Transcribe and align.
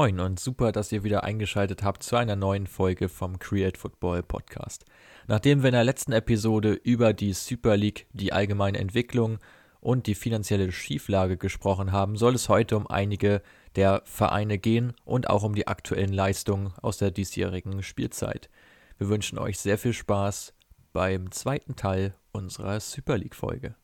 Moin 0.00 0.18
und 0.18 0.40
super, 0.40 0.72
dass 0.72 0.92
ihr 0.92 1.04
wieder 1.04 1.24
eingeschaltet 1.24 1.82
habt 1.82 2.02
zu 2.02 2.16
einer 2.16 2.34
neuen 2.34 2.66
Folge 2.66 3.10
vom 3.10 3.38
Create 3.38 3.76
Football 3.76 4.22
Podcast. 4.22 4.86
Nachdem 5.26 5.60
wir 5.60 5.68
in 5.68 5.74
der 5.74 5.84
letzten 5.84 6.12
Episode 6.12 6.72
über 6.72 7.12
die 7.12 7.34
Super 7.34 7.76
League, 7.76 8.06
die 8.14 8.32
allgemeine 8.32 8.78
Entwicklung 8.78 9.36
und 9.78 10.06
die 10.06 10.14
finanzielle 10.14 10.72
Schieflage 10.72 11.36
gesprochen 11.36 11.92
haben, 11.92 12.16
soll 12.16 12.34
es 12.34 12.48
heute 12.48 12.78
um 12.78 12.86
einige 12.86 13.42
der 13.76 14.00
Vereine 14.06 14.56
gehen 14.56 14.94
und 15.04 15.28
auch 15.28 15.42
um 15.42 15.54
die 15.54 15.68
aktuellen 15.68 16.14
Leistungen 16.14 16.72
aus 16.80 16.96
der 16.96 17.10
diesjährigen 17.10 17.82
Spielzeit. 17.82 18.48
Wir 18.96 19.10
wünschen 19.10 19.38
euch 19.38 19.58
sehr 19.58 19.76
viel 19.76 19.92
Spaß 19.92 20.54
beim 20.94 21.30
zweiten 21.30 21.76
Teil 21.76 22.14
unserer 22.32 22.80
Super 22.80 23.18
League 23.18 23.34
Folge. 23.34 23.74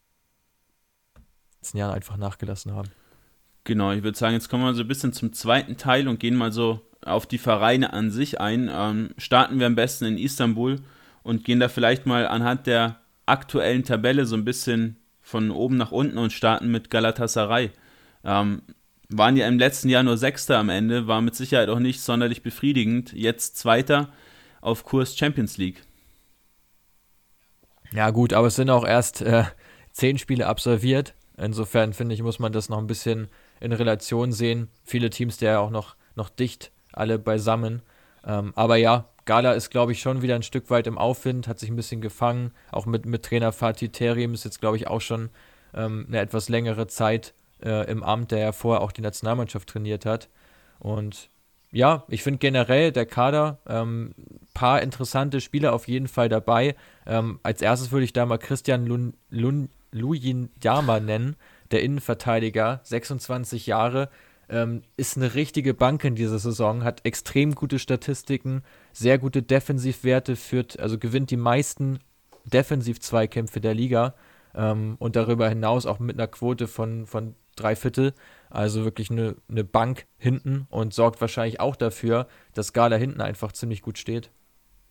Letzten 1.60 1.76
Jahren 1.76 1.94
einfach 1.94 2.16
nachgelassen 2.16 2.72
haben. 2.72 2.90
Genau, 3.66 3.90
ich 3.90 4.04
würde 4.04 4.16
sagen, 4.16 4.34
jetzt 4.34 4.48
kommen 4.48 4.62
wir 4.62 4.74
so 4.74 4.82
ein 4.82 4.88
bisschen 4.88 5.12
zum 5.12 5.32
zweiten 5.32 5.76
Teil 5.76 6.06
und 6.06 6.20
gehen 6.20 6.36
mal 6.36 6.52
so 6.52 6.80
auf 7.04 7.26
die 7.26 7.36
Vereine 7.36 7.92
an 7.92 8.12
sich 8.12 8.40
ein. 8.40 8.70
Ähm, 8.72 9.10
starten 9.18 9.58
wir 9.58 9.66
am 9.66 9.74
besten 9.74 10.04
in 10.04 10.18
Istanbul 10.18 10.76
und 11.24 11.44
gehen 11.44 11.58
da 11.58 11.68
vielleicht 11.68 12.06
mal 12.06 12.28
anhand 12.28 12.68
der 12.68 13.00
aktuellen 13.26 13.82
Tabelle 13.82 14.24
so 14.24 14.36
ein 14.36 14.44
bisschen 14.44 14.98
von 15.20 15.50
oben 15.50 15.76
nach 15.76 15.90
unten 15.90 16.16
und 16.16 16.32
starten 16.32 16.70
mit 16.70 16.90
Galatasaray. 16.90 17.72
Ähm, 18.24 18.62
waren 19.08 19.36
ja 19.36 19.48
im 19.48 19.58
letzten 19.58 19.88
Jahr 19.88 20.04
nur 20.04 20.16
Sechster 20.16 20.58
am 20.58 20.68
Ende, 20.68 21.08
war 21.08 21.20
mit 21.20 21.34
Sicherheit 21.34 21.68
auch 21.68 21.80
nicht 21.80 22.00
sonderlich 22.00 22.44
befriedigend. 22.44 23.12
Jetzt 23.14 23.56
Zweiter 23.56 24.10
auf 24.60 24.84
Kurs 24.84 25.18
Champions 25.18 25.58
League. 25.58 25.82
Ja, 27.92 28.10
gut, 28.10 28.32
aber 28.32 28.46
es 28.46 28.54
sind 28.54 28.70
auch 28.70 28.86
erst 28.86 29.22
äh, 29.22 29.42
zehn 29.90 30.18
Spiele 30.18 30.46
absolviert. 30.46 31.14
Insofern 31.36 31.94
finde 31.94 32.14
ich, 32.14 32.22
muss 32.22 32.38
man 32.38 32.52
das 32.52 32.68
noch 32.68 32.78
ein 32.78 32.86
bisschen 32.86 33.26
in 33.60 33.72
Relation 33.72 34.32
sehen. 34.32 34.68
Viele 34.84 35.10
Teams, 35.10 35.38
der 35.38 35.52
ja 35.52 35.58
auch 35.60 35.70
noch, 35.70 35.96
noch 36.14 36.28
dicht 36.28 36.72
alle 36.92 37.18
beisammen. 37.18 37.82
Ähm, 38.24 38.52
aber 38.56 38.76
ja, 38.76 39.06
Gala 39.24 39.52
ist, 39.52 39.70
glaube 39.70 39.92
ich, 39.92 40.00
schon 40.00 40.22
wieder 40.22 40.34
ein 40.36 40.42
Stück 40.42 40.70
weit 40.70 40.86
im 40.86 40.98
Aufwind, 40.98 41.48
hat 41.48 41.58
sich 41.58 41.68
ein 41.68 41.76
bisschen 41.76 42.00
gefangen. 42.00 42.52
Auch 42.70 42.86
mit, 42.86 43.06
mit 43.06 43.24
Trainer 43.24 43.52
Fatih 43.52 43.88
Terim 43.88 44.34
ist 44.34 44.44
jetzt, 44.44 44.60
glaube 44.60 44.76
ich, 44.76 44.88
auch 44.88 45.00
schon 45.00 45.30
ähm, 45.74 46.06
eine 46.08 46.20
etwas 46.20 46.48
längere 46.48 46.86
Zeit 46.86 47.34
äh, 47.62 47.90
im 47.90 48.02
Amt, 48.02 48.30
der 48.30 48.38
ja 48.38 48.52
vorher 48.52 48.82
auch 48.82 48.92
die 48.92 49.02
Nationalmannschaft 49.02 49.68
trainiert 49.68 50.06
hat. 50.06 50.28
Und 50.78 51.30
ja, 51.72 52.04
ich 52.08 52.22
finde 52.22 52.38
generell 52.38 52.92
der 52.92 53.06
Kader, 53.06 53.58
ähm, 53.66 54.14
paar 54.54 54.80
interessante 54.82 55.40
Spieler 55.40 55.74
auf 55.74 55.88
jeden 55.88 56.08
Fall 56.08 56.28
dabei. 56.28 56.76
Ähm, 57.06 57.40
als 57.42 57.60
erstes 57.60 57.92
würde 57.92 58.04
ich 58.04 58.12
da 58.12 58.24
mal 58.26 58.38
Christian 58.38 58.86
Lun, 58.86 59.14
Lun, 59.30 59.68
Lujin 59.90 60.50
Yama 60.62 61.00
nennen, 61.00 61.36
der 61.70 61.82
Innenverteidiger, 61.82 62.80
26 62.84 63.66
Jahre, 63.66 64.08
ähm, 64.48 64.82
ist 64.96 65.16
eine 65.16 65.34
richtige 65.34 65.74
Bank 65.74 66.04
in 66.04 66.14
dieser 66.14 66.38
Saison, 66.38 66.84
hat 66.84 67.04
extrem 67.04 67.54
gute 67.54 67.78
Statistiken, 67.78 68.62
sehr 68.92 69.18
gute 69.18 69.42
Defensivwerte, 69.42 70.36
führt, 70.36 70.78
also 70.78 70.98
gewinnt 70.98 71.30
die 71.30 71.36
meisten 71.36 71.98
Defensiv-Zweikämpfe 72.44 73.60
der 73.60 73.74
Liga 73.74 74.14
ähm, 74.54 74.96
und 74.98 75.16
darüber 75.16 75.48
hinaus 75.48 75.86
auch 75.86 75.98
mit 75.98 76.16
einer 76.16 76.28
Quote 76.28 76.68
von, 76.68 77.06
von 77.06 77.34
drei 77.56 77.74
Viertel. 77.74 78.14
Also 78.50 78.84
wirklich 78.84 79.10
eine, 79.10 79.36
eine 79.48 79.64
Bank 79.64 80.06
hinten 80.18 80.66
und 80.70 80.94
sorgt 80.94 81.20
wahrscheinlich 81.20 81.58
auch 81.58 81.74
dafür, 81.74 82.28
dass 82.54 82.72
Gala 82.72 82.96
hinten 82.96 83.20
einfach 83.20 83.52
ziemlich 83.52 83.82
gut 83.82 83.98
steht. 83.98 84.30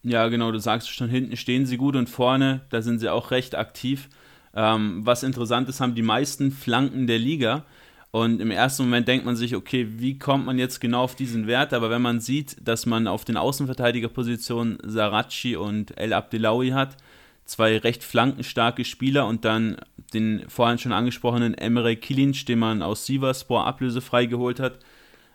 Ja, 0.04 0.28
genau, 0.28 0.52
du 0.52 0.60
sagst 0.60 0.90
schon, 0.90 1.10
hinten 1.10 1.36
stehen 1.36 1.66
sie 1.66 1.78
gut 1.78 1.96
und 1.96 2.10
vorne, 2.10 2.62
da 2.70 2.82
sind 2.82 3.00
sie 3.00 3.10
auch 3.10 3.32
recht 3.32 3.56
aktiv. 3.56 4.10
Ähm, 4.56 5.02
was 5.06 5.24
interessant 5.24 5.68
ist, 5.70 5.82
haben 5.82 5.96
die 5.96 6.02
meisten 6.02 6.52
Flanken 6.52 7.08
der 7.08 7.20
Liga. 7.20 7.66
Und 8.12 8.40
im 8.40 8.50
ersten 8.50 8.84
Moment 8.84 9.10
denkt 9.10 9.26
man 9.26 9.36
sich, 9.36 9.58
okay, 9.58 9.88
wie 9.98 10.18
kommt 10.18 10.46
man 10.46 10.58
jetzt 10.58 10.80
genau 10.80 11.04
auf 11.04 11.16
diesen 11.16 11.48
Wert? 11.48 11.74
Aber 11.74 11.90
wenn 11.90 12.02
man 12.02 12.22
sieht, 12.22 12.56
dass 12.66 12.86
man 12.86 13.08
auf 13.08 13.26
den 13.26 13.36
Außenverteidigerpositionen 13.36 14.78
Sarachi 14.84 15.58
und 15.58 15.98
El 15.98 16.14
Abdelawi 16.14 16.70
hat, 16.70 16.96
zwei 17.44 17.78
recht 17.78 18.06
flankenstarke 18.06 18.86
Spieler 18.86 19.28
und 19.28 19.44
dann 19.44 19.76
den 20.14 20.46
vorhin 20.48 20.78
schon 20.78 20.94
angesprochenen 20.94 21.56
Emre 21.56 21.98
Kilinc, 21.98 22.46
den 22.46 22.60
man 22.60 22.82
aus 22.82 23.06
Sivaspor 23.06 23.68
ablösefrei 23.68 24.28
geholt 24.28 24.62
hat, 24.62 24.80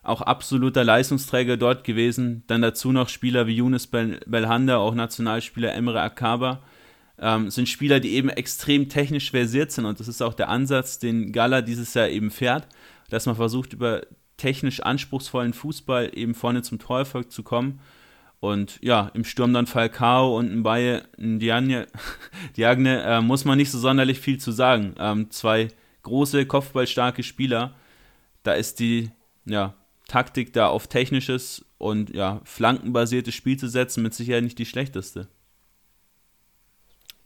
auch 0.02 0.22
absoluter 0.22 0.82
Leistungsträger 0.82 1.58
dort 1.58 1.84
gewesen. 1.84 2.44
Dann 2.46 2.62
dazu 2.62 2.92
noch 2.92 3.10
Spieler 3.10 3.46
wie 3.46 3.56
Yunus 3.56 3.88
Belhanda, 3.88 4.78
auch 4.78 4.94
Nationalspieler 4.94 5.74
Emre 5.74 6.00
Akaba 6.00 6.62
ähm, 7.20 7.50
sind 7.50 7.68
Spieler, 7.68 8.00
die 8.00 8.14
eben 8.14 8.28
extrem 8.28 8.88
technisch 8.88 9.30
versiert 9.30 9.72
sind 9.72 9.84
und 9.84 10.00
das 10.00 10.08
ist 10.08 10.22
auch 10.22 10.34
der 10.34 10.48
Ansatz, 10.48 10.98
den 10.98 11.32
Gala 11.32 11.60
dieses 11.60 11.94
Jahr 11.94 12.08
eben 12.08 12.30
fährt, 12.30 12.66
dass 13.10 13.26
man 13.26 13.36
versucht, 13.36 13.72
über 13.72 14.02
technisch 14.36 14.80
anspruchsvollen 14.80 15.52
Fußball 15.52 16.10
eben 16.14 16.34
vorne 16.34 16.62
zum 16.62 16.78
Torerfolg 16.78 17.30
zu 17.30 17.42
kommen. 17.42 17.80
Und 18.40 18.78
ja, 18.80 19.10
im 19.12 19.24
Sturm 19.24 19.52
dann 19.52 19.66
Falcao 19.66 20.38
und 20.38 20.50
ein 20.50 20.62
Baye 20.62 21.02
Diagne, 21.18 21.86
Diagne 22.56 23.02
äh, 23.02 23.20
muss 23.20 23.44
man 23.44 23.58
nicht 23.58 23.70
so 23.70 23.78
sonderlich 23.78 24.18
viel 24.18 24.38
zu 24.38 24.50
sagen. 24.50 24.94
Ähm, 24.98 25.30
zwei 25.30 25.68
große, 26.02 26.46
kopfballstarke 26.46 27.22
Spieler. 27.22 27.74
Da 28.42 28.54
ist 28.54 28.80
die 28.80 29.10
ja, 29.44 29.74
Taktik 30.08 30.54
da 30.54 30.68
auf 30.68 30.86
technisches 30.86 31.66
und 31.76 32.14
ja, 32.14 32.40
flankenbasiertes 32.44 33.34
Spiel 33.34 33.58
zu 33.58 33.68
setzen 33.68 34.02
mit 34.02 34.14
Sicherheit 34.14 34.44
nicht 34.44 34.58
die 34.58 34.64
schlechteste. 34.64 35.28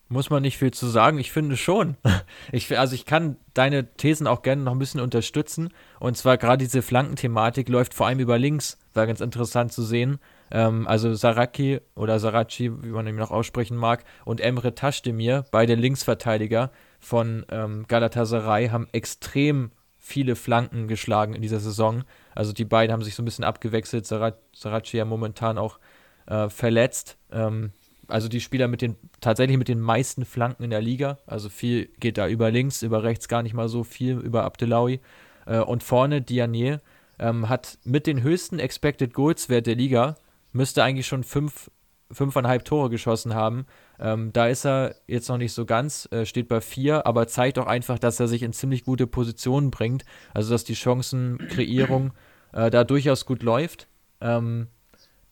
Muss 0.09 0.29
man 0.29 0.43
nicht 0.43 0.59
viel 0.59 0.71
zu 0.71 0.87
sagen? 0.87 1.19
Ich 1.19 1.33
finde 1.33 1.57
schon. 1.57 1.97
Ich, 2.53 2.79
also 2.79 2.95
ich 2.95 3.07
kann 3.07 3.37
deine 3.55 3.95
Thesen 3.95 4.27
auch 4.27 4.43
gerne 4.43 4.63
noch 4.63 4.73
ein 4.73 4.79
bisschen 4.79 5.01
unterstützen. 5.01 5.71
Und 5.99 6.17
zwar 6.17 6.37
gerade 6.37 6.59
diese 6.59 6.83
Flankenthematik 6.83 7.69
läuft 7.69 7.95
vor 7.95 8.07
allem 8.07 8.21
über 8.21 8.39
links. 8.39 8.79
War 8.93 9.07
ganz 9.07 9.21
interessant 9.21 9.73
zu 9.73 9.83
sehen. 9.83 10.19
Ähm, 10.51 10.87
also 10.87 11.15
Saraki 11.15 11.81
oder 11.97 12.19
Sarachi, 12.21 12.71
wie 12.83 12.91
man 12.91 13.07
ihn 13.07 13.17
noch 13.17 13.31
aussprechen 13.31 13.77
mag, 13.77 14.05
und 14.25 14.41
Emre 14.41 14.75
Taschdemir, 14.75 15.47
beide 15.51 15.75
Linksverteidiger 15.75 16.71
von 17.01 17.45
ähm, 17.49 17.87
Galatasaray, 17.89 18.69
haben 18.69 18.89
extrem 18.93 19.73
viele 19.99 20.37
Flanken 20.37 20.87
geschlagen 20.87 21.35
in 21.35 21.43
dieser 21.43 21.61
Saison. 21.61 22.05
Also 22.35 22.53
die 22.53 22.67
beiden 22.67 22.93
haben 22.93 23.03
sich 23.03 23.15
so 23.15 23.23
ein 23.23 23.25
bisschen 23.25 23.45
abgewechselt. 23.45 24.07
Sarachi 24.07 24.99
ja 24.99 25.05
momentan 25.07 25.57
auch 25.57 25.79
äh, 26.27 26.51
verletzt. 26.51 27.17
Ähm, 27.33 27.73
also 28.09 28.29
die 28.29 28.41
Spieler 28.41 28.69
mit 28.69 28.83
den 28.83 28.97
tatsächlich 29.21 29.59
mit 29.59 29.69
den 29.69 29.81
meisten 29.81 30.25
Flanken 30.25 30.65
in 30.65 30.71
der 30.71 30.83
Liga. 30.83 31.19
Also 31.27 31.49
viel 31.49 31.87
geht 31.99 32.19
da 32.19 32.29
über 32.29 32.51
links, 32.51 32.83
über 32.83 33.03
rechts 33.03 33.29
gar 33.29 33.43
nicht 33.43 33.55
mal 33.55 33.69
so 33.69 33.85
viel, 33.85 34.19
über 34.19 34.45
Abdelawi. 34.45 35.01
Äh, 35.47 35.61
und 35.61 35.83
vorne 35.83 36.23
Dianier 36.23 36.81
ähm, 37.19 37.49
hat 37.49 37.79
mit 37.85 38.07
den 38.07 38.23
höchsten 38.23 38.59
Expected 38.59 39.15
Goals 39.15 39.49
Wert 39.49 39.67
der 39.67 39.77
Liga, 39.77 40.17
müsste 40.53 40.83
eigentlich 40.83 41.07
schon 41.07 41.25
fünf, 41.25 41.71
fünfeinhalb 42.11 42.65
Tore 42.65 42.91
geschossen 42.91 43.35
haben. 43.35 43.67
Ähm, 43.99 44.33
da 44.33 44.49
ist 44.49 44.65
er 44.65 44.97
jetzt 45.07 45.29
noch 45.29 45.39
nicht 45.39 45.53
so 45.53 45.65
ganz, 45.65 46.09
äh, 46.13 46.27
steht 46.27 46.49
bei 46.49 46.61
vier, 46.61 47.07
aber 47.07 47.27
zeigt 47.27 47.59
auch 47.59 47.67
einfach, 47.67 47.99
dass 47.99 48.21
er 48.21 48.29
sich 48.29 48.43
in 48.43 48.53
ziemlich 48.53 48.85
gute 48.85 49.07
Positionen 49.07 49.71
bringt. 49.71 50.05
Also 50.33 50.53
dass 50.53 50.65
die 50.65 50.77
Chancenkreierung 50.77 52.13
äh, 52.53 52.71
da 52.71 52.85
durchaus 52.85 53.27
gut 53.27 53.43
läuft. 53.43 53.89
Ähm, 54.21 54.69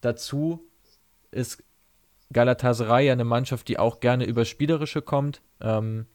dazu 0.01 0.69
ist 1.31 1.63
Galatasaray 2.33 3.07
ja 3.07 3.13
eine 3.13 3.25
Mannschaft, 3.25 3.69
die 3.69 3.79
auch 3.79 4.01
gerne 4.01 4.25
über 4.25 4.45
Spielerische 4.45 5.03
kommt. 5.03 5.43
Ähm, 5.61 6.07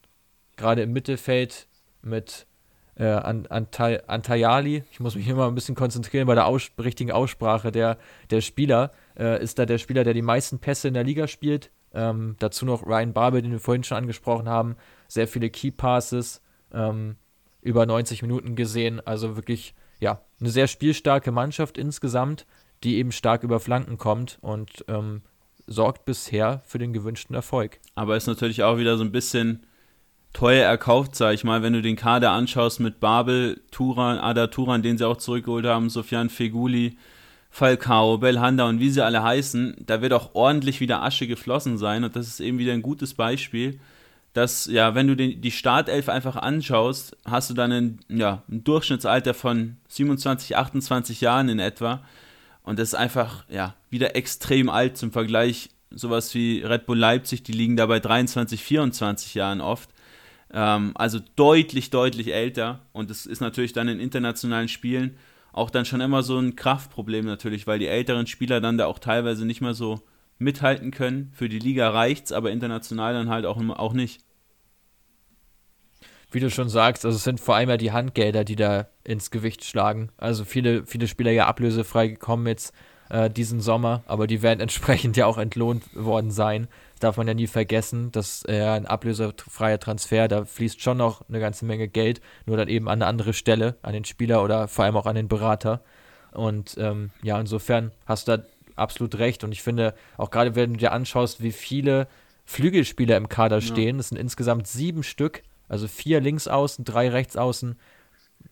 Gerade 0.56 0.82
im 0.82 0.94
Mittelfeld 0.94 1.68
mit 2.02 2.48
äh, 2.96 3.06
Antay 3.06 4.00
Antayali, 4.08 4.84
ich 4.92 5.00
muss 5.00 5.16
mich 5.16 5.28
immer 5.28 5.48
ein 5.48 5.56
bisschen 5.56 5.76
konzentrieren 5.76 6.26
bei 6.26 6.34
der 6.34 6.48
aus 6.48 6.72
richtigen 6.80 7.12
Aussprache 7.12 7.72
der, 7.72 7.98
der 8.32 8.42
Spieler, 8.42 8.92
äh, 9.18 9.42
ist 9.42 9.60
da 9.60 9.66
der 9.66 9.78
Spieler, 9.78 10.04
der 10.04 10.14
die 10.14 10.24
meisten 10.24 10.60
Pässe 10.60 10.88
in 10.88 10.96
der 10.96 11.04
Liga 11.04 11.28
spielt. 11.28 11.70
Ähm, 11.94 12.36
dazu 12.40 12.66
noch 12.66 12.86
Ryan 12.86 13.14
Barber, 13.14 13.42
den 13.42 13.52
wir 13.52 13.60
vorhin 13.60 13.84
schon 13.84 13.98
angesprochen 13.98 14.50
haben. 14.50 14.76
Sehr 15.08 15.28
viele 15.28 15.50
Key 15.50 15.72
Passes, 15.72 16.42
ähm, 16.74 17.16
über 17.62 17.86
90 17.86 18.22
Minuten 18.24 18.56
gesehen. 18.56 19.00
Also 19.06 19.36
wirklich, 19.36 19.74
ja, 20.00 20.22
eine 20.40 20.50
sehr 20.50 20.68
spielstarke 20.68 21.32
Mannschaft 21.32 21.78
insgesamt, 21.78 22.46
die 22.84 22.98
eben 22.98 23.12
stark 23.12 23.44
über 23.44 23.60
Flanken 23.60 23.98
kommt 23.98 24.38
und 24.42 24.86
ähm, 24.88 25.22
sorgt 25.68 26.06
bisher 26.06 26.62
für 26.66 26.80
den 26.80 26.94
gewünschten 26.94 27.36
Erfolg. 27.36 27.80
Aber 27.96 28.18
ist 28.18 28.28
natürlich 28.28 28.64
auch 28.64 28.78
wieder 28.78 28.98
so 28.98 29.04
ein 29.04 29.12
bisschen 29.12 29.66
teuer 30.34 30.66
erkauft, 30.66 31.16
sag 31.16 31.34
ich 31.34 31.44
mal, 31.44 31.62
wenn 31.62 31.74
du 31.74 31.82
den 31.82 31.96
Kader 31.96 32.32
anschaust 32.32 32.80
mit 32.80 33.00
Babel, 33.00 33.62
Turan, 33.72 34.18
Ada 34.18 34.48
Turan, 34.48 34.82
den 34.82 34.98
sie 34.98 35.08
auch 35.08 35.18
zurückgeholt 35.18 35.66
haben, 35.66 35.90
Sofian 35.90 36.30
Feguli, 36.30 36.98
Falcao, 37.50 38.18
Belhanda 38.18 38.68
und 38.68 38.80
wie 38.80 38.90
sie 38.90 39.04
alle 39.04 39.24
heißen, 39.24 39.76
da 39.80 40.02
wird 40.02 40.14
auch 40.14 40.36
ordentlich 40.36 40.80
wieder 40.80 41.02
Asche 41.02 41.28
geflossen 41.28 41.78
sein. 41.78 42.04
Und 42.04 42.16
das 42.16 42.28
ist 42.28 42.40
eben 42.40 42.60
wieder 42.60 42.74
ein 42.74 42.82
gutes 42.82 43.14
Beispiel, 43.14 43.80
dass, 44.34 44.68
ja, 44.68 44.94
wenn 44.94 45.08
du 45.08 45.16
den, 45.16 45.42
die 45.42 45.52
Startelf 45.52 46.10
einfach 46.10 46.36
anschaust, 46.36 47.18
hast 47.26 47.50
du 47.50 47.54
dann 47.56 47.72
ein, 47.72 48.00
ja, 48.10 48.44
ein 48.50 48.64
Durchschnittsalter 48.64 49.34
von 49.34 49.78
27, 49.88 50.56
28 50.56 51.22
Jahren 51.22 51.50
in 51.50 51.60
etwa 51.60 52.04
und 52.68 52.80
das 52.80 52.90
ist 52.90 52.96
einfach, 52.96 53.46
ja, 53.48 53.76
wieder 53.90 54.18
extrem 54.18 54.70
alt 54.70 54.98
zum 54.98 55.14
Vergleich. 55.14 55.70
Sowas 55.90 56.36
wie 56.36 56.62
Red 56.62 56.86
Bull 56.86 56.98
Leipzig, 56.98 57.42
die 57.42 57.54
liegen 57.54 57.78
da 57.78 57.86
bei 57.86 58.02
23, 58.02 58.62
24 58.62 59.36
Jahren 59.36 59.62
oft. 59.62 59.90
Ähm, 60.52 60.92
also 60.96 61.20
deutlich, 61.38 61.92
deutlich 61.92 62.34
älter. 62.34 62.82
Und 62.92 63.10
das 63.10 63.26
ist 63.26 63.40
natürlich 63.40 63.72
dann 63.72 63.88
in 63.88 64.02
internationalen 64.02 64.68
Spielen 64.68 65.16
auch 65.54 65.70
dann 65.70 65.86
schon 65.86 66.02
immer 66.02 66.24
so 66.24 66.38
ein 66.40 66.58
Kraftproblem 66.58 67.26
natürlich, 67.26 67.68
weil 67.68 67.80
die 67.80 67.88
älteren 67.88 68.28
Spieler 68.28 68.60
dann 68.60 68.78
da 68.78 68.88
auch 68.88 69.00
teilweise 69.00 69.46
nicht 69.46 69.62
mehr 69.62 69.74
so 69.74 70.02
mithalten 70.38 70.92
können. 70.92 71.32
Für 71.34 71.48
die 71.48 71.60
Liga 71.60 71.90
reicht's, 71.90 72.34
aber 72.34 72.52
international 72.52 73.14
dann 73.14 73.30
halt 73.30 73.46
auch, 73.46 73.62
auch 73.78 73.94
nicht. 73.94 74.26
Wie 76.30 76.40
du 76.40 76.50
schon 76.50 76.68
sagst, 76.68 77.06
also 77.06 77.16
es 77.16 77.24
sind 77.24 77.40
vor 77.40 77.56
allem 77.56 77.70
ja 77.70 77.78
die 77.78 77.94
Handgelder, 77.94 78.44
die 78.44 78.58
da 78.58 78.88
ins 79.04 79.32
Gewicht 79.32 79.64
schlagen. 79.64 80.10
Also 80.18 80.44
viele, 80.44 80.86
viele 80.86 81.08
Spieler 81.08 81.32
ja 81.32 81.48
ablösefrei 81.48 82.08
gekommen 82.08 82.48
jetzt 82.48 82.74
äh, 83.10 83.30
diesen 83.30 83.62
Sommer, 83.62 84.04
aber 84.08 84.28
die 84.28 84.42
werden 84.42 84.60
entsprechend 84.62 85.16
ja 85.18 85.26
auch 85.26 85.38
entlohnt 85.38 85.84
worden 85.96 86.32
sein. 86.32 86.68
Das 86.94 87.02
darf 87.02 87.18
man 87.18 87.28
ja 87.28 87.34
nie 87.34 87.48
vergessen, 87.48 88.12
dass 88.12 88.44
äh, 88.48 88.62
ein 88.62 88.86
ablösefreier 88.86 89.80
Transfer, 89.80 90.28
da 90.28 90.46
fließt 90.46 90.82
schon 90.82 90.98
noch 90.98 91.22
eine 91.30 91.40
ganze 91.40 91.66
Menge 91.66 91.88
Geld, 91.88 92.22
nur 92.46 92.58
dann 92.58 92.68
eben 92.68 92.88
an 92.88 93.02
eine 93.02 93.06
andere 93.06 93.34
Stelle, 93.34 93.78
an 93.82 93.94
den 93.94 94.06
Spieler 94.06 94.44
oder 94.44 94.68
vor 94.68 94.86
allem 94.86 94.98
auch 94.98 95.06
an 95.06 95.16
den 95.16 95.28
Berater. 95.28 95.82
Und 96.32 96.76
ähm, 96.78 97.12
ja, 97.24 97.40
insofern 97.40 97.92
hast 98.06 98.28
du 98.28 98.38
da 98.38 98.44
absolut 98.76 99.18
recht. 99.18 99.44
Und 99.44 99.52
ich 99.52 99.64
finde, 99.64 99.94
auch 100.18 100.30
gerade 100.30 100.56
wenn 100.56 100.74
du 100.74 100.80
dir 100.80 100.92
anschaust, 100.92 101.42
wie 101.42 101.52
viele 101.52 102.08
Flügelspieler 102.46 103.18
im 103.18 103.30
Kader 103.30 103.62
stehen, 103.62 103.98
das 103.98 104.10
sind 104.10 104.18
insgesamt 104.18 104.68
sieben 104.68 105.04
Stück, 105.04 105.44
also 105.68 105.88
vier 105.88 106.22
links 106.22 106.48
außen, 106.48 106.86
drei 106.86 107.10
rechts 107.10 107.38
außen, 107.38 107.78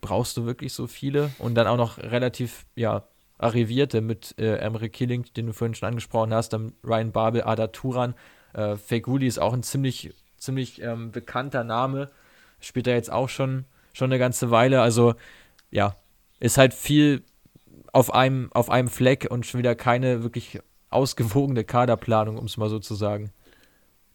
brauchst 0.02 0.38
du 0.38 0.46
wirklich 0.46 0.74
so 0.74 0.88
viele. 0.88 1.32
Und 1.40 1.56
dann 1.56 1.68
auch 1.68 1.78
noch 1.78 1.98
relativ, 1.98 2.66
ja, 2.76 3.08
arrivierte 3.38 4.02
mit 4.02 4.36
äh, 4.38 4.58
Emre 4.58 4.90
Killing, 4.90 5.26
den 5.36 5.48
du 5.48 5.54
vorhin 5.54 5.76
schon 5.76 5.88
angesprochen 5.90 6.34
hast, 6.34 6.54
dann 6.54 6.74
Ryan 6.84 7.12
Babel, 7.12 7.44
Ada 7.44 7.68
Turan, 7.68 8.16
äh, 8.54 8.78
Feguli 8.78 9.28
ist 9.28 9.40
auch 9.40 9.54
ein 9.54 9.64
ziemlich, 9.64 10.14
ziemlich 10.38 10.82
ähm, 10.82 11.12
bekannter 11.12 11.64
Name, 11.64 12.10
spielt 12.60 12.88
er 12.88 12.96
jetzt 12.96 13.12
auch 13.12 13.30
schon, 13.30 13.66
schon 13.94 14.12
eine 14.12 14.20
ganze 14.20 14.52
Weile, 14.52 14.82
also 14.82 15.16
ja, 15.70 15.96
ist 16.40 16.58
halt 16.58 16.74
viel 16.74 17.24
auf 17.92 18.14
einem, 18.14 18.52
auf 18.54 18.70
einem 18.70 18.88
Fleck 18.88 19.28
und 19.30 19.46
schon 19.46 19.60
wieder 19.60 19.76
keine 19.76 20.24
wirklich 20.24 20.60
ausgewogene 20.90 21.64
Kaderplanung, 21.64 22.38
um 22.38 22.46
es 22.46 22.58
mal 22.58 22.70
so 22.70 22.80
zu 22.80 22.96
sagen. 22.96 23.32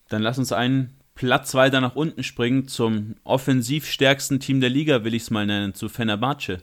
Dann 0.08 0.22
lass 0.22 0.38
uns 0.38 0.52
einen 0.52 0.99
Platz 1.20 1.54
weiter 1.54 1.82
nach 1.82 1.96
unten 1.96 2.22
springen 2.22 2.66
zum 2.66 3.16
offensiv 3.24 3.86
stärksten 3.86 4.40
Team 4.40 4.62
der 4.62 4.70
Liga, 4.70 5.04
will 5.04 5.12
ich 5.12 5.24
es 5.24 5.30
mal 5.30 5.44
nennen, 5.44 5.74
zu 5.74 5.90
Fenerbahce. 5.90 6.62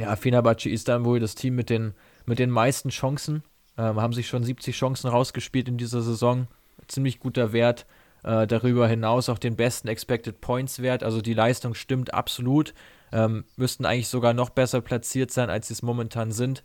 Ja, 0.00 0.16
Fenerbahce 0.16 0.68
Istanbul, 0.68 1.20
das 1.20 1.36
Team 1.36 1.54
mit 1.54 1.70
den, 1.70 1.94
mit 2.26 2.40
den 2.40 2.50
meisten 2.50 2.88
Chancen, 2.88 3.44
ähm, 3.78 4.00
haben 4.00 4.12
sich 4.12 4.26
schon 4.26 4.42
70 4.42 4.74
Chancen 4.76 5.08
rausgespielt 5.08 5.68
in 5.68 5.78
dieser 5.78 6.02
Saison. 6.02 6.48
Ziemlich 6.88 7.20
guter 7.20 7.52
Wert. 7.52 7.86
Äh, 8.24 8.48
darüber 8.48 8.88
hinaus 8.88 9.28
auch 9.28 9.38
den 9.38 9.54
besten 9.54 9.86
Expected 9.86 10.40
Points 10.40 10.82
Wert. 10.82 11.04
Also 11.04 11.20
die 11.20 11.34
Leistung 11.34 11.74
stimmt 11.74 12.12
absolut 12.12 12.74
ähm, 13.12 13.44
müssten 13.56 13.84
eigentlich 13.84 14.08
sogar 14.08 14.34
noch 14.34 14.50
besser 14.50 14.80
platziert 14.80 15.30
sein, 15.30 15.50
als 15.50 15.68
sie 15.68 15.74
es 15.74 15.82
momentan 15.82 16.32
sind. 16.32 16.64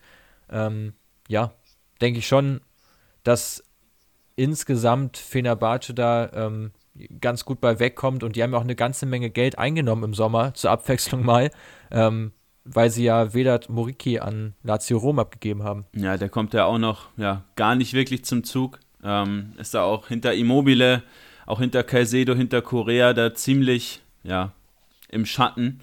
Ähm, 0.49 0.93
ja, 1.27 1.53
denke 2.01 2.19
ich 2.19 2.27
schon, 2.27 2.61
dass 3.23 3.63
insgesamt 4.37 5.17
Fenerbahce 5.17 5.93
da 5.93 6.31
ähm, 6.33 6.71
ganz 7.19 7.43
gut 7.43 7.59
bei 7.59 7.79
wegkommt 7.79 8.23
und 8.23 8.35
die 8.35 8.43
haben 8.43 8.53
auch 8.53 8.61
eine 8.61 8.75
ganze 8.75 9.05
Menge 9.05 9.29
Geld 9.29 9.57
eingenommen 9.59 10.03
im 10.03 10.13
Sommer, 10.13 10.53
zur 10.53 10.71
Abwechslung 10.71 11.25
mal, 11.25 11.51
ähm, 11.91 12.31
weil 12.63 12.89
sie 12.89 13.03
ja 13.03 13.33
Vedat 13.33 13.69
Moriki 13.69 14.19
an 14.19 14.53
Lazio 14.63 14.97
Rom 14.97 15.19
abgegeben 15.19 15.63
haben. 15.63 15.85
Ja, 15.93 16.17
der 16.17 16.29
kommt 16.29 16.53
ja 16.53 16.65
auch 16.65 16.77
noch 16.77 17.09
ja, 17.17 17.43
gar 17.55 17.75
nicht 17.75 17.93
wirklich 17.93 18.23
zum 18.23 18.43
Zug. 18.43 18.79
Ähm, 19.03 19.53
ist 19.57 19.73
da 19.73 19.83
auch 19.83 20.07
hinter 20.07 20.33
Immobile, 20.33 21.03
auch 21.45 21.59
hinter 21.59 21.83
Caicedo, 21.83 22.35
hinter 22.35 22.61
Korea 22.61 23.13
da 23.13 23.33
ziemlich 23.33 24.01
ja, 24.23 24.51
im 25.09 25.25
Schatten. 25.25 25.79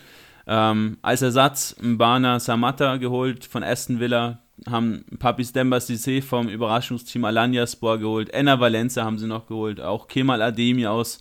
Ähm, 0.46 0.98
als 1.00 1.22
Ersatz 1.22 1.74
Mbana 1.80 2.38
Samata 2.38 2.98
geholt 2.98 3.46
von 3.46 3.62
Aston 3.62 3.98
Villa, 3.98 4.43
haben 4.66 5.04
Papis 5.18 5.52
Demba 5.52 5.78
Sissé 5.78 6.22
vom 6.22 6.48
Überraschungsteam 6.48 7.24
Alanya 7.24 7.66
Spor 7.66 7.98
geholt, 7.98 8.30
Enna 8.30 8.60
Valencia 8.60 9.04
haben 9.04 9.18
sie 9.18 9.26
noch 9.26 9.46
geholt, 9.46 9.80
auch 9.80 10.08
Kemal 10.08 10.42
Ademi 10.42 10.86
aus 10.86 11.20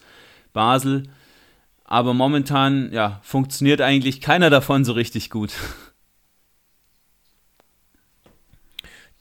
Basel. 0.54 1.04
Aber 1.84 2.14
momentan, 2.14 2.92
ja, 2.94 3.20
funktioniert 3.24 3.82
eigentlich 3.82 4.22
keiner 4.22 4.50
davon 4.50 4.86
so 4.86 4.94
richtig 4.94 5.30
gut. 5.30 5.52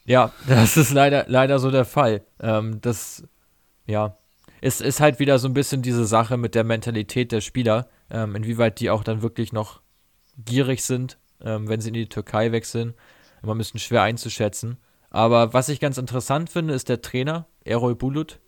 Ja, 0.05 0.33
das 0.49 0.77
ist 0.77 0.93
leider, 0.93 1.25
leider 1.29 1.59
so 1.59 1.71
der 1.71 1.85
Fall. 1.85 2.23
Ähm, 2.41 2.81
das, 2.81 3.25
ja, 3.87 4.17
es 4.61 4.81
ist 4.81 5.01
halt 5.01 5.19
wieder 5.19 5.39
so 5.39 5.49
ein 5.49 5.55
bisschen 5.55 5.83
diese 5.83 6.07
Sache 6.07 6.37
mit 6.37 6.55
der 6.55 6.65
Mentalität 6.65 7.33
der 7.33 7.41
Spieler, 7.41 7.89
ähm, 8.11 8.37
inwieweit 8.37 8.81
die 8.81 8.91
auch 8.91 9.05
dann 9.05 9.23
wirklich 9.23 9.53
noch 9.53 9.81
gierig 10.45 10.83
sind, 10.83 11.19
ähm, 11.43 11.69
wenn 11.69 11.81
sie 11.81 11.89
in 11.89 11.95
die 11.95 12.09
Türkei 12.09 12.53
wechseln. 12.53 12.95
Immer 13.43 13.55
ein 13.55 13.59
bisschen 13.59 13.81
schwer 13.81 14.03
einzuschätzen. 14.03 14.79
Aber 15.11 15.53
was 15.53 15.69
ich 15.69 15.81
ganz 15.81 15.99
interessant 15.99 16.51
finde, 16.51 16.75
ist 16.75 16.89
der 16.89 17.03
Trainer, 17.03 17.47
Erol 17.65 17.95
Bulut. 17.95 18.41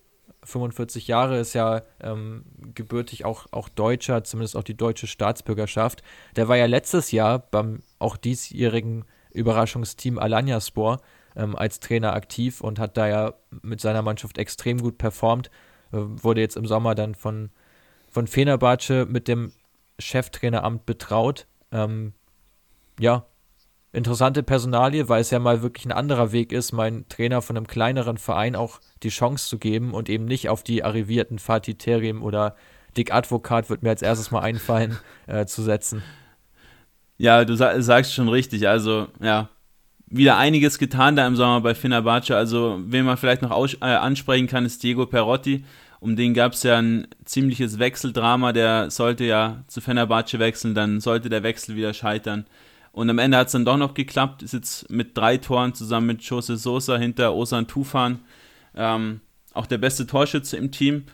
45 0.44 1.08
Jahre 1.08 1.38
ist 1.38 1.54
ja 1.54 1.82
ähm, 2.00 2.44
gebürtig 2.74 3.24
auch, 3.24 3.46
auch 3.50 3.68
Deutscher, 3.68 4.24
zumindest 4.24 4.56
auch 4.56 4.62
die 4.62 4.76
deutsche 4.76 5.06
Staatsbürgerschaft. 5.06 6.02
Der 6.36 6.48
war 6.48 6.56
ja 6.56 6.66
letztes 6.66 7.12
Jahr 7.12 7.38
beim 7.38 7.80
auch 7.98 8.16
diesjährigen 8.16 9.04
Überraschungsteam 9.32 10.18
Alanyaspor 10.18 11.00
ähm, 11.34 11.56
als 11.56 11.80
Trainer 11.80 12.12
aktiv 12.12 12.60
und 12.60 12.78
hat 12.78 12.96
da 12.96 13.08
ja 13.08 13.34
mit 13.62 13.80
seiner 13.80 14.02
Mannschaft 14.02 14.36
extrem 14.38 14.80
gut 14.80 14.98
performt. 14.98 15.50
Äh, 15.92 15.98
wurde 15.98 16.42
jetzt 16.42 16.56
im 16.56 16.66
Sommer 16.66 16.94
dann 16.94 17.14
von, 17.14 17.50
von 18.10 18.26
Fenerbahce 18.26 19.06
mit 19.06 19.28
dem 19.28 19.52
Cheftraineramt 19.98 20.84
betraut 20.86 21.46
ähm, 21.74 22.12
ja, 23.00 23.26
interessante 23.94 24.42
Personalie, 24.42 25.08
weil 25.08 25.20
es 25.20 25.30
ja 25.30 25.38
mal 25.38 25.62
wirklich 25.62 25.86
ein 25.86 25.92
anderer 25.92 26.32
Weg 26.32 26.52
ist, 26.52 26.72
meinen 26.72 27.08
Trainer 27.08 27.42
von 27.42 27.56
einem 27.56 27.66
kleineren 27.66 28.18
Verein 28.18 28.56
auch 28.56 28.80
die 29.02 29.08
Chance 29.08 29.48
zu 29.48 29.58
geben 29.58 29.94
und 29.94 30.08
eben 30.08 30.24
nicht 30.24 30.48
auf 30.48 30.62
die 30.62 30.84
arrivierten 30.84 31.38
Fatih 31.38 31.74
Terim 31.74 32.22
oder 32.22 32.56
Dick 32.96 33.12
Advokat 33.12 33.70
wird 33.70 33.82
mir 33.82 33.90
als 33.90 34.02
erstes 34.02 34.30
mal 34.30 34.40
einfallen, 34.40 34.98
äh, 35.26 35.46
zu 35.46 35.62
setzen. 35.62 36.02
Ja, 37.16 37.44
du 37.44 37.54
sagst 37.56 38.12
schon 38.12 38.28
richtig. 38.28 38.66
Also, 38.68 39.06
ja, 39.20 39.48
wieder 40.06 40.36
einiges 40.36 40.78
getan 40.78 41.16
da 41.16 41.26
im 41.26 41.36
Sommer 41.36 41.60
bei 41.60 41.74
Fenerbahce. 41.74 42.36
Also, 42.36 42.80
wen 42.84 43.04
man 43.04 43.16
vielleicht 43.16 43.42
noch 43.42 43.72
äh, 43.80 43.84
ansprechen 43.84 44.48
kann, 44.48 44.64
ist 44.64 44.82
Diego 44.82 45.06
Perotti. 45.06 45.64
Um 46.00 46.16
den 46.16 46.34
gab 46.34 46.52
es 46.52 46.64
ja 46.64 46.78
ein 46.78 47.06
ziemliches 47.24 47.78
Wechseldrama. 47.78 48.52
Der 48.52 48.90
sollte 48.90 49.24
ja 49.24 49.64
zu 49.68 49.80
Fenerbahce 49.80 50.38
wechseln, 50.38 50.74
dann 50.74 51.00
sollte 51.00 51.28
der 51.28 51.44
Wechsel 51.44 51.76
wieder 51.76 51.94
scheitern. 51.94 52.46
Und 52.94 53.10
am 53.10 53.18
Ende 53.18 53.36
hat 53.36 53.48
es 53.48 53.52
dann 53.52 53.64
doch 53.64 53.76
noch 53.76 53.94
geklappt. 53.94 54.42
Ist 54.42 54.54
jetzt 54.54 54.88
mit 54.88 55.16
drei 55.16 55.36
Toren 55.36 55.74
zusammen 55.74 56.06
mit 56.06 56.22
Jose 56.22 56.56
Sosa 56.56 56.96
hinter 56.96 57.34
Osan 57.34 57.66
Tufan 57.66 58.20
ähm, 58.76 59.20
auch 59.52 59.66
der 59.66 59.78
beste 59.78 60.06
Torschütze 60.06 60.56
im 60.56 60.70
Team. 60.70 61.04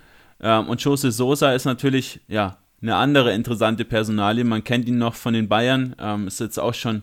Ähm, 0.43 0.69
und 0.69 0.83
Jose 0.83 1.11
Sosa 1.11 1.53
ist 1.53 1.65
natürlich 1.65 2.21
ja 2.29 2.59
eine 2.83 2.97
andere 2.97 3.33
interessante 3.33 3.85
Personalie. 3.85 4.45
Man 4.45 4.63
kennt 4.63 4.87
ihn 4.89 4.99
noch 4.99 5.15
von 5.15 5.33
den 5.33 5.49
Bayern. 5.49 5.97
Ähm, 5.99 6.27
ist 6.27 6.41
jetzt 6.41 6.59
auch 6.59 6.75
schon 6.75 7.03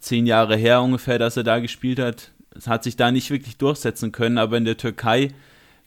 zehn 0.00 0.26
Jahre 0.26 0.56
her 0.56 0.82
ungefähr, 0.82 1.18
dass 1.18 1.36
er 1.36 1.44
da 1.44 1.60
gespielt 1.60 2.00
hat. 2.00 2.32
Es 2.56 2.66
hat 2.66 2.82
sich 2.82 2.96
da 2.96 3.12
nicht 3.12 3.30
wirklich 3.30 3.56
durchsetzen 3.56 4.10
können, 4.10 4.38
aber 4.38 4.56
in 4.56 4.64
der 4.64 4.76
Türkei 4.76 5.30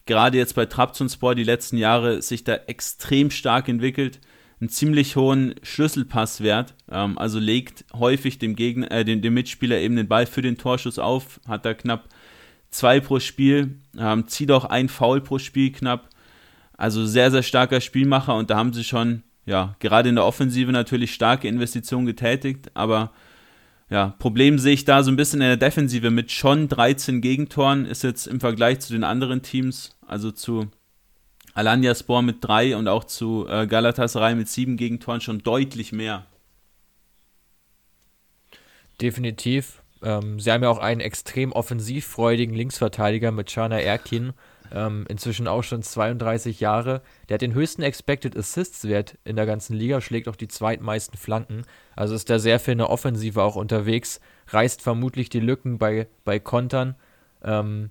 gerade 0.06 0.38
jetzt 0.38 0.54
bei 0.54 0.66
Trabzonspor 0.66 1.34
die 1.34 1.44
letzten 1.44 1.76
Jahre 1.76 2.22
sich 2.22 2.44
da 2.44 2.54
extrem 2.54 3.30
stark 3.30 3.68
entwickelt, 3.68 4.20
einen 4.60 4.68
ziemlich 4.68 5.16
hohen 5.16 5.54
Schlüsselpasswert, 5.62 6.74
ähm, 6.90 7.16
also 7.18 7.38
legt 7.38 7.84
häufig 7.94 8.38
dem, 8.38 8.56
Gegner, 8.56 8.90
äh, 8.90 9.04
dem, 9.04 9.22
dem, 9.22 9.34
Mitspieler 9.34 9.78
eben 9.78 9.96
den 9.96 10.08
Ball 10.08 10.26
für 10.26 10.42
den 10.42 10.58
Torschuss 10.58 10.98
auf, 10.98 11.40
hat 11.48 11.64
da 11.64 11.74
knapp 11.74 12.08
zwei 12.70 13.00
pro 13.00 13.20
Spiel, 13.20 13.78
ähm, 13.98 14.28
zieht 14.28 14.50
auch 14.50 14.66
ein 14.66 14.88
Foul 14.88 15.22
pro 15.22 15.38
Spiel 15.38 15.72
knapp, 15.72 16.10
also 16.76 17.06
sehr, 17.06 17.30
sehr 17.30 17.42
starker 17.42 17.80
Spielmacher 17.80 18.36
und 18.36 18.50
da 18.50 18.56
haben 18.56 18.72
sie 18.72 18.84
schon, 18.84 19.22
ja, 19.46 19.76
gerade 19.80 20.10
in 20.10 20.16
der 20.16 20.26
Offensive 20.26 20.72
natürlich 20.72 21.14
starke 21.14 21.48
Investitionen 21.48 22.06
getätigt, 22.06 22.70
aber 22.74 23.12
ja, 23.88 24.14
Problem 24.18 24.58
sehe 24.58 24.74
ich 24.74 24.84
da 24.84 25.02
so 25.02 25.10
ein 25.10 25.16
bisschen 25.16 25.40
in 25.40 25.48
der 25.48 25.56
Defensive 25.56 26.10
mit 26.10 26.30
schon 26.30 26.68
13 26.68 27.20
Gegentoren, 27.20 27.86
ist 27.86 28.04
jetzt 28.04 28.26
im 28.26 28.38
Vergleich 28.38 28.80
zu 28.80 28.92
den 28.92 29.04
anderen 29.04 29.42
Teams, 29.42 29.96
also 30.06 30.30
zu 30.30 30.70
Alanyaspor 31.54 32.22
mit 32.22 32.36
3 32.40 32.76
und 32.76 32.88
auch 32.88 33.04
zu 33.04 33.46
äh, 33.48 33.66
Galatasaray 33.66 34.34
mit 34.34 34.48
7 34.48 34.76
Gegentoren 34.76 35.20
schon 35.20 35.38
deutlich 35.38 35.92
mehr. 35.92 36.26
Definitiv. 39.00 39.82
Ähm, 40.02 40.40
sie 40.40 40.50
haben 40.50 40.62
ja 40.62 40.70
auch 40.70 40.78
einen 40.78 41.00
extrem 41.00 41.52
offensivfreudigen 41.52 42.54
Linksverteidiger 42.54 43.32
mit 43.32 43.48
Chana 43.48 43.80
Erkin, 43.80 44.32
ähm, 44.72 45.04
inzwischen 45.08 45.48
auch 45.48 45.62
schon 45.62 45.82
32 45.82 46.60
Jahre. 46.60 47.02
Der 47.28 47.34
hat 47.34 47.42
den 47.42 47.54
höchsten 47.54 47.82
Expected 47.82 48.36
Assists-Wert 48.36 49.18
in 49.24 49.36
der 49.36 49.46
ganzen 49.46 49.74
Liga, 49.74 50.00
schlägt 50.00 50.28
auch 50.28 50.36
die 50.36 50.48
zweitmeisten 50.48 51.18
Flanken. 51.18 51.62
Also 51.96 52.14
ist 52.14 52.30
da 52.30 52.38
sehr 52.38 52.60
viel 52.60 52.72
in 52.72 52.78
der 52.78 52.90
Offensive 52.90 53.42
auch 53.42 53.56
unterwegs, 53.56 54.20
reißt 54.48 54.80
vermutlich 54.80 55.28
die 55.28 55.40
Lücken 55.40 55.78
bei, 55.78 56.06
bei 56.24 56.38
Kontern. 56.38 56.94
Ähm, 57.42 57.90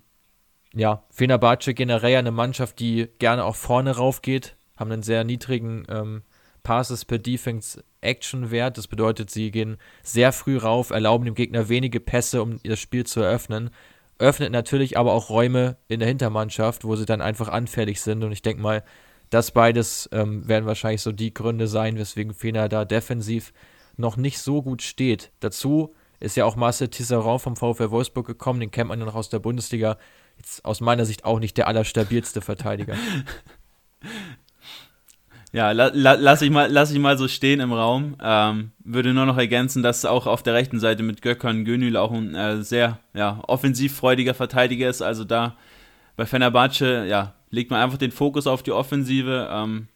ja, 0.76 1.04
Fenerbahce 1.10 1.74
generell 1.74 2.18
eine 2.18 2.32
Mannschaft, 2.32 2.80
die 2.80 3.10
gerne 3.20 3.44
auch 3.44 3.56
vorne 3.56 3.96
rauf 3.96 4.22
geht, 4.22 4.56
haben 4.76 4.92
einen 4.92 5.04
sehr 5.04 5.24
niedrigen 5.24 5.86
ähm, 5.90 6.22
Passes 6.64 7.06
per 7.06 7.18
Defense 7.18 7.84
Action 8.02 8.52
Wert. 8.52 8.78
Das 8.78 8.88
bedeutet, 8.88 9.30
sie 9.30 9.52
gehen 9.52 9.78
sehr 10.04 10.32
früh 10.32 10.58
rauf, 10.58 10.92
erlauben 10.92 11.26
dem 11.26 11.36
Gegner 11.36 11.70
wenige 11.70 12.00
Pässe, 12.00 12.42
um 12.42 12.60
das 12.64 12.80
Spiel 12.80 13.06
zu 13.06 13.22
eröffnen. 13.22 13.72
Öffnet 14.20 14.52
natürlich 14.52 14.98
aber 14.98 15.14
auch 15.14 15.30
Räume 15.30 15.78
in 15.88 16.00
der 16.00 16.08
Hintermannschaft, 16.08 16.84
wo 16.84 16.96
sie 16.96 17.06
dann 17.06 17.22
einfach 17.22 17.48
anfällig 17.48 18.02
sind. 18.02 18.24
Und 18.24 18.32
ich 18.32 18.42
denke 18.42 18.62
mal, 18.62 18.84
das 19.30 19.52
beides 19.52 20.10
ähm, 20.12 20.48
werden 20.48 20.66
wahrscheinlich 20.66 21.02
so 21.02 21.12
die 21.12 21.34
Gründe 21.34 21.68
sein, 21.68 21.98
weswegen 21.98 22.34
Fener 22.34 22.68
da 22.68 22.86
defensiv 22.86 23.54
noch 23.96 24.18
nicht 24.18 24.40
so 24.40 24.62
gut 24.62 24.82
steht. 24.82 25.32
Dazu 25.40 25.94
ist 26.20 26.36
ja 26.36 26.46
auch 26.46 26.56
Marcel 26.56 26.90
Tisserand 26.90 27.42
vom 27.42 27.56
VfL 27.56 27.92
Wolfsburg 27.92 28.28
gekommen, 28.28 28.60
den 28.60 28.72
kennt 28.72 28.90
man 28.90 29.00
ja 29.00 29.06
noch 29.06 29.16
aus 29.16 29.30
der 29.30 29.40
Bundesliga. 29.40 29.98
Jetzt 30.40 30.66
aus 30.66 30.82
meiner 30.82 31.06
Sicht 31.06 31.26
auch 31.26 31.40
nicht 31.40 31.58
der 31.58 31.68
allerstabilste 31.68 32.42
Verteidiger. 32.42 32.96
Ja, 35.52 35.72
la, 35.72 35.90
la, 35.92 36.14
lass, 36.14 36.44
ich 36.44 36.52
mal, 36.52 36.72
lass 36.72 36.92
ich 36.92 37.00
mal 37.00 37.18
so 37.18 37.28
stehen 37.28 37.60
im 37.60 37.74
Raum. 37.74 38.16
Ähm, 38.22 38.72
würde 38.84 39.16
nur 39.16 39.26
noch 39.26 39.38
ergänzen, 39.38 39.82
dass 39.82 40.06
auch 40.06 40.28
auf 40.28 40.44
der 40.44 40.54
rechten 40.54 40.80
Seite 40.80 41.02
mit 41.02 41.24
Gökhan 41.24 41.66
Gönül 41.66 41.98
auch 41.98 42.12
ein 42.12 42.36
äh, 42.36 42.62
sehr 42.62 43.00
ja, 43.16 43.42
offensivfreudiger 43.48 44.36
Verteidiger 44.36 44.88
ist. 44.88 45.02
Also 45.02 45.24
da 45.24 45.56
bei 46.16 46.28
Fenerbahce, 46.28 47.08
ja, 47.08 47.34
legt 47.50 47.72
man 47.72 47.82
einfach 47.82 47.98
den 47.98 48.12
Fokus 48.12 48.46
auf 48.46 48.62
die 48.62 48.72
Offensive. 48.72 49.50
Ähm, 49.52 49.88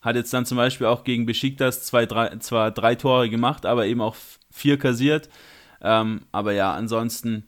hat 0.00 0.16
jetzt 0.16 0.32
dann 0.32 0.46
zum 0.46 0.56
Beispiel 0.56 0.86
auch 0.86 1.04
gegen 1.04 1.26
Besiktas 1.26 1.84
zwei, 1.84 2.06
drei, 2.06 2.34
zwar 2.38 2.70
drei 2.70 2.94
Tore 2.94 3.28
gemacht, 3.28 3.66
aber 3.66 3.84
eben 3.86 4.00
auch 4.00 4.16
vier 4.50 4.78
kassiert. 4.78 5.28
Ähm, 5.82 6.22
aber 6.32 6.54
ja, 6.54 6.72
ansonsten, 6.72 7.46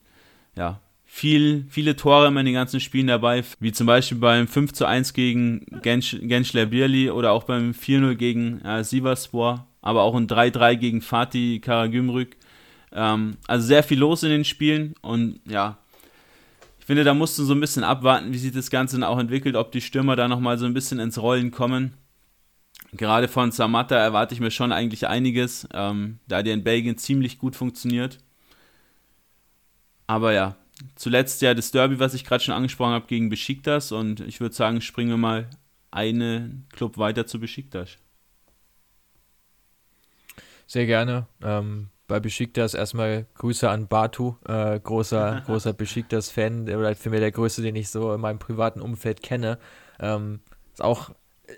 ja, 0.54 0.80
viel, 1.14 1.64
viele 1.68 1.94
Tore 1.94 2.26
immer 2.26 2.40
in 2.40 2.46
den 2.46 2.56
ganzen 2.56 2.80
Spielen 2.80 3.06
dabei, 3.06 3.44
wie 3.60 3.70
zum 3.70 3.86
Beispiel 3.86 4.18
beim 4.18 4.48
5 4.48 4.72
zu 4.72 4.84
1 4.84 5.12
gegen 5.12 5.64
Gensch, 5.80 6.16
Genschler 6.20 6.66
Birli 6.66 7.08
oder 7.08 7.30
auch 7.30 7.44
beim 7.44 7.70
4-0 7.70 8.16
gegen 8.16 8.60
äh, 8.62 8.82
Sivaspor, 8.82 9.64
aber 9.80 10.02
auch 10.02 10.16
ein 10.16 10.26
3-3 10.26 10.74
gegen 10.74 11.02
Fatih 11.02 11.60
Karagümrük. 11.60 12.36
Ähm, 12.90 13.36
also 13.46 13.64
sehr 13.64 13.84
viel 13.84 14.00
los 14.00 14.24
in 14.24 14.30
den 14.30 14.44
Spielen 14.44 14.96
und 15.02 15.38
ja, 15.46 15.78
ich 16.80 16.84
finde, 16.84 17.04
da 17.04 17.14
musst 17.14 17.38
du 17.38 17.44
so 17.44 17.54
ein 17.54 17.60
bisschen 17.60 17.84
abwarten, 17.84 18.32
wie 18.32 18.38
sich 18.38 18.52
das 18.52 18.68
Ganze 18.68 18.96
dann 18.96 19.08
auch 19.08 19.20
entwickelt, 19.20 19.54
ob 19.54 19.70
die 19.70 19.82
Stürmer 19.82 20.16
da 20.16 20.26
nochmal 20.26 20.58
so 20.58 20.66
ein 20.66 20.74
bisschen 20.74 20.98
ins 20.98 21.22
Rollen 21.22 21.52
kommen. 21.52 21.94
Gerade 22.92 23.28
von 23.28 23.52
Samatta 23.52 23.94
erwarte 23.94 24.34
ich 24.34 24.40
mir 24.40 24.50
schon 24.50 24.72
eigentlich 24.72 25.06
einiges, 25.06 25.68
ähm, 25.74 26.18
da 26.26 26.42
der 26.42 26.54
in 26.54 26.64
Belgien 26.64 26.98
ziemlich 26.98 27.38
gut 27.38 27.54
funktioniert. 27.54 28.18
Aber 30.08 30.32
ja, 30.32 30.56
zuletzt 30.96 31.42
ja 31.42 31.54
das 31.54 31.70
Derby, 31.70 31.98
was 31.98 32.14
ich 32.14 32.24
gerade 32.24 32.42
schon 32.42 32.54
angesprochen 32.54 32.92
habe, 32.92 33.06
gegen 33.06 33.28
Besiktas 33.28 33.92
und 33.92 34.20
ich 34.20 34.40
würde 34.40 34.54
sagen, 34.54 34.80
springen 34.80 35.10
wir 35.10 35.16
mal 35.16 35.50
einen 35.90 36.66
Club 36.72 36.98
weiter 36.98 37.26
zu 37.26 37.38
Besiktas. 37.38 37.98
Sehr 40.66 40.86
gerne. 40.86 41.26
Ähm, 41.42 41.90
bei 42.06 42.20
Besiktas 42.20 42.74
erstmal 42.74 43.26
Grüße 43.34 43.68
an 43.68 43.86
Batu, 43.86 44.36
äh, 44.46 44.78
großer, 44.80 45.42
großer 45.46 45.72
Besiktas-Fan, 45.72 46.66
der 46.66 46.78
vielleicht 46.78 47.00
für 47.00 47.10
mich 47.10 47.20
der 47.20 47.32
größte, 47.32 47.62
den 47.62 47.76
ich 47.76 47.88
so 47.88 48.12
in 48.12 48.20
meinem 48.20 48.38
privaten 48.38 48.80
Umfeld 48.80 49.22
kenne. 49.22 49.58
Ähm, 50.00 50.40
ist 50.72 50.82
auch 50.82 51.10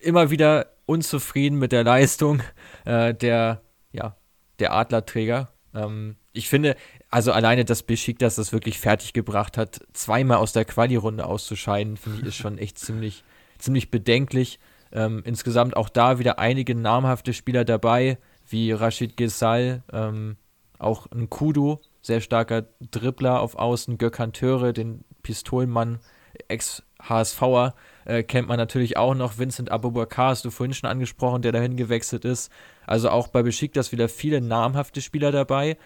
immer 0.02 0.30
wieder 0.30 0.66
unzufrieden 0.84 1.58
mit 1.58 1.72
der 1.72 1.84
Leistung 1.84 2.42
äh, 2.84 3.14
der, 3.14 3.62
ja, 3.92 4.16
der 4.58 4.72
Adlerträger. 4.74 5.48
Ähm, 5.74 6.16
ich 6.32 6.48
finde, 6.48 6.76
also 7.16 7.32
alleine, 7.32 7.64
dass 7.64 7.82
Besiktas 7.82 8.34
das 8.34 8.52
wirklich 8.52 8.78
fertig 8.78 9.14
gebracht 9.14 9.56
hat, 9.56 9.80
zweimal 9.94 10.36
aus 10.36 10.52
der 10.52 10.66
Quali-Runde 10.66 11.24
auszuscheiden, 11.24 11.96
finde 11.96 12.20
ich, 12.20 12.26
ist 12.26 12.34
schon 12.34 12.58
echt 12.58 12.78
ziemlich, 12.78 13.24
ziemlich 13.56 13.90
bedenklich. 13.90 14.58
Ähm, 14.92 15.22
insgesamt 15.24 15.78
auch 15.78 15.88
da 15.88 16.18
wieder 16.18 16.38
einige 16.38 16.74
namhafte 16.74 17.32
Spieler 17.32 17.64
dabei, 17.64 18.18
wie 18.46 18.70
Rashid 18.70 19.16
Gesal, 19.16 19.82
ähm, 19.94 20.36
auch 20.78 21.06
ein 21.10 21.30
Kudu, 21.30 21.78
sehr 22.02 22.20
starker 22.20 22.66
Dribbler 22.90 23.40
auf 23.40 23.56
Außen, 23.56 23.96
Gökhan 23.96 24.34
Töre, 24.34 24.74
den 24.74 25.02
Pistolenmann, 25.22 26.00
Ex-HSVer, 26.48 27.74
äh, 28.04 28.24
kennt 28.24 28.46
man 28.46 28.58
natürlich 28.58 28.98
auch 28.98 29.14
noch. 29.14 29.38
Vincent 29.38 29.70
Abubakar 29.70 30.32
hast 30.32 30.44
du 30.44 30.50
vorhin 30.50 30.74
schon 30.74 30.90
angesprochen, 30.90 31.40
der 31.40 31.52
dahin 31.52 31.78
gewechselt 31.78 32.26
ist. 32.26 32.52
Also 32.86 33.08
auch 33.08 33.28
bei 33.28 33.42
Besiktas 33.42 33.90
wieder 33.90 34.10
viele 34.10 34.42
namhafte 34.42 35.00
Spieler 35.00 35.32
dabei, 35.32 35.78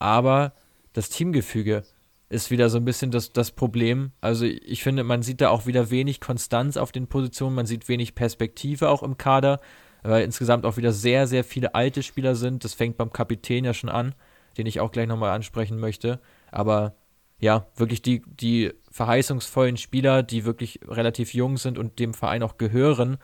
aber 0.00 0.54
das 0.92 1.08
Teamgefüge 1.08 1.82
ist 2.28 2.50
wieder 2.50 2.70
so 2.70 2.78
ein 2.78 2.84
bisschen 2.84 3.10
das, 3.10 3.32
das 3.32 3.50
Problem. 3.50 4.12
Also 4.20 4.46
ich 4.46 4.82
finde, 4.82 5.04
man 5.04 5.22
sieht 5.22 5.40
da 5.40 5.50
auch 5.50 5.66
wieder 5.66 5.90
wenig 5.90 6.20
Konstanz 6.20 6.76
auf 6.76 6.90
den 6.90 7.06
Positionen, 7.06 7.54
man 7.54 7.66
sieht 7.66 7.88
wenig 7.88 8.14
Perspektive 8.14 8.88
auch 8.88 9.02
im 9.02 9.18
Kader, 9.18 9.60
weil 10.02 10.24
insgesamt 10.24 10.64
auch 10.64 10.78
wieder 10.78 10.92
sehr, 10.92 11.26
sehr 11.26 11.44
viele 11.44 11.74
alte 11.74 12.02
Spieler 12.02 12.34
sind. 12.34 12.64
Das 12.64 12.72
fängt 12.72 12.96
beim 12.96 13.12
Kapitän 13.12 13.64
ja 13.64 13.74
schon 13.74 13.90
an, 13.90 14.14
den 14.56 14.66
ich 14.66 14.80
auch 14.80 14.92
gleich 14.92 15.06
nochmal 15.06 15.32
ansprechen 15.32 15.78
möchte. 15.78 16.20
Aber 16.50 16.94
ja, 17.38 17.66
wirklich 17.76 18.00
die, 18.00 18.22
die 18.26 18.72
verheißungsvollen 18.90 19.76
Spieler, 19.76 20.22
die 20.22 20.44
wirklich 20.44 20.80
relativ 20.88 21.34
jung 21.34 21.58
sind 21.58 21.76
und 21.76 21.98
dem 21.98 22.14
Verein 22.14 22.42
auch 22.42 22.56
gehören, 22.56 23.18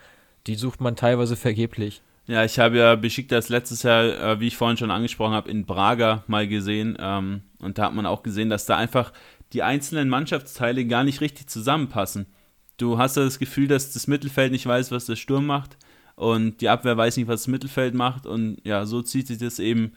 die 0.46 0.54
sucht 0.54 0.80
man 0.80 0.96
teilweise 0.96 1.36
vergeblich. 1.36 2.02
Ja, 2.28 2.44
ich 2.44 2.58
habe 2.58 2.76
ja 2.76 2.94
Besiktas 2.94 3.48
letztes 3.48 3.84
Jahr, 3.84 4.04
äh, 4.04 4.38
wie 4.38 4.48
ich 4.48 4.56
vorhin 4.58 4.76
schon 4.76 4.90
angesprochen 4.90 5.32
habe, 5.32 5.50
in 5.50 5.64
Braga 5.64 6.24
mal 6.26 6.46
gesehen. 6.46 6.94
Ähm, 7.00 7.40
und 7.58 7.78
da 7.78 7.84
hat 7.84 7.94
man 7.94 8.04
auch 8.04 8.22
gesehen, 8.22 8.50
dass 8.50 8.66
da 8.66 8.76
einfach 8.76 9.14
die 9.54 9.62
einzelnen 9.62 10.10
Mannschaftsteile 10.10 10.84
gar 10.84 11.04
nicht 11.04 11.22
richtig 11.22 11.48
zusammenpassen. 11.48 12.26
Du 12.76 12.98
hast 12.98 13.16
ja 13.16 13.24
das 13.24 13.38
Gefühl, 13.38 13.66
dass 13.66 13.94
das 13.94 14.08
Mittelfeld 14.08 14.52
nicht 14.52 14.66
weiß, 14.66 14.90
was 14.90 15.06
der 15.06 15.16
Sturm 15.16 15.46
macht. 15.46 15.78
Und 16.16 16.60
die 16.60 16.68
Abwehr 16.68 16.98
weiß 16.98 17.16
nicht, 17.16 17.28
was 17.28 17.42
das 17.42 17.48
Mittelfeld 17.48 17.94
macht. 17.94 18.26
Und 18.26 18.58
ja, 18.62 18.84
so 18.84 19.00
zieht 19.00 19.26
sich 19.26 19.38
das 19.38 19.58
eben 19.58 19.92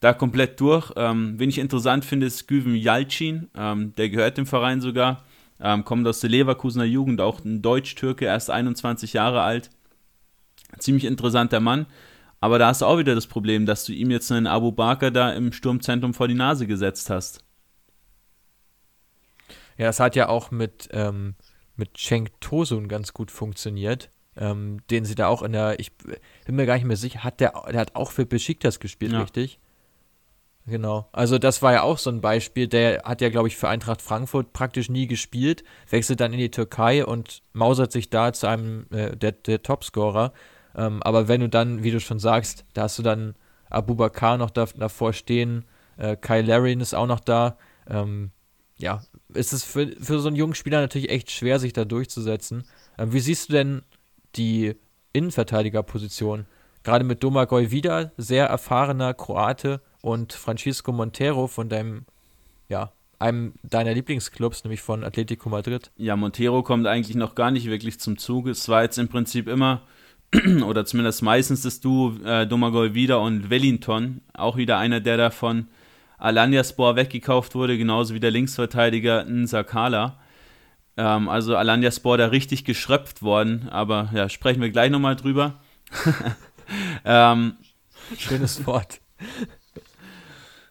da 0.00 0.12
komplett 0.12 0.58
durch. 0.60 0.92
Ähm, 0.96 1.34
wen 1.38 1.50
ich 1.50 1.58
interessant 1.58 2.04
finde, 2.04 2.26
ist 2.26 2.48
Güven 2.48 2.74
Yalcin. 2.74 3.48
Ähm, 3.54 3.94
der 3.94 4.08
gehört 4.10 4.38
dem 4.38 4.46
Verein 4.46 4.80
sogar. 4.80 5.22
Ähm, 5.60 5.84
kommt 5.84 6.04
aus 6.08 6.18
der 6.18 6.30
Leverkusener 6.30 6.84
Jugend, 6.84 7.20
auch 7.20 7.44
ein 7.44 7.62
Deutsch-Türke, 7.62 8.24
erst 8.24 8.50
21 8.50 9.12
Jahre 9.12 9.42
alt 9.42 9.70
ziemlich 10.78 11.04
interessanter 11.04 11.60
Mann. 11.60 11.86
Aber 12.40 12.58
da 12.58 12.68
hast 12.68 12.80
du 12.80 12.86
auch 12.86 12.98
wieder 12.98 13.14
das 13.14 13.26
Problem, 13.26 13.66
dass 13.66 13.84
du 13.84 13.92
ihm 13.92 14.10
jetzt 14.10 14.32
einen 14.32 14.46
Abu 14.46 14.72
Bakr 14.72 15.10
da 15.10 15.32
im 15.32 15.52
Sturmzentrum 15.52 16.14
vor 16.14 16.26
die 16.26 16.34
Nase 16.34 16.66
gesetzt 16.66 17.10
hast. 17.10 17.44
Ja, 19.76 19.88
es 19.88 20.00
hat 20.00 20.16
ja 20.16 20.28
auch 20.28 20.50
mit, 20.50 20.88
ähm, 20.92 21.34
mit 21.76 21.96
Cenk 21.96 22.40
Tosun 22.40 22.88
ganz 22.88 23.12
gut 23.12 23.30
funktioniert. 23.30 24.10
Ähm, 24.36 24.78
den 24.90 25.04
sie 25.04 25.16
da 25.16 25.26
auch 25.26 25.42
in 25.42 25.52
der, 25.52 25.80
ich 25.80 25.90
bin 26.46 26.54
mir 26.54 26.64
gar 26.64 26.74
nicht 26.74 26.84
mehr 26.84 26.96
sicher, 26.96 27.24
hat 27.24 27.40
der, 27.40 27.52
der 27.70 27.80
hat 27.80 27.96
auch 27.96 28.12
für 28.12 28.24
Besiktas 28.24 28.78
gespielt, 28.78 29.12
ja. 29.12 29.20
richtig? 29.20 29.58
Genau. 30.66 31.08
Also 31.12 31.38
das 31.38 31.62
war 31.62 31.72
ja 31.72 31.82
auch 31.82 31.98
so 31.98 32.10
ein 32.10 32.20
Beispiel, 32.20 32.68
der 32.68 33.02
hat 33.04 33.20
ja, 33.20 33.28
glaube 33.28 33.48
ich, 33.48 33.56
für 33.56 33.68
Eintracht 33.68 34.00
Frankfurt 34.00 34.52
praktisch 34.52 34.88
nie 34.88 35.08
gespielt, 35.08 35.64
wechselt 35.88 36.20
dann 36.20 36.32
in 36.32 36.38
die 36.38 36.50
Türkei 36.50 37.04
und 37.04 37.42
mausert 37.52 37.90
sich 37.90 38.08
da 38.08 38.32
zu 38.32 38.46
einem 38.46 38.86
äh, 38.90 39.16
der, 39.16 39.32
der 39.32 39.62
Topscorer. 39.62 40.32
Ähm, 40.74 41.02
aber 41.02 41.28
wenn 41.28 41.40
du 41.40 41.48
dann, 41.48 41.82
wie 41.82 41.90
du 41.90 42.00
schon 42.00 42.18
sagst, 42.18 42.64
da 42.74 42.82
hast 42.82 42.98
du 42.98 43.02
dann 43.02 43.34
Abu 43.68 43.94
Bakar 43.94 44.36
noch 44.36 44.50
da, 44.50 44.66
davor 44.76 45.12
stehen, 45.12 45.64
äh, 45.96 46.16
Kyle 46.16 46.42
Larin 46.42 46.80
ist 46.80 46.94
auch 46.94 47.06
noch 47.06 47.20
da. 47.20 47.56
Ähm, 47.88 48.30
ja, 48.78 49.02
ist 49.34 49.52
es 49.52 49.64
für, 49.64 49.88
für 50.00 50.20
so 50.20 50.28
einen 50.28 50.36
jungen 50.36 50.54
Spieler 50.54 50.80
natürlich 50.80 51.10
echt 51.10 51.30
schwer, 51.30 51.58
sich 51.58 51.72
da 51.72 51.84
durchzusetzen. 51.84 52.64
Ähm, 52.98 53.12
wie 53.12 53.20
siehst 53.20 53.48
du 53.48 53.52
denn 53.52 53.82
die 54.36 54.74
Innenverteidigerposition? 55.12 56.46
Gerade 56.82 57.04
mit 57.04 57.22
Domagoj 57.22 57.70
wieder, 57.70 58.12
sehr 58.16 58.46
erfahrener 58.46 59.12
Kroate 59.12 59.82
und 60.00 60.32
Francisco 60.32 60.92
Montero 60.92 61.46
von 61.46 61.68
deinem, 61.68 62.06
ja, 62.68 62.92
einem 63.18 63.52
deiner 63.62 63.92
Lieblingsclubs, 63.92 64.64
nämlich 64.64 64.80
von 64.80 65.04
Atletico 65.04 65.50
Madrid. 65.50 65.90
Ja, 65.96 66.16
Montero 66.16 66.62
kommt 66.62 66.86
eigentlich 66.86 67.16
noch 67.16 67.34
gar 67.34 67.50
nicht 67.50 67.66
wirklich 67.66 68.00
zum 68.00 68.16
Zug. 68.16 68.46
Es 68.46 68.66
war 68.70 68.82
jetzt 68.82 68.98
im 68.98 69.08
Prinzip 69.08 69.46
immer 69.46 69.82
oder 70.64 70.84
zumindest 70.84 71.22
meistens 71.22 71.62
das 71.62 71.80
Duo 71.80 72.16
äh, 72.24 72.46
Domagoj 72.46 72.94
wieder 72.94 73.20
und 73.20 73.50
Wellington, 73.50 74.20
auch 74.32 74.56
wieder 74.56 74.78
einer, 74.78 75.00
der 75.00 75.16
da 75.16 75.30
von 75.30 75.68
Alanyaspor 76.18 76.96
weggekauft 76.96 77.54
wurde, 77.54 77.76
genauso 77.78 78.14
wie 78.14 78.20
der 78.20 78.30
Linksverteidiger 78.30 79.24
Nsakala. 79.24 80.18
Ähm, 80.96 81.28
also 81.28 81.56
Alanyaspor 81.56 82.18
da 82.18 82.26
richtig 82.26 82.64
geschröpft 82.64 83.22
worden, 83.22 83.68
aber 83.70 84.10
ja, 84.14 84.28
sprechen 84.28 84.60
wir 84.60 84.70
gleich 84.70 84.90
nochmal 84.90 85.16
drüber. 85.16 85.60
ähm, 87.04 87.54
Schönes 88.16 88.66
Wort. 88.66 89.00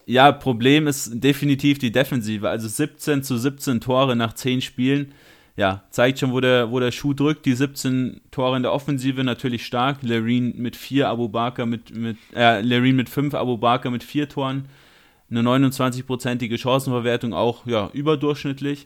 Ja, 0.06 0.32
Problem 0.32 0.88
ist 0.88 1.24
definitiv 1.24 1.78
die 1.78 1.92
Defensive. 1.92 2.50
Also 2.50 2.68
17 2.68 3.22
zu 3.22 3.38
17 3.38 3.80
Tore 3.80 4.16
nach 4.16 4.34
10 4.34 4.62
Spielen 4.62 5.14
ja, 5.60 5.84
zeigt 5.90 6.20
schon, 6.20 6.32
wo 6.32 6.40
der, 6.40 6.72
wo 6.72 6.80
der 6.80 6.94
Schuh 6.94 7.14
drückt. 7.14 7.46
Die 7.46 7.54
17 7.54 8.22
Tore 8.32 8.56
in 8.56 8.64
der 8.64 8.72
Offensive 8.72 9.26
natürlich 9.26 9.66
stark. 9.66 10.02
Lereen 10.04 10.54
mit 10.56 10.78
4, 10.78 11.10
Abu 11.10 11.28
Bakr 11.28 11.66
mit, 11.66 11.94
mit, 11.94 12.16
äh, 12.34 12.62
Lereen 12.62 12.96
mit 12.96 13.10
5, 13.10 13.34
Abu 13.34 13.58
Bakr 13.58 13.92
mit 13.92 14.02
4 14.02 14.30
Toren. 14.30 14.70
Eine 15.30 15.42
29-prozentige 15.42 16.58
Chancenverwertung 16.58 17.34
auch, 17.34 17.68
ja, 17.68 17.90
überdurchschnittlich. 17.92 18.86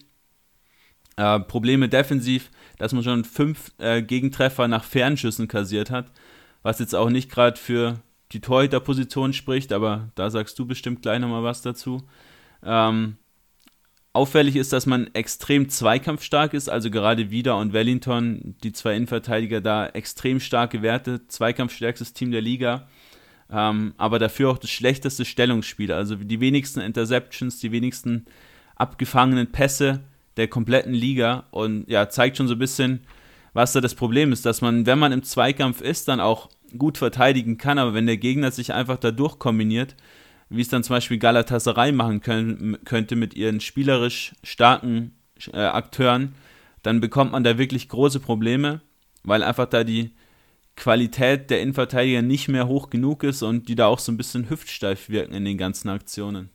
Äh, 1.15 1.42
Probleme 1.42 1.89
defensiv, 1.89 2.50
dass 2.80 2.92
man 2.92 3.03
schon 3.03 3.24
5 3.24 3.74
äh, 3.77 4.01
Gegentreffer 4.01 4.68
nach 4.68 4.84
Fernschüssen 4.84 5.48
kassiert 5.48 5.92
hat. 5.92 6.12
was 6.63 6.80
jetzt 6.80 6.96
auch 6.96 7.12
nicht 7.12 7.30
gerade 7.30 7.60
für 7.60 8.00
die 8.32 8.42
Torhüterposition 8.42 9.34
spricht, 9.34 9.74
aber 9.74 10.10
da 10.15 10.32
sagst 10.32 10.58
du 10.58 10.65
bestimmt 10.65 11.03
gleich 11.03 11.20
nochmal 11.20 11.44
was 11.44 11.62
dazu. 11.62 12.01
Ähm, 12.63 13.18
auffällig 14.13 14.55
ist, 14.55 14.72
dass 14.74 14.86
man 14.86 15.13
extrem 15.13 15.70
zweikampfstark 15.70 16.53
ist, 16.53 16.70
also 16.70 16.91
gerade 16.91 17.32
Wieder 17.32 17.58
und 17.58 17.74
Wellington, 17.74 18.55
die 18.63 18.72
zwei 18.72 18.96
Innenverteidiger 18.96 19.60
da 19.60 19.88
extrem 19.88 20.39
starke 20.39 20.82
Werte, 20.82 21.27
zweikampfstärkstes 21.27 22.13
Team 22.13 22.32
der 22.32 22.41
Liga, 22.41 22.88
ähm, 23.51 23.93
aber 23.98 24.20
dafür 24.20 24.51
auch 24.51 24.60
das 24.60 24.70
schlechteste 24.70 25.25
Stellungsspiel, 25.25 25.91
also 25.91 26.15
die 26.15 26.39
wenigsten 26.39 26.79
Interceptions, 26.79 27.60
die 27.60 27.72
wenigsten 27.72 28.25
abgefangenen 28.75 29.51
Pässe 29.51 30.01
der 30.38 30.48
kompletten 30.48 30.93
Liga. 30.93 31.46
Und 31.51 31.88
ja, 31.89 32.10
zeigt 32.10 32.38
schon 32.38 32.48
so 32.48 32.55
ein 32.55 32.60
bisschen, 32.60 33.01
was 33.53 33.74
da 33.74 33.82
das 33.82 33.96
Problem 33.96 34.32
ist, 34.32 34.46
dass 34.46 34.62
man, 34.62 34.86
wenn 34.86 35.00
man 35.00 35.12
im 35.12 35.24
Zweikampf 35.24 35.82
ist, 35.82 36.08
dann 36.08 36.20
auch 36.20 36.50
gut 36.77 36.98
verteidigen 36.98 37.58
kann, 37.58 37.77
aber 37.77 37.93
wenn 37.93 38.08
der 38.08 38.17
Gegner 38.17 38.50
sich 38.50 38.74
einfach 38.74 38.98
da 38.98 39.12
durchkombiniert, 39.12 39.96
wie 40.55 40.62
es 40.62 40.69
dann 40.69 40.83
zum 40.83 40.95
Beispiel 40.95 41.17
Galatasaray 41.17 41.91
machen 41.91 42.22
können, 42.22 42.77
könnte 42.86 43.15
mit 43.15 43.33
ihren 43.33 43.60
spielerisch 43.60 44.33
starken 44.43 45.15
äh, 45.51 45.57
Akteuren, 45.57 46.36
dann 46.83 47.00
bekommt 47.00 47.31
man 47.31 47.43
da 47.43 47.57
wirklich 47.57 47.89
große 47.89 48.19
Probleme, 48.19 48.81
weil 49.24 49.43
einfach 49.43 49.65
da 49.65 49.83
die 49.83 50.12
Qualität 50.75 51.50
der 51.50 51.62
Innenverteidiger 51.62 52.22
nicht 52.22 52.48
mehr 52.48 52.67
hoch 52.67 52.89
genug 52.89 53.24
ist 53.24 53.41
und 53.41 53.69
die 53.69 53.75
da 53.75 53.88
auch 53.88 54.00
so 54.00 54.12
ein 54.12 54.17
bisschen 54.17 54.50
hüftsteif 54.50 55.10
wirken 55.10 55.33
in 55.33 55.45
den 55.45 55.57
ganzen 55.57 55.89
Aktionen. 55.89 56.50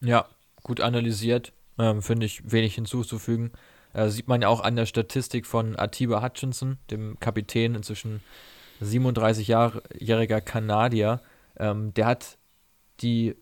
Ja, 0.00 0.26
gut 0.62 0.80
analysiert. 0.80 1.52
Ähm, 1.78 2.02
Finde 2.02 2.26
ich 2.26 2.50
wenig 2.50 2.74
hinzuzufügen. 2.74 3.52
Äh, 3.92 4.08
sieht 4.08 4.28
man 4.28 4.42
ja 4.42 4.48
auch 4.48 4.60
an 4.60 4.76
der 4.76 4.86
Statistik 4.86 5.46
von 5.46 5.76
Atiba 5.76 6.22
Hutchinson, 6.22 6.78
dem 6.90 7.18
Kapitän, 7.20 7.74
inzwischen 7.74 8.22
37-jähriger 8.82 10.40
Kanadier. 10.40 11.20
Ähm, 11.58 11.94
der 11.94 12.06
hat 12.06 12.38
die 13.00 13.34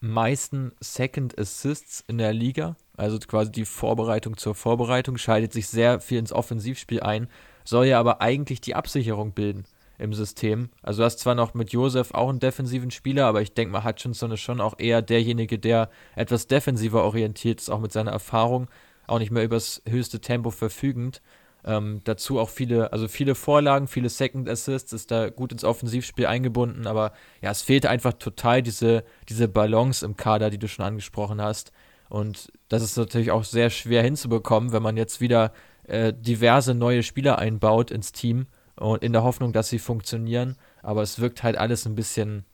meisten 0.00 0.72
Second 0.80 1.38
Assists 1.38 2.04
in 2.06 2.18
der 2.18 2.32
Liga, 2.32 2.76
also 2.96 3.18
quasi 3.18 3.50
die 3.50 3.64
Vorbereitung 3.64 4.36
zur 4.36 4.54
Vorbereitung, 4.54 5.16
schaltet 5.16 5.52
sich 5.52 5.68
sehr 5.68 6.00
viel 6.00 6.18
ins 6.18 6.32
Offensivspiel 6.32 7.00
ein, 7.00 7.28
soll 7.64 7.86
ja 7.86 7.98
aber 7.98 8.20
eigentlich 8.20 8.60
die 8.60 8.74
Absicherung 8.74 9.32
bilden 9.32 9.64
im 9.98 10.12
System. 10.12 10.70
Also 10.82 11.00
du 11.00 11.06
hast 11.06 11.20
zwar 11.20 11.34
noch 11.34 11.54
mit 11.54 11.72
Josef 11.72 12.12
auch 12.12 12.28
einen 12.28 12.40
defensiven 12.40 12.90
Spieler, 12.90 13.26
aber 13.26 13.40
ich 13.42 13.54
denke 13.54 13.72
mal, 13.72 13.84
Hutchinson 13.84 14.32
ist 14.32 14.40
schon 14.40 14.60
auch 14.60 14.74
eher 14.78 15.02
derjenige, 15.02 15.58
der 15.58 15.88
etwas 16.16 16.46
defensiver 16.46 17.04
orientiert 17.04 17.60
ist, 17.60 17.70
auch 17.70 17.80
mit 17.80 17.92
seiner 17.92 18.10
Erfahrung 18.10 18.68
auch 19.06 19.18
nicht 19.18 19.30
mehr 19.30 19.44
übers 19.44 19.82
höchste 19.88 20.20
Tempo 20.20 20.50
verfügend. 20.50 21.22
Ähm, 21.66 22.02
dazu 22.04 22.38
auch 22.38 22.50
viele, 22.50 22.92
also 22.92 23.08
viele 23.08 23.34
Vorlagen, 23.34 23.88
viele 23.88 24.10
Second 24.10 24.48
Assists, 24.48 24.92
ist 24.92 25.10
da 25.10 25.30
gut 25.30 25.52
ins 25.52 25.64
Offensivspiel 25.64 26.26
eingebunden, 26.26 26.86
aber 26.86 27.12
ja, 27.40 27.50
es 27.50 27.62
fehlte 27.62 27.88
einfach 27.88 28.12
total 28.14 28.62
diese, 28.62 29.04
diese 29.28 29.48
Balance 29.48 30.04
im 30.04 30.16
Kader, 30.16 30.50
die 30.50 30.58
du 30.58 30.68
schon 30.68 30.84
angesprochen 30.84 31.40
hast. 31.40 31.72
Und 32.10 32.52
das 32.68 32.82
ist 32.82 32.98
natürlich 32.98 33.30
auch 33.30 33.44
sehr 33.44 33.70
schwer 33.70 34.02
hinzubekommen, 34.02 34.72
wenn 34.72 34.82
man 34.82 34.96
jetzt 34.96 35.20
wieder 35.20 35.52
äh, 35.84 36.12
diverse 36.12 36.74
neue 36.74 37.02
Spieler 37.02 37.38
einbaut 37.38 37.90
ins 37.90 38.12
Team 38.12 38.46
und 38.76 39.02
in 39.02 39.12
der 39.12 39.22
Hoffnung, 39.22 39.52
dass 39.52 39.68
sie 39.70 39.78
funktionieren. 39.78 40.56
Aber 40.82 41.02
es 41.02 41.18
wirkt 41.18 41.42
halt 41.42 41.56
alles 41.56 41.86
ein 41.86 41.94
bisschen 41.94 42.44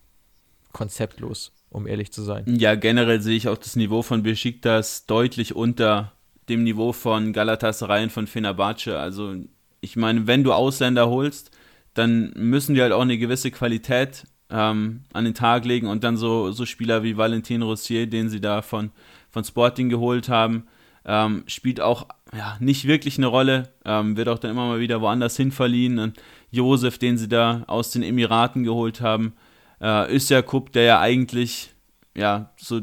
konzeptlos, 0.72 1.52
um 1.68 1.86
ehrlich 1.86 2.12
zu 2.12 2.22
sein. 2.22 2.44
Ja, 2.46 2.76
generell 2.76 3.20
sehe 3.20 3.36
ich 3.36 3.48
auch 3.48 3.58
das 3.58 3.74
Niveau 3.74 4.02
von 4.02 4.22
Besiktas 4.22 5.06
deutlich 5.06 5.56
unter 5.56 6.12
dem 6.50 6.64
Niveau 6.64 6.92
von 6.92 7.32
Galatasaray 7.32 8.02
und 8.04 8.12
von 8.12 8.26
Fenerbahce. 8.26 8.98
Also 8.98 9.34
ich 9.80 9.96
meine, 9.96 10.26
wenn 10.26 10.44
du 10.44 10.52
Ausländer 10.52 11.08
holst, 11.08 11.50
dann 11.94 12.32
müssen 12.36 12.74
die 12.74 12.82
halt 12.82 12.92
auch 12.92 13.00
eine 13.00 13.18
gewisse 13.18 13.50
Qualität 13.50 14.24
ähm, 14.50 15.02
an 15.12 15.24
den 15.24 15.34
Tag 15.34 15.64
legen 15.64 15.86
und 15.86 16.04
dann 16.04 16.16
so, 16.16 16.52
so 16.52 16.66
Spieler 16.66 17.02
wie 17.02 17.16
Valentin 17.16 17.62
Rossier, 17.62 18.06
den 18.06 18.28
sie 18.28 18.40
da 18.40 18.62
von, 18.62 18.90
von 19.30 19.44
Sporting 19.44 19.88
geholt 19.88 20.28
haben, 20.28 20.66
ähm, 21.04 21.44
spielt 21.46 21.80
auch 21.80 22.06
ja, 22.36 22.56
nicht 22.60 22.86
wirklich 22.86 23.16
eine 23.16 23.26
Rolle, 23.26 23.70
ähm, 23.84 24.16
wird 24.16 24.28
auch 24.28 24.38
dann 24.38 24.50
immer 24.50 24.66
mal 24.66 24.80
wieder 24.80 25.00
woanders 25.00 25.36
hin 25.36 25.52
verliehen. 25.52 25.98
Und 25.98 26.20
Josef, 26.50 26.98
den 26.98 27.16
sie 27.16 27.28
da 27.28 27.64
aus 27.66 27.90
den 27.90 28.02
Emiraten 28.02 28.64
geholt 28.64 29.00
haben, 29.00 29.34
äh, 29.80 30.42
Kup, 30.42 30.72
der 30.72 30.82
ja 30.82 31.00
eigentlich 31.00 31.70
ja 32.16 32.50
so 32.56 32.80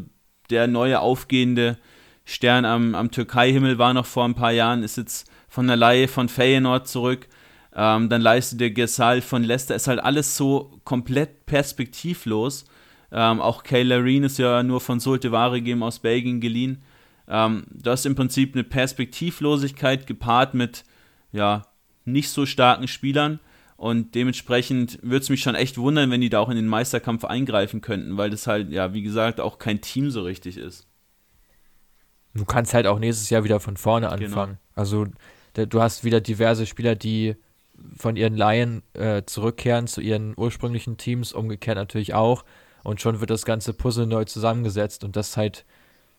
der 0.50 0.68
neue 0.68 1.00
aufgehende 1.00 1.78
Stern 2.30 2.66
am, 2.66 2.94
am 2.94 3.10
Türkei-Himmel 3.10 3.78
war 3.78 3.94
noch 3.94 4.06
vor 4.06 4.26
ein 4.26 4.36
paar 4.36 4.52
Jahren, 4.52 4.84
ist 4.84 4.98
jetzt 4.98 5.32
von 5.48 5.66
der 5.66 5.78
Laie 5.78 6.10
von 6.10 6.28
Feyenoord 6.28 6.86
zurück. 6.86 7.30
Ähm, 7.74 8.10
dann 8.10 8.22
leistet 8.22 8.60
der 8.60 8.72
Gesal 8.72 9.22
von 9.22 9.46
Leicester. 9.46 9.76
Ist 9.76 9.88
halt 9.88 10.02
alles 10.02 10.36
so 10.36 10.78
komplett 10.84 11.46
perspektivlos. 11.46 12.66
Ähm, 13.14 13.40
auch 13.40 13.64
Kay 13.64 13.84
Lareen 13.84 14.24
ist 14.24 14.40
ja 14.40 14.62
nur 14.62 14.82
von 14.82 15.00
Solte 15.00 15.32
Ware 15.32 15.60
gegeben 15.60 15.84
aus 15.84 16.00
Belgien 16.00 16.42
geliehen. 16.42 16.84
Ähm, 17.30 17.64
das 17.72 18.02
ist 18.02 18.08
im 18.08 18.16
Prinzip 18.16 18.56
eine 18.56 18.66
Perspektivlosigkeit 18.66 20.06
gepaart 20.06 20.54
mit 20.54 20.84
ja, 21.32 21.66
nicht 22.04 22.30
so 22.30 22.46
starken 22.46 22.90
Spielern. 22.90 23.40
Und 23.78 24.16
dementsprechend 24.16 25.00
würde 25.02 25.24
es 25.24 25.30
mich 25.30 25.44
schon 25.44 25.56
echt 25.56 25.78
wundern, 25.78 26.12
wenn 26.12 26.20
die 26.20 26.30
da 26.30 26.40
auch 26.40 26.50
in 26.50 26.58
den 26.58 26.68
Meisterkampf 26.68 27.24
eingreifen 27.24 27.80
könnten, 27.80 28.18
weil 28.18 28.32
das 28.32 28.48
halt, 28.48 28.70
ja, 28.72 28.94
wie 28.94 29.04
gesagt, 29.04 29.40
auch 29.40 29.60
kein 29.60 29.80
Team 29.80 30.12
so 30.12 30.24
richtig 30.24 30.58
ist. 30.58 30.87
Du 32.38 32.46
kannst 32.46 32.74
halt 32.74 32.88
auch 32.88 33.00
nächstes 33.00 33.30
Jahr 33.30 33.44
wieder 33.44 33.60
von 33.60 33.78
vorne 33.78 34.08
genau. 34.08 34.26
anfangen. 34.26 34.54
Genau. 34.54 34.82
Also 34.82 35.06
du 35.54 35.82
hast 35.82 36.04
wieder 36.04 36.22
diverse 36.22 36.66
Spieler, 36.66 36.96
die 36.96 37.36
von 37.96 38.16
ihren 38.16 38.36
Laien 38.36 38.84
äh, 38.94 39.24
zurückkehren 39.26 39.88
zu 39.88 40.02
ihren 40.02 40.34
ursprünglichen 40.36 40.98
Teams, 40.98 41.34
umgekehrt 41.34 41.78
natürlich 41.78 42.14
auch. 42.14 42.44
Und 42.84 43.02
schon 43.02 43.20
wird 43.20 43.30
das 43.30 43.46
ganze 43.46 43.74
Puzzle 43.74 44.08
neu 44.08 44.26
zusammengesetzt 44.26 45.04
und 45.04 45.16
das 45.16 45.38
halt 45.38 45.66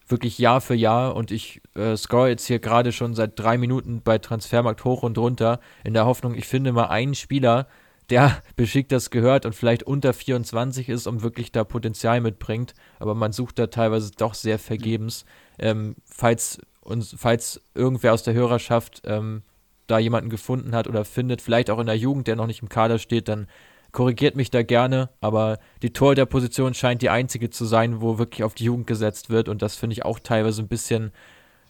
wirklich 0.06 0.38
Jahr 0.38 0.60
für 0.60 0.74
Jahr. 0.74 1.14
Und 1.16 1.30
ich 1.30 1.60
äh, 1.74 1.96
scroll 1.96 2.28
jetzt 2.28 2.46
hier 2.46 2.58
gerade 2.58 2.92
schon 2.92 3.14
seit 3.14 3.38
drei 3.38 3.58
Minuten 3.58 4.02
bei 4.02 4.18
Transfermarkt 4.18 4.84
hoch 4.84 5.02
und 5.02 5.18
runter, 5.18 5.60
in 5.84 5.94
der 5.94 6.06
Hoffnung, 6.06 6.34
ich 6.34 6.46
finde 6.46 6.72
mal 6.72 6.86
einen 6.86 7.14
Spieler, 7.14 7.66
der 8.10 8.42
beschickt 8.56 8.92
das 8.92 9.10
gehört 9.10 9.46
und 9.46 9.54
vielleicht 9.54 9.82
unter 9.82 10.12
24 10.12 10.88
ist 10.88 11.06
und 11.06 11.22
wirklich 11.22 11.52
da 11.52 11.64
Potenzial 11.64 12.20
mitbringt. 12.20 12.74
Aber 12.98 13.14
man 13.14 13.32
sucht 13.32 13.58
da 13.58 13.68
teilweise 13.68 14.10
doch 14.12 14.34
sehr 14.34 14.58
vergebens. 14.58 15.24
Ähm, 15.58 15.96
falls, 16.04 16.58
uns, 16.80 17.14
falls 17.18 17.60
irgendwer 17.74 18.14
aus 18.14 18.22
der 18.22 18.34
Hörerschaft 18.34 19.02
ähm, 19.04 19.42
da 19.86 19.98
jemanden 19.98 20.30
gefunden 20.30 20.74
hat 20.74 20.86
oder 20.86 21.04
findet, 21.04 21.42
vielleicht 21.42 21.70
auch 21.70 21.78
in 21.78 21.86
der 21.86 21.96
Jugend, 21.96 22.26
der 22.26 22.36
noch 22.36 22.46
nicht 22.46 22.62
im 22.62 22.68
Kader 22.68 22.98
steht, 22.98 23.28
dann 23.28 23.48
korrigiert 23.92 24.36
mich 24.36 24.50
da 24.50 24.62
gerne, 24.62 25.08
aber 25.20 25.58
die 25.82 25.92
Tor 25.92 26.14
der 26.14 26.26
Position 26.26 26.74
scheint 26.74 27.00
die 27.00 27.10
einzige 27.10 27.48
zu 27.50 27.64
sein, 27.64 28.02
wo 28.02 28.18
wirklich 28.18 28.44
auf 28.44 28.54
die 28.54 28.64
Jugend 28.64 28.86
gesetzt 28.86 29.30
wird 29.30 29.48
und 29.48 29.62
das 29.62 29.76
finde 29.76 29.94
ich 29.94 30.04
auch 30.04 30.18
teilweise 30.18 30.62
ein 30.62 30.68
bisschen 30.68 31.10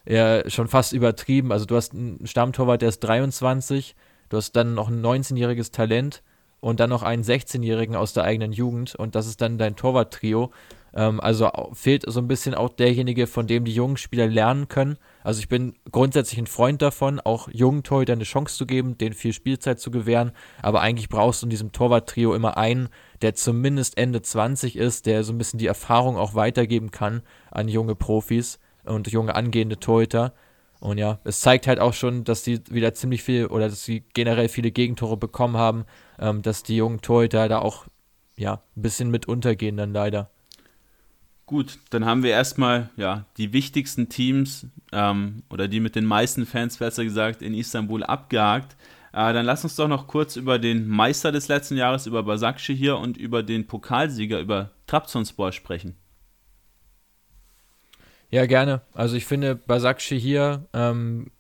ja, 0.09 0.49
schon 0.49 0.69
fast 0.69 0.93
übertrieben. 0.93 1.53
Also 1.53 1.67
du 1.67 1.77
hast 1.77 1.93
einen 1.93 2.27
Stammtorwart, 2.27 2.83
der 2.83 2.89
ist 2.89 3.01
23, 3.01 3.95
du 4.31 4.37
hast 4.37 4.53
dann 4.53 4.75
noch 4.75 4.89
ein 4.89 5.05
19-jähriges 5.05 5.71
Talent 5.71 6.23
und 6.61 6.81
dann 6.81 6.91
noch 6.91 7.03
einen 7.03 7.23
16-jährigen 7.23 7.95
aus 7.95 8.15
der 8.15 8.25
eigenen 8.25 8.53
Jugend 8.53 8.95
und 8.95 9.15
das 9.15 9.27
ist 9.27 9.41
dann 9.41 9.59
dein 9.59 9.77
Torwart-Trio. 9.77 10.51
Ähm, 10.99 11.21
also 11.21 11.49
fehlt 11.75 12.03
so 12.09 12.19
ein 12.19 12.27
bisschen 12.27 12.57
auch 12.57 12.71
derjenige, 12.71 13.29
von 13.29 13.47
dem 13.47 13.65
die 13.65 13.73
jungen 13.73 13.97
Spieler 13.97 14.27
lernen 14.27 14.67
können. 14.67 14.99
Also 15.23 15.39
ich 15.39 15.49
bin 15.49 15.77
grundsätzlich 15.93 16.41
ein 16.41 16.49
Freund 16.49 16.83
davon, 16.83 17.21
auch 17.21 17.49
jungen 17.53 17.85
Torhütern 17.85 18.19
eine 18.19 18.25
Chance 18.25 18.57
zu 18.57 18.67
geben, 18.67 18.99
denen 18.99 19.15
viel 19.15 19.33
Spielzeit 19.33 19.79
zu 19.79 19.93
gewähren. 19.93 20.33
Aber 20.61 20.81
eigentlich 20.81 21.09
brauchst 21.09 21.43
du 21.43 21.47
in 21.47 21.51
diesem 21.51 21.71
Torwart-Trio 21.71 22.35
immer 22.35 22.57
einen, 22.57 22.89
der 23.23 23.37
zumindest 23.37 23.97
Ende 23.97 24.23
20 24.23 24.75
ist, 24.75 25.07
der 25.07 25.23
so 25.23 25.33
ein 25.33 25.39
bisschen 25.39 25.61
die 25.61 25.69
Erfahrung 25.69 26.17
auch 26.17 26.35
weitergeben 26.35 26.91
kann 26.91 27.23
an 27.53 27.69
junge 27.69 27.95
Profis 27.95 28.59
und 28.85 29.07
junge 29.07 29.37
angehende 29.37 29.79
Torhüter. 29.79 30.35
Und 30.81 30.99
ja, 30.99 31.21
es 31.23 31.41
zeigt 31.41 31.69
halt 31.69 31.79
auch 31.79 31.95
schon, 31.95 32.25
dass 32.25 32.43
sie 32.43 32.61
wieder 32.71 32.93
ziemlich 32.93 33.23
viel 33.23 33.47
oder 33.47 33.69
dass 33.69 33.85
sie 33.85 34.03
generell 34.15 34.49
viele 34.49 34.73
Gegentore 34.73 35.17
bekommen 35.17 35.57
haben, 35.57 35.85
ähm, 36.19 36.43
dass 36.43 36.65
die 36.65 36.77
jungen 36.77 37.03
Torhüter 37.03 37.49
da 37.49 37.61
auch 37.61 37.87
ja 38.37 38.63
ein 38.77 38.83
bisschen 38.83 39.11
mit 39.11 39.29
untergehen 39.29 39.77
dann 39.77 39.93
leider. 39.93 40.31
Gut, 41.49 41.79
dann 41.89 42.05
haben 42.05 42.23
wir 42.23 42.33
erstmal 42.33 42.91
ja, 42.99 43.25
die 43.39 43.55
wichtigsten 43.55 44.11
Teams 44.11 44.67
ähm, 44.93 45.45
oder 45.49 45.67
die 45.67 45.81
mit 45.81 45.97
den 45.97 46.05
meisten 46.05 46.45
Fans, 46.45 46.77
besser 46.77 47.05
gesagt, 47.05 47.41
in 47.41 47.55
Istanbul 47.55 48.05
abgehakt. 48.05 48.77
Äh, 49.15 49.33
dann 49.33 49.47
lass 49.47 49.65
uns 49.65 49.75
doch 49.75 49.89
noch 49.89 50.09
kurz 50.09 50.37
über 50.37 50.59
den 50.59 50.87
Meister 50.87 51.33
des 51.33 51.49
letzten 51.49 51.79
Jahres, 51.79 52.07
über 52.07 52.23
Basakci 52.23 52.77
hier 52.77 52.99
und 52.99 53.17
über 53.17 53.43
den 53.43 53.67
Pokalsieger, 53.67 54.41
über 54.41 54.73
Trabzonspor 54.87 55.53
sprechen. 55.53 55.97
Ja, 58.29 58.45
gerne. 58.45 58.83
Also 58.93 59.17
ich 59.17 59.25
finde 59.25 59.55
Basakci 59.55 60.21
hier, 60.21 60.67
ähm, 60.75 61.31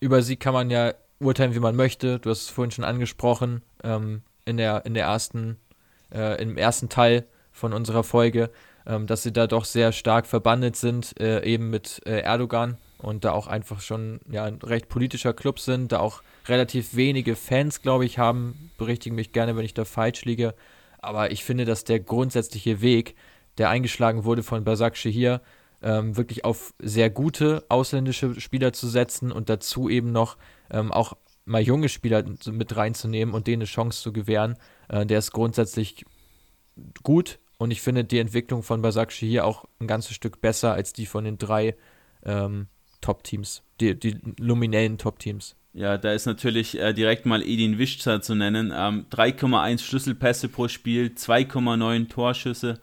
über 0.00 0.22
sie 0.22 0.34
kann 0.34 0.54
man 0.54 0.70
ja 0.70 0.92
urteilen, 1.20 1.54
wie 1.54 1.60
man 1.60 1.76
möchte. 1.76 2.18
Du 2.18 2.30
hast 2.30 2.42
es 2.42 2.48
vorhin 2.48 2.72
schon 2.72 2.84
angesprochen, 2.84 3.62
ähm, 3.84 4.22
in, 4.44 4.56
der, 4.56 4.84
in 4.86 4.94
der 4.94 5.04
ersten, 5.04 5.56
äh, 6.12 6.42
im 6.42 6.56
ersten 6.56 6.88
Teil 6.88 7.26
von 7.52 7.72
unserer 7.72 8.02
Folge 8.02 8.50
ähm, 8.90 9.06
dass 9.06 9.22
sie 9.22 9.32
da 9.32 9.46
doch 9.46 9.64
sehr 9.64 9.92
stark 9.92 10.26
verbandet 10.26 10.76
sind, 10.76 11.18
äh, 11.20 11.44
eben 11.44 11.70
mit 11.70 12.02
äh, 12.06 12.20
Erdogan, 12.20 12.76
und 13.02 13.24
da 13.24 13.32
auch 13.32 13.46
einfach 13.46 13.80
schon 13.80 14.20
ja, 14.30 14.44
ein 14.44 14.56
recht 14.56 14.88
politischer 14.88 15.32
Club 15.32 15.58
sind, 15.58 15.92
da 15.92 16.00
auch 16.00 16.22
relativ 16.46 16.94
wenige 16.94 17.36
Fans, 17.36 17.82
glaube 17.82 18.04
ich, 18.04 18.18
haben. 18.18 18.70
Berichtigen 18.78 19.16
mich 19.16 19.32
gerne, 19.32 19.56
wenn 19.56 19.64
ich 19.64 19.74
da 19.74 19.84
falsch 19.84 20.24
liege. 20.24 20.54
Aber 20.98 21.30
ich 21.30 21.44
finde, 21.44 21.64
dass 21.64 21.84
der 21.84 22.00
grundsätzliche 22.00 22.80
Weg, 22.80 23.14
der 23.58 23.70
eingeschlagen 23.70 24.24
wurde 24.24 24.42
von 24.42 24.64
Basakce 24.64 25.08
hier, 25.08 25.40
ähm, 25.82 26.16
wirklich 26.16 26.44
auf 26.44 26.74
sehr 26.78 27.08
gute 27.08 27.64
ausländische 27.68 28.38
Spieler 28.38 28.72
zu 28.72 28.86
setzen 28.86 29.32
und 29.32 29.48
dazu 29.48 29.88
eben 29.88 30.12
noch 30.12 30.36
ähm, 30.70 30.92
auch 30.92 31.14
mal 31.46 31.62
junge 31.62 31.88
Spieler 31.88 32.22
mit 32.50 32.76
reinzunehmen 32.76 33.34
und 33.34 33.46
denen 33.46 33.62
eine 33.62 33.66
Chance 33.66 34.02
zu 34.02 34.12
gewähren, 34.12 34.56
äh, 34.88 35.06
der 35.06 35.18
ist 35.18 35.32
grundsätzlich 35.32 36.04
gut. 37.02 37.38
Und 37.60 37.72
ich 37.72 37.82
finde 37.82 38.04
die 38.04 38.20
Entwicklung 38.20 38.62
von 38.62 38.80
Basakci 38.80 39.28
hier 39.28 39.44
auch 39.44 39.66
ein 39.80 39.86
ganzes 39.86 40.14
Stück 40.14 40.40
besser 40.40 40.72
als 40.72 40.94
die 40.94 41.04
von 41.04 41.24
den 41.24 41.36
drei 41.36 41.76
ähm, 42.24 42.68
Top-Teams, 43.02 43.62
die, 43.82 44.00
die 44.00 44.16
luminellen 44.38 44.96
Top-Teams. 44.96 45.56
Ja, 45.74 45.98
da 45.98 46.14
ist 46.14 46.24
natürlich 46.24 46.80
äh, 46.80 46.94
direkt 46.94 47.26
mal 47.26 47.42
Edin 47.42 47.76
Wischzer 47.76 48.22
zu 48.22 48.34
nennen. 48.34 48.72
Ähm, 48.74 49.04
3,1 49.10 49.82
Schlüsselpässe 49.82 50.48
pro 50.48 50.68
Spiel, 50.68 51.12
2,9 51.14 52.08
Torschüsse. 52.08 52.80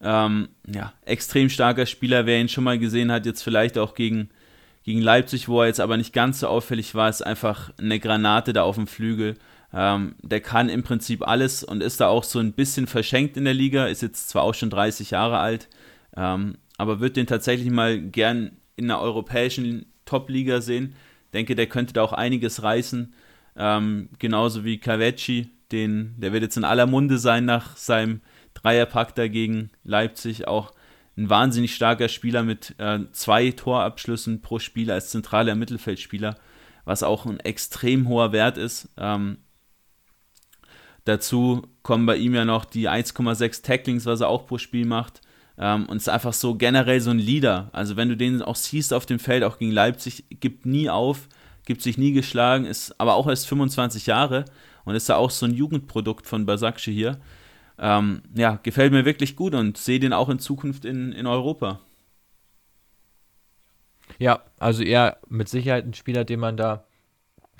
Ähm, 0.00 0.48
ja, 0.72 0.92
extrem 1.04 1.48
starker 1.50 1.84
Spieler. 1.84 2.24
Wer 2.24 2.40
ihn 2.40 2.48
schon 2.48 2.62
mal 2.62 2.78
gesehen 2.78 3.10
hat, 3.10 3.26
jetzt 3.26 3.42
vielleicht 3.42 3.78
auch 3.78 3.96
gegen, 3.96 4.30
gegen 4.84 5.00
Leipzig, 5.00 5.48
wo 5.48 5.60
er 5.60 5.66
jetzt 5.66 5.80
aber 5.80 5.96
nicht 5.96 6.12
ganz 6.12 6.38
so 6.38 6.46
auffällig 6.46 6.94
war, 6.94 7.08
ist 7.08 7.26
einfach 7.26 7.72
eine 7.78 7.98
Granate 7.98 8.52
da 8.52 8.62
auf 8.62 8.76
dem 8.76 8.86
Flügel. 8.86 9.34
Ähm, 9.74 10.14
der 10.22 10.40
kann 10.40 10.68
im 10.68 10.84
Prinzip 10.84 11.26
alles 11.26 11.64
und 11.64 11.82
ist 11.82 12.00
da 12.00 12.06
auch 12.06 12.22
so 12.22 12.38
ein 12.38 12.52
bisschen 12.52 12.86
verschenkt 12.86 13.36
in 13.36 13.44
der 13.44 13.54
Liga. 13.54 13.86
Ist 13.86 14.02
jetzt 14.02 14.28
zwar 14.28 14.42
auch 14.44 14.54
schon 14.54 14.70
30 14.70 15.10
Jahre 15.10 15.38
alt, 15.38 15.68
ähm, 16.16 16.58
aber 16.78 17.00
wird 17.00 17.16
den 17.16 17.26
tatsächlich 17.26 17.70
mal 17.70 18.00
gern 18.00 18.56
in 18.76 18.90
einer 18.90 19.00
europäischen 19.00 19.86
Top-Liga 20.04 20.60
sehen. 20.60 20.94
Denke, 21.32 21.56
der 21.56 21.66
könnte 21.66 21.92
da 21.92 22.02
auch 22.02 22.12
einiges 22.12 22.62
reißen. 22.62 23.12
Ähm, 23.56 24.08
genauso 24.18 24.64
wie 24.64 24.78
Cavecci, 24.78 25.50
den, 25.72 26.14
der 26.18 26.32
wird 26.32 26.42
jetzt 26.42 26.56
in 26.56 26.64
aller 26.64 26.86
Munde 26.86 27.18
sein 27.18 27.44
nach 27.44 27.76
seinem 27.76 28.20
Dreierpack 28.54 29.14
da 29.16 29.26
gegen 29.26 29.70
Leipzig. 29.82 30.46
Auch 30.46 30.72
ein 31.16 31.30
wahnsinnig 31.30 31.74
starker 31.74 32.08
Spieler 32.08 32.44
mit 32.44 32.74
äh, 32.78 33.00
zwei 33.10 33.50
Torabschlüssen 33.50 34.40
pro 34.40 34.60
Spiel 34.60 34.90
als 34.90 35.10
zentraler 35.10 35.56
Mittelfeldspieler, 35.56 36.36
was 36.84 37.02
auch 37.02 37.26
ein 37.26 37.40
extrem 37.40 38.08
hoher 38.08 38.32
Wert 38.32 38.58
ist. 38.58 38.88
Ähm, 38.96 39.38
dazu 41.04 41.62
kommen 41.82 42.06
bei 42.06 42.16
ihm 42.16 42.34
ja 42.34 42.44
noch 42.44 42.64
die 42.64 42.88
1,6 42.88 43.62
Tacklings, 43.62 44.06
was 44.06 44.20
er 44.20 44.28
auch 44.28 44.46
pro 44.46 44.58
Spiel 44.58 44.86
macht. 44.86 45.20
Ähm, 45.56 45.86
und 45.86 45.98
ist 45.98 46.08
einfach 46.08 46.32
so 46.32 46.56
generell 46.56 47.00
so 47.00 47.10
ein 47.10 47.18
Leader. 47.18 47.70
Also 47.72 47.96
wenn 47.96 48.08
du 48.08 48.16
den 48.16 48.42
auch 48.42 48.56
siehst 48.56 48.92
auf 48.92 49.06
dem 49.06 49.18
Feld, 49.18 49.44
auch 49.44 49.58
gegen 49.58 49.70
Leipzig, 49.70 50.24
gibt 50.28 50.66
nie 50.66 50.90
auf, 50.90 51.28
gibt 51.64 51.82
sich 51.82 51.96
nie 51.96 52.12
geschlagen, 52.12 52.64
ist 52.64 52.98
aber 53.00 53.14
auch 53.14 53.28
erst 53.28 53.46
25 53.46 54.06
Jahre 54.06 54.44
und 54.84 54.94
ist 54.94 55.08
da 55.08 55.16
auch 55.16 55.30
so 55.30 55.46
ein 55.46 55.54
Jugendprodukt 55.54 56.26
von 56.26 56.46
Basakci 56.46 56.92
hier. 56.92 57.20
Ähm, 57.78 58.22
ja, 58.34 58.58
gefällt 58.62 58.92
mir 58.92 59.04
wirklich 59.04 59.36
gut 59.36 59.54
und 59.54 59.78
sehe 59.78 60.00
den 60.00 60.12
auch 60.12 60.28
in 60.28 60.38
Zukunft 60.38 60.84
in, 60.84 61.12
in 61.12 61.26
Europa. 61.26 61.80
Ja, 64.18 64.42
also 64.58 64.82
er 64.82 65.18
mit 65.28 65.48
Sicherheit 65.48 65.84
ein 65.84 65.94
Spieler, 65.94 66.24
den 66.24 66.40
man 66.40 66.56
da 66.56 66.84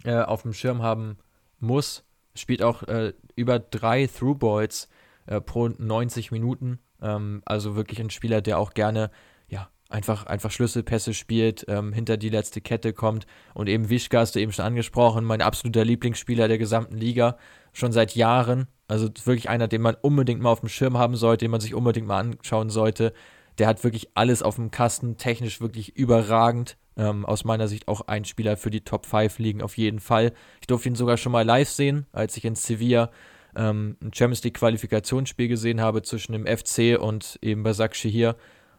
äh, 0.05 0.17
auf 0.17 0.43
dem 0.43 0.53
Schirm 0.53 0.83
haben 0.83 1.19
muss. 1.59 2.05
Spielt 2.37 2.63
auch 2.63 2.83
äh, 2.85 3.13
über 3.37 3.59
drei 3.59 4.07
Throughballs 4.07 4.89
äh, 5.27 5.41
pro 5.41 5.69
90 5.69 6.31
Minuten. 6.31 6.79
Ähm, 7.01 7.43
also 7.45 7.77
wirklich 7.77 8.01
ein 8.01 8.11
Spieler, 8.11 8.41
der 8.43 8.59
auch 8.59 8.75
gerne 8.75 9.11
ja, 9.49 9.69
einfach, 9.89 10.27
einfach 10.27 10.51
Schlüsselpässe 10.51 11.15
spielt, 11.15 11.65
ähm, 11.69 11.93
hinter 11.93 12.17
die 12.17 12.29
letzte 12.29 12.61
Kette 12.61 12.93
kommt. 12.93 13.27
Und 13.55 13.69
eben 13.69 13.91
Wischka 13.91 14.19
hast 14.19 14.35
du 14.35 14.41
eben 14.41 14.53
schon 14.53 14.65
angesprochen, 14.65 15.25
mein 15.25 15.43
absoluter 15.43 15.85
Lieblingsspieler 15.85 16.49
der 16.49 16.59
gesamten 16.59 16.97
Liga, 16.97 17.37
schon 17.73 17.93
seit 17.93 18.15
Jahren. 18.15 18.69
Also 18.89 19.09
wirklich 19.25 19.49
einer, 19.49 19.69
den 19.69 19.83
man 19.83 19.97
unbedingt 20.01 20.41
mal 20.41 20.51
auf 20.51 20.61
dem 20.61 20.69
Schirm 20.69 20.99
haben 20.99 21.17
sollte, 21.17 21.45
den 21.45 21.51
man 21.51 21.61
sich 21.61 21.75
unbedingt 21.75 22.07
mal 22.07 22.21
anschauen 22.21 22.71
sollte. 22.71 23.13
Der 23.59 23.67
hat 23.67 23.85
wirklich 23.85 24.11
alles 24.15 24.43
auf 24.43 24.57
dem 24.57 24.71
Kasten, 24.71 25.17
technisch 25.17 25.61
wirklich 25.61 25.97
überragend. 25.97 26.77
Ähm, 26.97 27.27
aus 27.27 27.45
meiner 27.45 27.67
Sicht 27.67 27.89
auch 27.89 28.03
ein 28.03 28.25
Spieler 28.25 28.57
für 28.57 28.71
die 28.71 28.83
Top 28.83 29.07
5 29.07 29.39
liegen, 29.39 29.63
auf 29.63 29.77
jeden 29.77 29.99
Fall. 29.99 30.33
Ich 30.61 30.69
durfte 30.69 30.89
ihn 30.89 30.95
sogar 30.95 31.17
schon 31.17 31.33
mal 31.33 31.45
live 31.45 31.69
sehen, 31.69 32.07
als 32.13 32.37
ich 32.37 32.45
in 32.45 32.55
Sevilla 32.55 33.11
ähm, 33.57 33.97
ein 34.01 34.13
Champions 34.13 34.45
League 34.45 34.55
Qualifikationsspiel 34.55 35.49
gesehen 35.49 35.81
habe 35.81 36.03
zwischen 36.03 36.33
dem 36.33 36.47
FC 36.47 36.99
und 37.01 37.39
eben 37.43 37.63
Basakci 37.63 38.11
hier. 38.11 38.37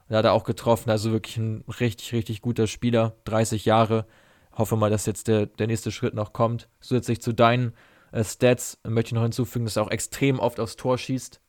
Da 0.08 0.18
hat 0.18 0.26
er 0.26 0.34
auch 0.34 0.44
getroffen, 0.44 0.90
also 0.90 1.12
wirklich 1.12 1.38
ein 1.38 1.64
richtig, 1.80 2.14
richtig 2.14 2.42
guter 2.42 2.68
Spieler, 2.68 3.16
30 3.26 3.66
Jahre. 3.66 4.06
Hoffe 4.54 4.76
mal, 4.76 4.90
dass 4.90 5.06
jetzt 5.06 5.28
der, 5.28 5.48
der 5.48 5.68
nächste 5.68 5.92
Schritt 5.92 6.14
noch 6.14 6.32
kommt. 6.32 6.70
Zusätzlich 6.80 7.22
zu 7.22 7.34
deinen 7.34 7.74
äh, 8.12 8.24
Stats 8.24 8.80
möchte 8.88 9.10
ich 9.10 9.14
noch 9.14 9.24
hinzufügen, 9.24 9.66
dass 9.66 9.76
er 9.76 9.84
auch 9.84 9.92
extrem 9.92 10.40
oft 10.40 10.60
aufs 10.60 10.76
Tor 10.76 10.98
schießt. 10.98 11.42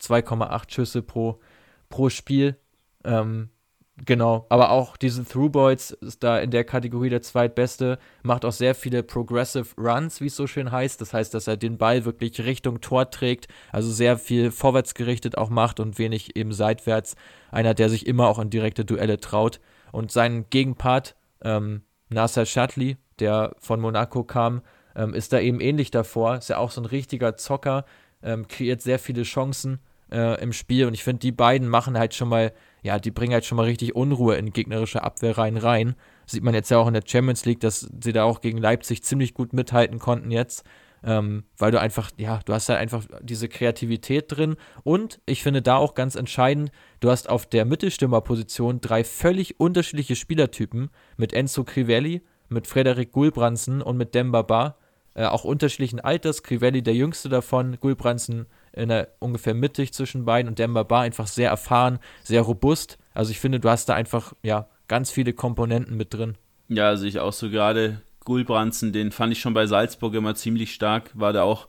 2,8 0.00 0.72
Schüsse 0.72 1.02
pro, 1.02 1.40
pro 1.88 2.10
Spiel. 2.10 2.58
Ähm, 3.04 3.50
Genau, 3.98 4.46
aber 4.48 4.70
auch 4.70 4.96
diese 4.96 5.22
Throughboys 5.24 5.90
ist 5.90 6.24
da 6.24 6.38
in 6.38 6.50
der 6.50 6.64
Kategorie 6.64 7.10
der 7.10 7.20
zweitbeste, 7.20 7.98
macht 8.22 8.44
auch 8.44 8.52
sehr 8.52 8.74
viele 8.74 9.02
Progressive 9.02 9.68
Runs, 9.76 10.20
wie 10.20 10.26
es 10.26 10.34
so 10.36 10.46
schön 10.46 10.72
heißt. 10.72 11.00
Das 11.00 11.12
heißt, 11.12 11.34
dass 11.34 11.46
er 11.46 11.58
den 11.58 11.76
Ball 11.76 12.04
wirklich 12.06 12.40
Richtung 12.40 12.80
Tor 12.80 13.10
trägt, 13.10 13.48
also 13.70 13.90
sehr 13.90 14.16
viel 14.16 14.50
vorwärts 14.50 14.94
gerichtet 14.94 15.36
auch 15.36 15.50
macht 15.50 15.78
und 15.78 15.98
wenig 15.98 16.36
eben 16.36 16.52
seitwärts. 16.52 17.16
Einer, 17.50 17.74
der 17.74 17.90
sich 17.90 18.06
immer 18.06 18.28
auch 18.28 18.38
an 18.38 18.50
direkte 18.50 18.84
Duelle 18.84 19.20
traut. 19.20 19.60
Und 19.92 20.10
sein 20.10 20.46
Gegenpart, 20.48 21.14
ähm, 21.42 21.82
Nasser 22.08 22.46
Shatli, 22.46 22.96
der 23.18 23.54
von 23.60 23.78
Monaco 23.78 24.24
kam, 24.24 24.62
ähm, 24.96 25.12
ist 25.12 25.34
da 25.34 25.38
eben 25.38 25.60
ähnlich 25.60 25.90
davor. 25.90 26.36
Ist 26.36 26.48
ja 26.48 26.56
auch 26.56 26.70
so 26.70 26.80
ein 26.80 26.86
richtiger 26.86 27.36
Zocker, 27.36 27.84
ähm, 28.22 28.48
kreiert 28.48 28.80
sehr 28.80 28.98
viele 28.98 29.22
Chancen 29.22 29.80
äh, 30.10 30.40
im 30.42 30.52
Spiel 30.52 30.86
und 30.86 30.94
ich 30.94 31.04
finde, 31.04 31.20
die 31.20 31.32
beiden 31.32 31.68
machen 31.68 31.98
halt 31.98 32.14
schon 32.14 32.28
mal 32.28 32.52
ja, 32.82 32.98
die 32.98 33.12
bringen 33.12 33.32
halt 33.32 33.44
schon 33.44 33.56
mal 33.56 33.64
richtig 33.64 33.94
Unruhe 33.94 34.34
in 34.36 34.52
gegnerische 34.52 35.02
Abwehrreihen 35.02 35.56
rein. 35.56 35.94
Sieht 36.26 36.42
man 36.42 36.54
jetzt 36.54 36.70
ja 36.70 36.78
auch 36.78 36.88
in 36.88 36.94
der 36.94 37.04
Champions 37.06 37.44
League, 37.44 37.60
dass 37.60 37.88
sie 38.02 38.12
da 38.12 38.24
auch 38.24 38.40
gegen 38.40 38.58
Leipzig 38.58 39.04
ziemlich 39.04 39.34
gut 39.34 39.52
mithalten 39.52 39.98
konnten 39.98 40.30
jetzt. 40.30 40.64
Ähm, 41.04 41.44
weil 41.58 41.72
du 41.72 41.80
einfach, 41.80 42.10
ja, 42.16 42.40
du 42.44 42.52
hast 42.52 42.68
halt 42.68 42.78
einfach 42.78 43.04
diese 43.22 43.48
Kreativität 43.48 44.26
drin 44.28 44.54
und 44.84 45.20
ich 45.26 45.42
finde 45.42 45.60
da 45.60 45.76
auch 45.76 45.94
ganz 45.94 46.14
entscheidend, 46.14 46.70
du 47.00 47.10
hast 47.10 47.28
auf 47.28 47.44
der 47.44 47.64
Mittelstürmerposition 47.64 48.80
drei 48.80 49.02
völlig 49.02 49.58
unterschiedliche 49.58 50.14
Spielertypen 50.14 50.90
mit 51.16 51.32
Enzo 51.32 51.64
Crivelli, 51.64 52.22
mit 52.48 52.68
Frederik 52.68 53.10
Gulbransen 53.10 53.82
und 53.82 53.96
mit 53.96 54.14
Demba 54.14 54.42
Ba, 54.42 54.76
äh, 55.14 55.24
auch 55.24 55.42
unterschiedlichen 55.42 55.98
Alters, 55.98 56.44
Crivelli 56.44 56.82
der 56.82 56.94
jüngste 56.94 57.28
davon, 57.28 57.78
Gulbransen 57.80 58.46
in 58.72 58.88
der 58.88 59.08
ungefähr 59.18 59.54
mittig 59.54 59.92
zwischen 59.92 60.24
beiden 60.24 60.48
und 60.48 60.58
Demba 60.58 60.82
Ba 60.82 61.02
einfach 61.02 61.26
sehr 61.26 61.50
erfahren, 61.50 61.98
sehr 62.22 62.42
robust. 62.42 62.98
Also 63.14 63.30
ich 63.30 63.40
finde, 63.40 63.60
du 63.60 63.68
hast 63.68 63.88
da 63.88 63.94
einfach 63.94 64.32
ja 64.42 64.68
ganz 64.88 65.10
viele 65.10 65.32
Komponenten 65.32 65.96
mit 65.96 66.14
drin. 66.14 66.36
Ja, 66.68 66.88
also 66.88 67.04
ich 67.04 67.18
auch 67.18 67.32
so 67.32 67.50
gerade 67.50 68.00
Gulbranzen, 68.24 68.92
den 68.92 69.12
fand 69.12 69.32
ich 69.32 69.40
schon 69.40 69.54
bei 69.54 69.66
Salzburg 69.66 70.14
immer 70.14 70.34
ziemlich 70.34 70.72
stark, 70.74 71.10
war 71.14 71.32
da 71.32 71.42
auch 71.42 71.68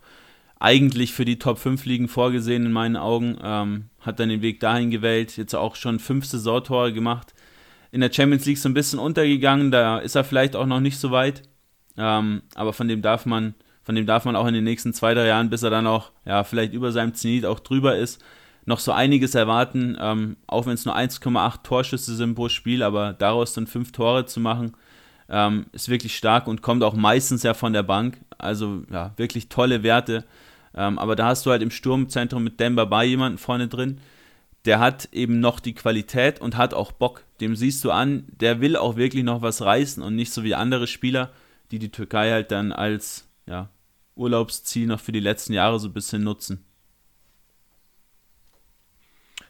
eigentlich 0.60 1.14
für 1.14 1.26
die 1.26 1.40
Top 1.40 1.58
5 1.58 1.86
Ligen 1.86 2.08
vorgesehen 2.08 2.66
in 2.66 2.72
meinen 2.72 2.96
Augen, 2.96 3.38
ähm, 3.44 3.90
hat 4.00 4.20
dann 4.20 4.30
den 4.30 4.42
Weg 4.42 4.60
dahin 4.62 4.92
gewählt, 4.92 5.36
jetzt 5.36 5.56
auch 5.56 5.76
schon 5.76 6.00
fünf 6.00 6.26
Saisontore 6.26 6.94
gemacht. 6.94 7.34
In 7.92 8.02
der 8.02 8.12
Champions 8.12 8.46
League 8.46 8.58
so 8.58 8.70
ein 8.70 8.74
bisschen 8.74 9.00
untergegangen, 9.00 9.72
da 9.72 10.00
ist 10.00 10.16
er 10.16 10.24
vielleicht 10.24 10.56
auch 10.56 10.66
noch 10.66 10.80
nicht 10.80 10.98
so 10.98 11.12
weit, 11.12 11.44
ähm, 11.98 12.44
aber 12.56 12.72
von 12.72 12.88
dem 12.88 13.02
darf 13.02 13.26
man 13.26 13.56
von 13.84 13.96
dem 13.96 14.06
darf 14.06 14.26
man 14.26 14.36
auch 14.36 14.48
in 14.48 14.54
den 14.54 14.64
nächsten 14.64 14.94
zwei, 14.94 15.14
drei 15.14 15.28
Jahren, 15.28 15.50
bis 15.50 15.64
er 15.64 15.70
dann 15.70 15.88
auch, 15.88 16.12
ja, 16.26 16.44
vielleicht 16.44 16.74
über 16.74 16.92
seinem 16.92 17.14
Zenit 17.14 17.46
auch 17.46 17.60
drüber 17.60 17.98
ist, 17.98 18.24
noch 18.66 18.80
so 18.80 18.92
einiges 18.92 19.36
erwarten, 19.36 19.98
ähm, 20.00 20.38
auch 20.48 20.66
wenn 20.66 20.74
es 20.74 20.86
nur 20.86 20.96
1,8 20.96 21.64
Torschüsse 21.64 22.16
sind 22.16 22.36
pro 22.36 22.50
Spiel, 22.50 22.82
aber 22.82 23.14
daraus 23.14 23.54
dann 23.54 23.68
fünf 23.68 23.92
Tore 23.92 24.26
zu 24.26 24.40
machen, 24.40 24.74
ähm, 25.30 25.66
ist 25.74 25.90
wirklich 25.90 26.16
stark 26.16 26.48
und 26.48 26.62
kommt 26.62 26.84
auch 26.84 26.94
meistens 26.94 27.44
ja 27.44 27.54
von 27.54 27.74
der 27.74 27.84
Bank. 27.84 28.20
Also 28.38 28.84
ja, 28.92 29.12
wirklich 29.18 29.50
tolle 29.50 29.84
Werte. 29.84 30.26
Ähm, 30.76 30.98
aber 30.98 31.16
da 31.16 31.28
hast 31.28 31.46
du 31.46 31.52
halt 31.52 31.62
im 31.62 31.72
Sturmzentrum 31.72 32.44
mit 32.44 32.60
Demba 32.60 32.86
bei 32.86 33.06
jemanden 33.06 33.38
vorne 33.38 33.68
drin, 33.68 34.00
der 34.66 34.80
hat 34.80 35.10
eben 35.12 35.40
noch 35.40 35.60
die 35.60 35.74
Qualität 35.74 36.40
und 36.40 36.56
hat 36.56 36.74
auch 36.74 36.94
Bock. 36.94 37.24
Dem 37.42 37.56
siehst 37.56 37.84
du 37.84 37.92
an, 37.92 38.26
der 38.28 38.62
will 38.62 38.78
auch 38.78 38.96
wirklich 38.96 39.24
noch 39.24 39.42
was 39.42 39.62
reißen 39.62 40.02
und 40.02 40.16
nicht 40.16 40.32
so 40.32 40.44
wie 40.44 40.56
andere 40.56 40.88
Spieler, 40.88 41.32
die 41.72 41.80
die 41.80 41.92
Türkei 41.92 42.32
halt 42.32 42.52
dann 42.52 42.72
als 42.72 43.28
ja, 43.46 43.70
Urlaubsziel 44.16 44.88
noch 44.88 45.00
für 45.00 45.12
die 45.12 45.20
letzten 45.20 45.54
Jahre 45.54 45.80
so 45.80 45.88
ein 45.88 45.94
bisschen 45.94 46.24
nutzen. 46.24 46.66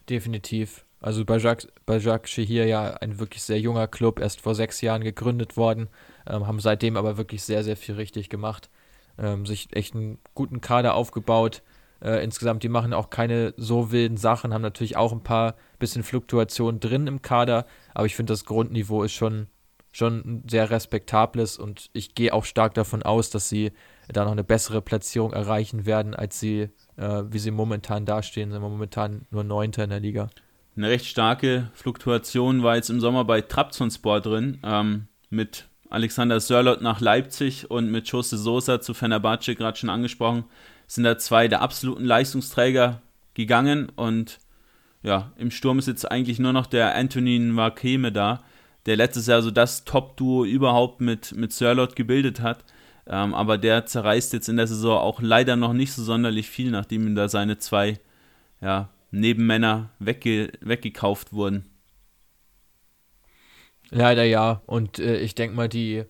Definitiv. 0.08 0.84
Also 1.00 1.24
bei 1.24 1.36
Jacques, 1.36 2.30
hier 2.30 2.66
ja 2.66 2.94
ein 2.94 3.18
wirklich 3.18 3.42
sehr 3.42 3.60
junger 3.60 3.86
Club, 3.86 4.20
erst 4.20 4.40
vor 4.40 4.54
sechs 4.54 4.80
Jahren 4.80 5.04
gegründet 5.04 5.56
worden, 5.56 5.88
ähm, 6.26 6.46
haben 6.46 6.60
seitdem 6.60 6.96
aber 6.96 7.18
wirklich 7.18 7.42
sehr, 7.42 7.62
sehr 7.62 7.76
viel 7.76 7.96
richtig 7.96 8.30
gemacht. 8.30 8.70
Ähm, 9.18 9.44
sich 9.44 9.68
echt 9.76 9.94
einen 9.94 10.18
guten 10.34 10.60
Kader 10.60 10.94
aufgebaut. 10.94 11.62
Äh, 12.00 12.24
insgesamt, 12.24 12.62
die 12.62 12.68
machen 12.68 12.94
auch 12.94 13.10
keine 13.10 13.54
so 13.56 13.92
wilden 13.92 14.16
Sachen, 14.16 14.54
haben 14.54 14.62
natürlich 14.62 14.96
auch 14.96 15.12
ein 15.12 15.22
paar 15.22 15.56
bisschen 15.78 16.02
Fluktuationen 16.02 16.80
drin 16.80 17.06
im 17.06 17.22
Kader, 17.22 17.66
aber 17.92 18.06
ich 18.06 18.16
finde, 18.16 18.32
das 18.32 18.44
Grundniveau 18.44 19.02
ist 19.02 19.12
schon 19.12 19.46
schon 19.94 20.18
ein 20.26 20.42
sehr 20.48 20.70
respektables 20.70 21.56
und 21.56 21.88
ich 21.92 22.16
gehe 22.16 22.34
auch 22.34 22.44
stark 22.44 22.74
davon 22.74 23.04
aus, 23.04 23.30
dass 23.30 23.48
sie 23.48 23.70
da 24.08 24.24
noch 24.24 24.32
eine 24.32 24.42
bessere 24.42 24.82
Platzierung 24.82 25.32
erreichen 25.32 25.86
werden, 25.86 26.14
als 26.14 26.40
sie, 26.40 26.68
äh, 26.96 27.22
wie 27.30 27.38
sie 27.38 27.52
momentan 27.52 28.04
dastehen. 28.04 28.50
Sind 28.50 28.60
wir 28.60 28.68
momentan 28.68 29.26
nur 29.30 29.44
Neunter 29.44 29.84
in 29.84 29.90
der 29.90 30.00
Liga. 30.00 30.30
Eine 30.76 30.88
recht 30.88 31.06
starke 31.06 31.70
Fluktuation 31.74 32.64
war 32.64 32.74
jetzt 32.74 32.90
im 32.90 33.00
Sommer 33.00 33.24
bei 33.24 33.40
Trabzonspor 33.40 34.20
drin, 34.20 34.58
ähm, 34.64 35.06
mit 35.30 35.68
Alexander 35.90 36.40
Sörlot 36.40 36.82
nach 36.82 37.00
Leipzig 37.00 37.70
und 37.70 37.88
mit 37.88 38.08
Jose 38.08 38.36
Sosa 38.36 38.80
zu 38.80 38.94
Fenerbahce, 38.94 39.54
gerade 39.54 39.78
schon 39.78 39.90
angesprochen, 39.90 40.44
sind 40.88 41.04
da 41.04 41.16
zwei 41.18 41.46
der 41.46 41.62
absoluten 41.62 42.04
Leistungsträger 42.04 43.00
gegangen 43.34 43.92
und 43.94 44.40
ja, 45.04 45.30
im 45.36 45.52
Sturm 45.52 45.78
ist 45.78 45.86
jetzt 45.86 46.10
eigentlich 46.10 46.40
nur 46.40 46.52
noch 46.52 46.66
der 46.66 46.96
Anthony 46.96 47.38
Nwakeme 47.38 48.10
da, 48.10 48.42
der 48.86 48.96
letztes 48.96 49.26
Jahr 49.26 49.42
so 49.42 49.50
das 49.50 49.84
Top-Duo 49.84 50.44
überhaupt 50.44 51.00
mit, 51.00 51.32
mit 51.36 51.52
Sörlot 51.52 51.96
gebildet 51.96 52.40
hat. 52.40 52.64
Ähm, 53.06 53.34
aber 53.34 53.58
der 53.58 53.86
zerreißt 53.86 54.32
jetzt 54.32 54.48
in 54.48 54.56
der 54.56 54.66
Saison 54.66 54.98
auch 54.98 55.20
leider 55.20 55.56
noch 55.56 55.72
nicht 55.72 55.92
so 55.92 56.02
sonderlich 56.02 56.48
viel, 56.48 56.70
nachdem 56.70 57.06
ihm 57.06 57.14
da 57.14 57.28
seine 57.28 57.58
zwei 57.58 57.98
ja, 58.60 58.88
Nebenmänner 59.10 59.90
wegge 59.98 60.52
weggekauft 60.60 61.32
wurden. 61.32 61.70
Leider 63.90 64.24
ja. 64.24 64.62
Und 64.66 64.98
äh, 64.98 65.18
ich 65.18 65.34
denke 65.34 65.56
mal, 65.56 65.68
die, 65.68 66.04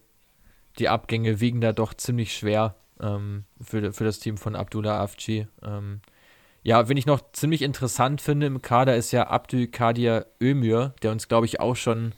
die 0.79 0.89
Abgänge 0.89 1.41
wiegen 1.41 1.61
da 1.61 1.73
doch 1.73 1.95
ziemlich 1.95 2.35
schwer 2.35 2.77
ähm, 3.01 3.45
für, 3.61 3.93
für 3.93 4.05
das 4.05 4.21
Team 4.21 4.37
von 4.39 4.55
Abdullah 4.55 5.01
Afci. 5.01 5.49
Ähm, 5.63 6.01
ja, 6.63 6.89
wen 6.89 6.97
ich 6.97 7.07
noch 7.07 7.33
ziemlich 7.33 7.61
interessant 7.61 8.21
finde 8.21 8.47
im 8.47 8.63
Kader 8.63 8.97
ist 8.97 9.13
ja 9.13 9.27
Abdul 9.27 9.67
Kadir 9.67 10.27
Ömür, 10.41 10.95
der 11.03 11.13
uns, 11.13 11.29
glaube 11.29 11.47
ich, 11.47 11.61
auch 11.61 11.77
schon 11.77 12.13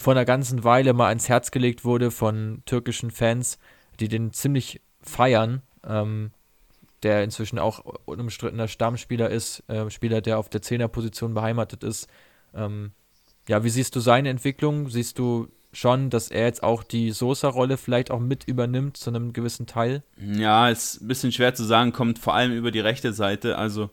vor 0.00 0.14
einer 0.14 0.24
ganzen 0.24 0.64
Weile 0.64 0.94
mal 0.94 1.08
ans 1.08 1.28
Herz 1.28 1.50
gelegt 1.50 1.84
wurde 1.84 2.10
von 2.10 2.62
türkischen 2.64 3.10
Fans, 3.10 3.58
die 4.00 4.08
den 4.08 4.32
ziemlich 4.32 4.80
feiern. 5.02 5.60
Ähm, 5.86 6.30
der 7.02 7.22
inzwischen 7.22 7.58
auch 7.58 7.84
unumstrittener 8.06 8.66
Stammspieler 8.66 9.28
ist, 9.28 9.62
äh, 9.68 9.90
Spieler, 9.90 10.22
der 10.22 10.38
auf 10.38 10.48
der 10.48 10.62
Zehnerposition 10.62 11.34
beheimatet 11.34 11.84
ist. 11.84 12.08
Ähm, 12.54 12.92
ja, 13.46 13.62
wie 13.62 13.68
siehst 13.68 13.94
du 13.94 14.00
seine 14.00 14.30
Entwicklung? 14.30 14.88
Siehst 14.88 15.18
du 15.18 15.48
schon, 15.72 16.08
dass 16.08 16.30
er 16.30 16.46
jetzt 16.46 16.62
auch 16.62 16.82
die 16.82 17.10
Sosa-Rolle 17.10 17.76
vielleicht 17.76 18.10
auch 18.10 18.20
mit 18.20 18.44
übernimmt 18.44 18.96
zu 18.96 19.10
einem 19.10 19.34
gewissen 19.34 19.66
Teil? 19.66 20.02
Ja, 20.18 20.70
ist 20.70 21.02
ein 21.02 21.08
bisschen 21.08 21.32
schwer 21.32 21.54
zu 21.54 21.64
sagen, 21.64 21.92
kommt 21.92 22.18
vor 22.18 22.34
allem 22.34 22.52
über 22.52 22.70
die 22.70 22.80
rechte 22.80 23.12
Seite, 23.12 23.58
also 23.58 23.84
ein 23.84 23.90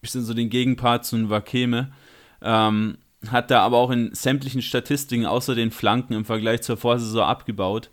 bisschen 0.00 0.24
so 0.24 0.32
den 0.32 0.48
Gegenpart 0.48 1.04
zu 1.04 1.28
Wakeme. 1.28 1.92
Ähm, 2.40 2.98
hat 3.28 3.50
da 3.50 3.62
aber 3.62 3.78
auch 3.78 3.90
in 3.90 4.14
sämtlichen 4.14 4.62
Statistiken 4.62 5.26
außer 5.26 5.54
den 5.54 5.70
Flanken 5.70 6.14
im 6.14 6.24
Vergleich 6.24 6.62
zur 6.62 6.76
Vorsaison 6.76 7.24
abgebaut. 7.24 7.90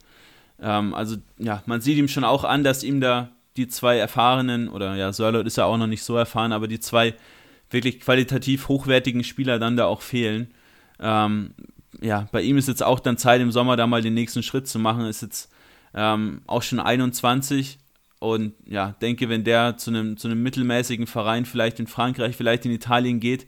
Ähm, 0.62 0.94
also 0.94 1.18
ja, 1.38 1.64
man 1.66 1.82
sieht 1.82 1.98
ihm 1.98 2.08
schon 2.08 2.24
auch 2.24 2.44
an, 2.44 2.64
dass 2.64 2.84
ihm 2.84 3.02
da 3.02 3.30
die 3.58 3.68
zwei 3.68 3.98
erfahrenen, 3.98 4.70
oder 4.70 4.96
ja, 4.96 5.12
Sörlot 5.12 5.48
ist 5.48 5.58
ja 5.58 5.66
auch 5.66 5.78
noch 5.78 5.88
nicht 5.88 6.04
so 6.04 6.16
erfahren, 6.16 6.52
aber 6.52 6.68
die 6.68 6.80
zwei 6.80 7.16
wirklich 7.70 8.00
qualitativ 8.00 8.68
hochwertigen 8.68 9.24
Spieler 9.24 9.60
dann 9.60 9.76
da 9.76 9.86
auch 9.86 10.02
fehlen. 10.02 10.52
Ähm, 11.00 11.52
ja, 12.02 12.28
bei 12.32 12.42
ihm 12.42 12.58
ist 12.58 12.68
jetzt 12.68 12.84
auch 12.84 13.00
dann 13.00 13.18
Zeit 13.18 13.42
im 13.42 13.52
Sommer 13.52 13.76
da 13.76 13.88
mal 13.88 14.02
den 14.02 14.14
nächsten 14.14 14.44
Schritt 14.44 14.68
zu 14.68 14.80
machen. 14.80 15.06
Ist 15.06 15.22
jetzt 15.22 15.52
ähm, 15.94 16.42
auch 16.48 16.62
schon 16.62 16.80
21 16.80 17.80
und 18.20 18.54
ja, 18.66 18.96
denke, 19.02 19.30
wenn 19.30 19.44
der 19.44 19.78
zu 19.78 19.92
einem, 19.92 20.18
zu 20.18 20.28
einem 20.28 20.42
mittelmäßigen 20.44 21.08
Verein 21.08 21.46
vielleicht 21.46 21.80
in 21.80 21.88
Frankreich, 21.88 22.36
vielleicht 22.36 22.66
in 22.66 22.72
Italien 22.72 23.20
geht, 23.20 23.48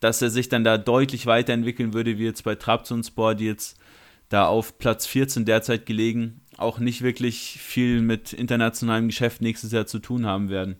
dass 0.00 0.22
er 0.22 0.30
sich 0.30 0.48
dann 0.48 0.64
da 0.64 0.78
deutlich 0.78 1.26
weiterentwickeln 1.26 1.94
würde, 1.94 2.18
wie 2.18 2.24
jetzt 2.24 2.44
bei 2.44 2.54
Trabzonspor, 2.54 3.34
die 3.34 3.46
jetzt 3.46 3.78
da 4.30 4.46
auf 4.46 4.78
Platz 4.78 5.06
14 5.06 5.44
derzeit 5.44 5.86
gelegen, 5.86 6.40
auch 6.56 6.78
nicht 6.78 7.02
wirklich 7.02 7.58
viel 7.60 8.00
mit 8.00 8.32
internationalem 8.32 9.08
Geschäft 9.08 9.42
nächstes 9.42 9.72
Jahr 9.72 9.86
zu 9.86 9.98
tun 9.98 10.26
haben 10.26 10.48
werden. 10.48 10.76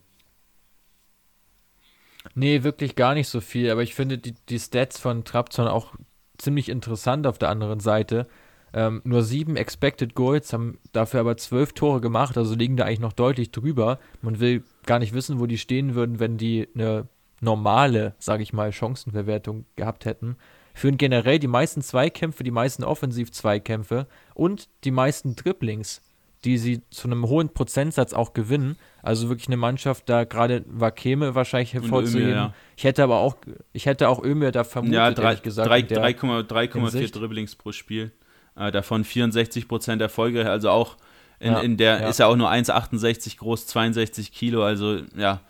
Nee, 2.35 2.63
wirklich 2.63 2.97
gar 2.97 3.15
nicht 3.15 3.29
so 3.29 3.41
viel, 3.41 3.71
aber 3.71 3.83
ich 3.83 3.95
finde 3.95 4.19
die, 4.19 4.35
die 4.49 4.59
Stats 4.59 4.99
von 4.99 5.25
Trabzon 5.25 5.69
auch 5.69 5.95
ziemlich 6.39 6.69
interessant 6.69 7.27
auf 7.27 7.39
der 7.39 7.49
anderen 7.49 7.81
Seite. 7.81 8.27
Ähm, 8.73 9.01
nur 9.05 9.23
sieben 9.23 9.57
Expected 9.57 10.15
Goals, 10.15 10.53
haben 10.53 10.79
dafür 10.93 11.21
aber 11.21 11.37
zwölf 11.37 11.73
Tore 11.73 12.01
gemacht, 12.01 12.39
also 12.39 12.55
liegen 12.55 12.77
da 12.77 12.85
eigentlich 12.85 13.01
noch 13.01 13.13
deutlich 13.13 13.51
drüber. 13.51 13.99
Man 14.23 14.39
will 14.39 14.63
gar 14.87 15.01
nicht 15.01 15.13
wissen, 15.13 15.41
wo 15.41 15.47
die 15.47 15.59
stehen 15.59 15.95
würden, 15.95 16.21
wenn 16.21 16.37
die 16.37 16.69
eine 16.75 17.09
normale, 17.41 18.15
sage 18.19 18.43
ich 18.43 18.53
mal, 18.53 18.73
Chancenverwertung 18.73 19.65
gehabt 19.77 20.05
hätten. 20.05 20.37
Führen 20.75 20.99
generell 20.99 21.39
die 21.39 21.49
meisten 21.49 21.83
Zweikämpfe, 21.83 22.45
die 22.45 22.51
meisten 22.51 22.85
Offensiv-Zweikämpfe 22.85 24.07
und 24.35 24.69
die 24.85 24.91
meisten 24.91 25.35
Dribblings, 25.37 26.01
die 26.45 26.59
sie 26.59 26.83
zu 26.91 27.09
einem 27.09 27.27
hohen 27.29 27.49
Prozentsatz 27.51 28.13
auch 28.13 28.33
gewinnen. 28.33 28.77
Also 29.03 29.29
wirklich 29.29 29.49
eine 29.49 29.57
Mannschaft, 29.57 30.09
da 30.09 30.25
gerade 30.25 30.65
Wakeme 30.69 31.35
wahrscheinlich 31.35 31.75
hervorzuheben. 31.75 32.31
Ja. 32.31 32.55
Ich 32.77 32.85
hätte 32.85 33.03
aber 33.03 33.19
auch, 33.19 33.37
ich 33.73 33.87
hätte 33.87 34.09
auch 34.09 34.23
Ömir 34.23 34.53
da 34.53 34.65
vermutet, 34.65 34.95
ja, 34.95 35.11
drei, 35.11 35.35
gesagt. 35.35 35.69
3,4 35.71 37.13
Dribblings 37.13 37.57
pro 37.57 37.73
Spiel. 37.73 38.13
Äh, 38.57 38.71
davon 38.71 39.05
64 39.05 39.69
Prozent 39.69 40.03
Erfolge, 40.03 40.49
also 40.51 40.71
auch 40.71 40.97
in, 41.39 41.53
ja, 41.53 41.61
in 41.61 41.77
der, 41.77 42.01
ja. 42.01 42.09
ist 42.09 42.19
ja 42.19 42.27
auch 42.27 42.37
nur 42.37 42.51
1,68 42.51 43.39
groß, 43.39 43.67
62 43.67 44.33
Kilo, 44.33 44.63
also 44.63 44.99
ja, 45.17 45.41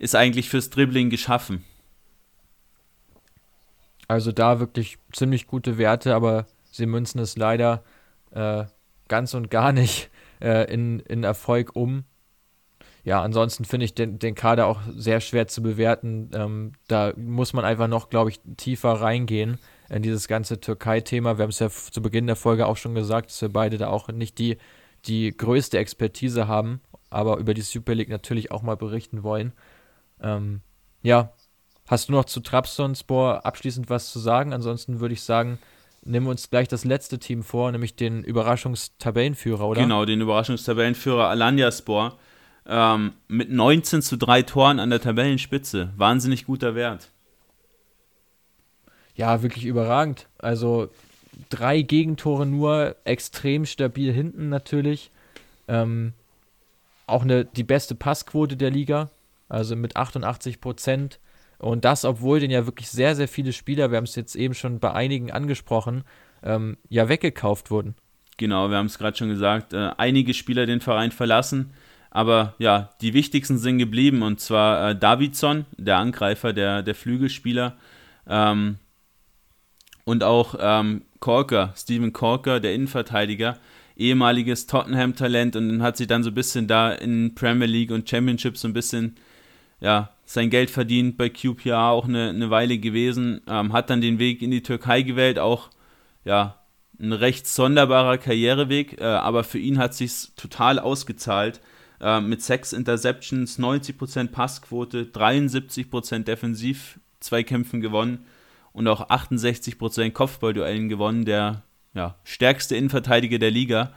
ist 0.00 0.16
eigentlich 0.16 0.48
fürs 0.48 0.70
Dribbling 0.70 1.10
geschaffen. 1.10 1.62
Also 4.08 4.32
da 4.32 4.58
wirklich 4.58 4.98
ziemlich 5.12 5.46
gute 5.46 5.76
Werte, 5.78 6.14
aber 6.14 6.46
sie 6.72 6.86
münzen 6.86 7.20
es 7.20 7.36
leider 7.36 7.84
äh, 8.32 8.64
ganz 9.08 9.34
und 9.34 9.50
gar 9.50 9.72
nicht 9.72 10.10
äh, 10.40 10.72
in, 10.72 11.00
in 11.00 11.22
Erfolg 11.22 11.76
um. 11.76 12.04
Ja, 13.04 13.22
ansonsten 13.22 13.64
finde 13.66 13.84
ich 13.84 13.94
den, 13.94 14.18
den 14.18 14.34
Kader 14.34 14.66
auch 14.66 14.80
sehr 14.96 15.20
schwer 15.20 15.48
zu 15.48 15.62
bewerten. 15.62 16.30
Ähm, 16.34 16.72
da 16.88 17.12
muss 17.16 17.52
man 17.52 17.64
einfach 17.64 17.88
noch, 17.88 18.08
glaube 18.08 18.30
ich, 18.30 18.40
tiefer 18.56 18.92
reingehen 18.92 19.58
in 19.90 20.02
dieses 20.02 20.28
ganze 20.28 20.60
Türkei-Thema. 20.60 21.36
Wir 21.36 21.42
haben 21.42 21.50
es 21.50 21.58
ja 21.58 21.68
zu 21.68 22.00
Beginn 22.00 22.26
der 22.26 22.36
Folge 22.36 22.66
auch 22.66 22.78
schon 22.78 22.94
gesagt, 22.94 23.30
dass 23.30 23.42
wir 23.42 23.50
beide 23.50 23.76
da 23.76 23.88
auch 23.88 24.08
nicht 24.08 24.38
die, 24.38 24.56
die 25.04 25.36
größte 25.36 25.78
Expertise 25.78 26.48
haben, 26.48 26.80
aber 27.10 27.36
über 27.36 27.52
die 27.52 27.62
Super 27.62 27.94
League 27.94 28.08
natürlich 28.08 28.50
auch 28.50 28.62
mal 28.62 28.76
berichten 28.76 29.22
wollen. 29.22 29.52
Ähm, 30.22 30.60
ja, 31.02 31.32
hast 31.86 32.08
du 32.08 32.12
noch 32.12 32.24
zu 32.24 32.40
Trabzonspor 32.40 33.44
abschließend 33.44 33.90
was 33.90 34.10
zu 34.10 34.18
sagen? 34.18 34.52
Ansonsten 34.52 35.00
würde 35.00 35.14
ich 35.14 35.22
sagen, 35.22 35.58
nehmen 36.02 36.26
wir 36.26 36.30
uns 36.30 36.50
gleich 36.50 36.68
das 36.68 36.84
letzte 36.84 37.18
Team 37.18 37.42
vor, 37.42 37.70
nämlich 37.72 37.96
den 37.96 38.24
Überraschungstabellenführer, 38.24 39.66
oder? 39.66 39.82
Genau, 39.82 40.04
den 40.04 40.20
Überraschungstabellenführer 40.20 41.28
Alanyaspor 41.28 42.18
ähm, 42.66 43.12
mit 43.28 43.50
19 43.50 44.02
zu 44.02 44.16
3 44.16 44.42
Toren 44.42 44.78
an 44.78 44.90
der 44.90 45.00
Tabellenspitze. 45.00 45.92
Wahnsinnig 45.96 46.46
guter 46.46 46.74
Wert. 46.74 47.10
Ja, 49.14 49.42
wirklich 49.42 49.66
überragend. 49.66 50.28
Also 50.38 50.88
drei 51.50 51.82
Gegentore 51.82 52.46
nur, 52.46 52.96
extrem 53.04 53.66
stabil 53.66 54.12
hinten 54.12 54.48
natürlich. 54.48 55.10
Ähm, 55.68 56.12
auch 57.06 57.22
eine, 57.22 57.44
die 57.44 57.64
beste 57.64 57.94
Passquote 57.94 58.56
der 58.56 58.70
Liga, 58.70 59.10
also 59.50 59.76
mit 59.76 59.96
88 59.96 60.60
Prozent. 60.60 61.20
Und 61.58 61.84
das, 61.84 62.06
obwohl 62.06 62.40
den 62.40 62.50
ja 62.50 62.64
wirklich 62.64 62.88
sehr, 62.88 63.14
sehr 63.14 63.28
viele 63.28 63.52
Spieler, 63.52 63.90
wir 63.90 63.98
haben 63.98 64.04
es 64.04 64.16
jetzt 64.16 64.34
eben 64.34 64.54
schon 64.54 64.80
bei 64.80 64.92
einigen 64.92 65.30
angesprochen, 65.30 66.04
ähm, 66.42 66.78
ja 66.88 67.10
weggekauft 67.10 67.70
wurden. 67.70 67.94
Genau, 68.38 68.70
wir 68.70 68.78
haben 68.78 68.86
es 68.86 68.96
gerade 68.96 69.18
schon 69.18 69.28
gesagt, 69.28 69.74
äh, 69.74 69.90
einige 69.98 70.32
Spieler 70.32 70.64
den 70.64 70.80
Verein 70.80 71.12
verlassen, 71.12 71.74
aber 72.10 72.54
ja, 72.58 72.90
die 73.02 73.12
wichtigsten 73.12 73.58
sind 73.58 73.76
geblieben 73.76 74.22
und 74.22 74.40
zwar 74.40 74.90
äh, 74.90 74.96
Davidson, 74.96 75.66
der 75.76 75.98
Angreifer, 75.98 76.54
der, 76.54 76.82
der 76.82 76.94
Flügelspieler 76.94 77.76
ähm, 78.26 78.78
und 80.04 80.24
auch 80.24 80.54
ähm, 80.58 81.02
Corker, 81.20 81.74
Steven 81.76 82.14
Corker, 82.14 82.60
der 82.60 82.72
Innenverteidiger, 82.74 83.58
ehemaliges 83.98 84.66
Tottenham-Talent 84.66 85.56
und 85.56 85.82
hat 85.82 85.98
sich 85.98 86.06
dann 86.06 86.22
so 86.22 86.30
ein 86.30 86.34
bisschen 86.34 86.66
da 86.66 86.92
in 86.92 87.34
Premier 87.34 87.68
League 87.68 87.90
und 87.90 88.08
Championship 88.08 88.56
so 88.56 88.66
ein 88.66 88.72
bisschen 88.72 89.16
ja, 89.80 90.10
sein 90.24 90.50
Geld 90.50 90.70
verdient 90.70 91.16
bei 91.16 91.28
QPR 91.28 91.88
auch 91.88 92.06
eine, 92.06 92.28
eine 92.28 92.50
Weile 92.50 92.78
gewesen, 92.78 93.40
ähm, 93.48 93.72
hat 93.72 93.90
dann 93.90 94.00
den 94.00 94.18
Weg 94.18 94.42
in 94.42 94.50
die 94.50 94.62
Türkei 94.62 95.02
gewählt, 95.02 95.38
auch 95.38 95.70
ja, 96.24 96.60
ein 97.00 97.12
recht 97.12 97.46
sonderbarer 97.46 98.18
Karriereweg, 98.18 99.00
äh, 99.00 99.04
aber 99.04 99.42
für 99.42 99.58
ihn 99.58 99.78
hat 99.78 99.94
sich 99.94 100.12
total 100.36 100.78
ausgezahlt. 100.78 101.60
Äh, 102.00 102.20
mit 102.20 102.42
sechs 102.42 102.72
Interceptions, 102.72 103.58
90% 103.58 104.28
Passquote, 104.28 105.04
73% 105.04 106.24
Defensiv-Zweikämpfen 106.24 107.80
gewonnen 107.80 108.26
und 108.72 108.88
auch 108.88 109.10
68% 109.10 110.12
Kopfballduellen 110.12 110.88
gewonnen, 110.88 111.24
der 111.24 111.62
ja, 111.94 112.16
stärkste 112.24 112.76
Innenverteidiger 112.76 113.38
der 113.38 113.50
Liga. 113.50 113.92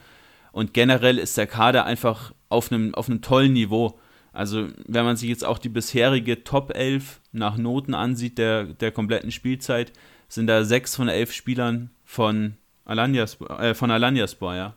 Und 0.51 0.73
generell 0.73 1.17
ist 1.17 1.37
der 1.37 1.47
Kader 1.47 1.85
einfach 1.85 2.33
auf 2.49 2.71
einem, 2.71 2.93
auf 2.93 3.09
einem 3.09 3.21
tollen 3.21 3.53
Niveau. 3.53 3.99
Also, 4.33 4.67
wenn 4.87 5.05
man 5.05 5.15
sich 5.15 5.29
jetzt 5.29 5.45
auch 5.45 5.59
die 5.59 5.69
bisherige 5.69 6.43
Top 6.43 6.75
11 6.75 7.21
nach 7.31 7.55
Noten 7.57 7.93
ansieht, 7.93 8.39
der, 8.39 8.65
der 8.65 8.91
kompletten 8.91 9.31
Spielzeit, 9.31 9.93
sind 10.27 10.47
da 10.47 10.63
sechs 10.65 10.95
von 10.95 11.07
elf 11.07 11.31
Spielern 11.31 11.91
von 12.03 12.57
Alanyaspor, 12.83 13.59
äh, 13.59 13.75
von 13.75 13.91
Alanyaspor, 13.91 14.55
ja. 14.55 14.75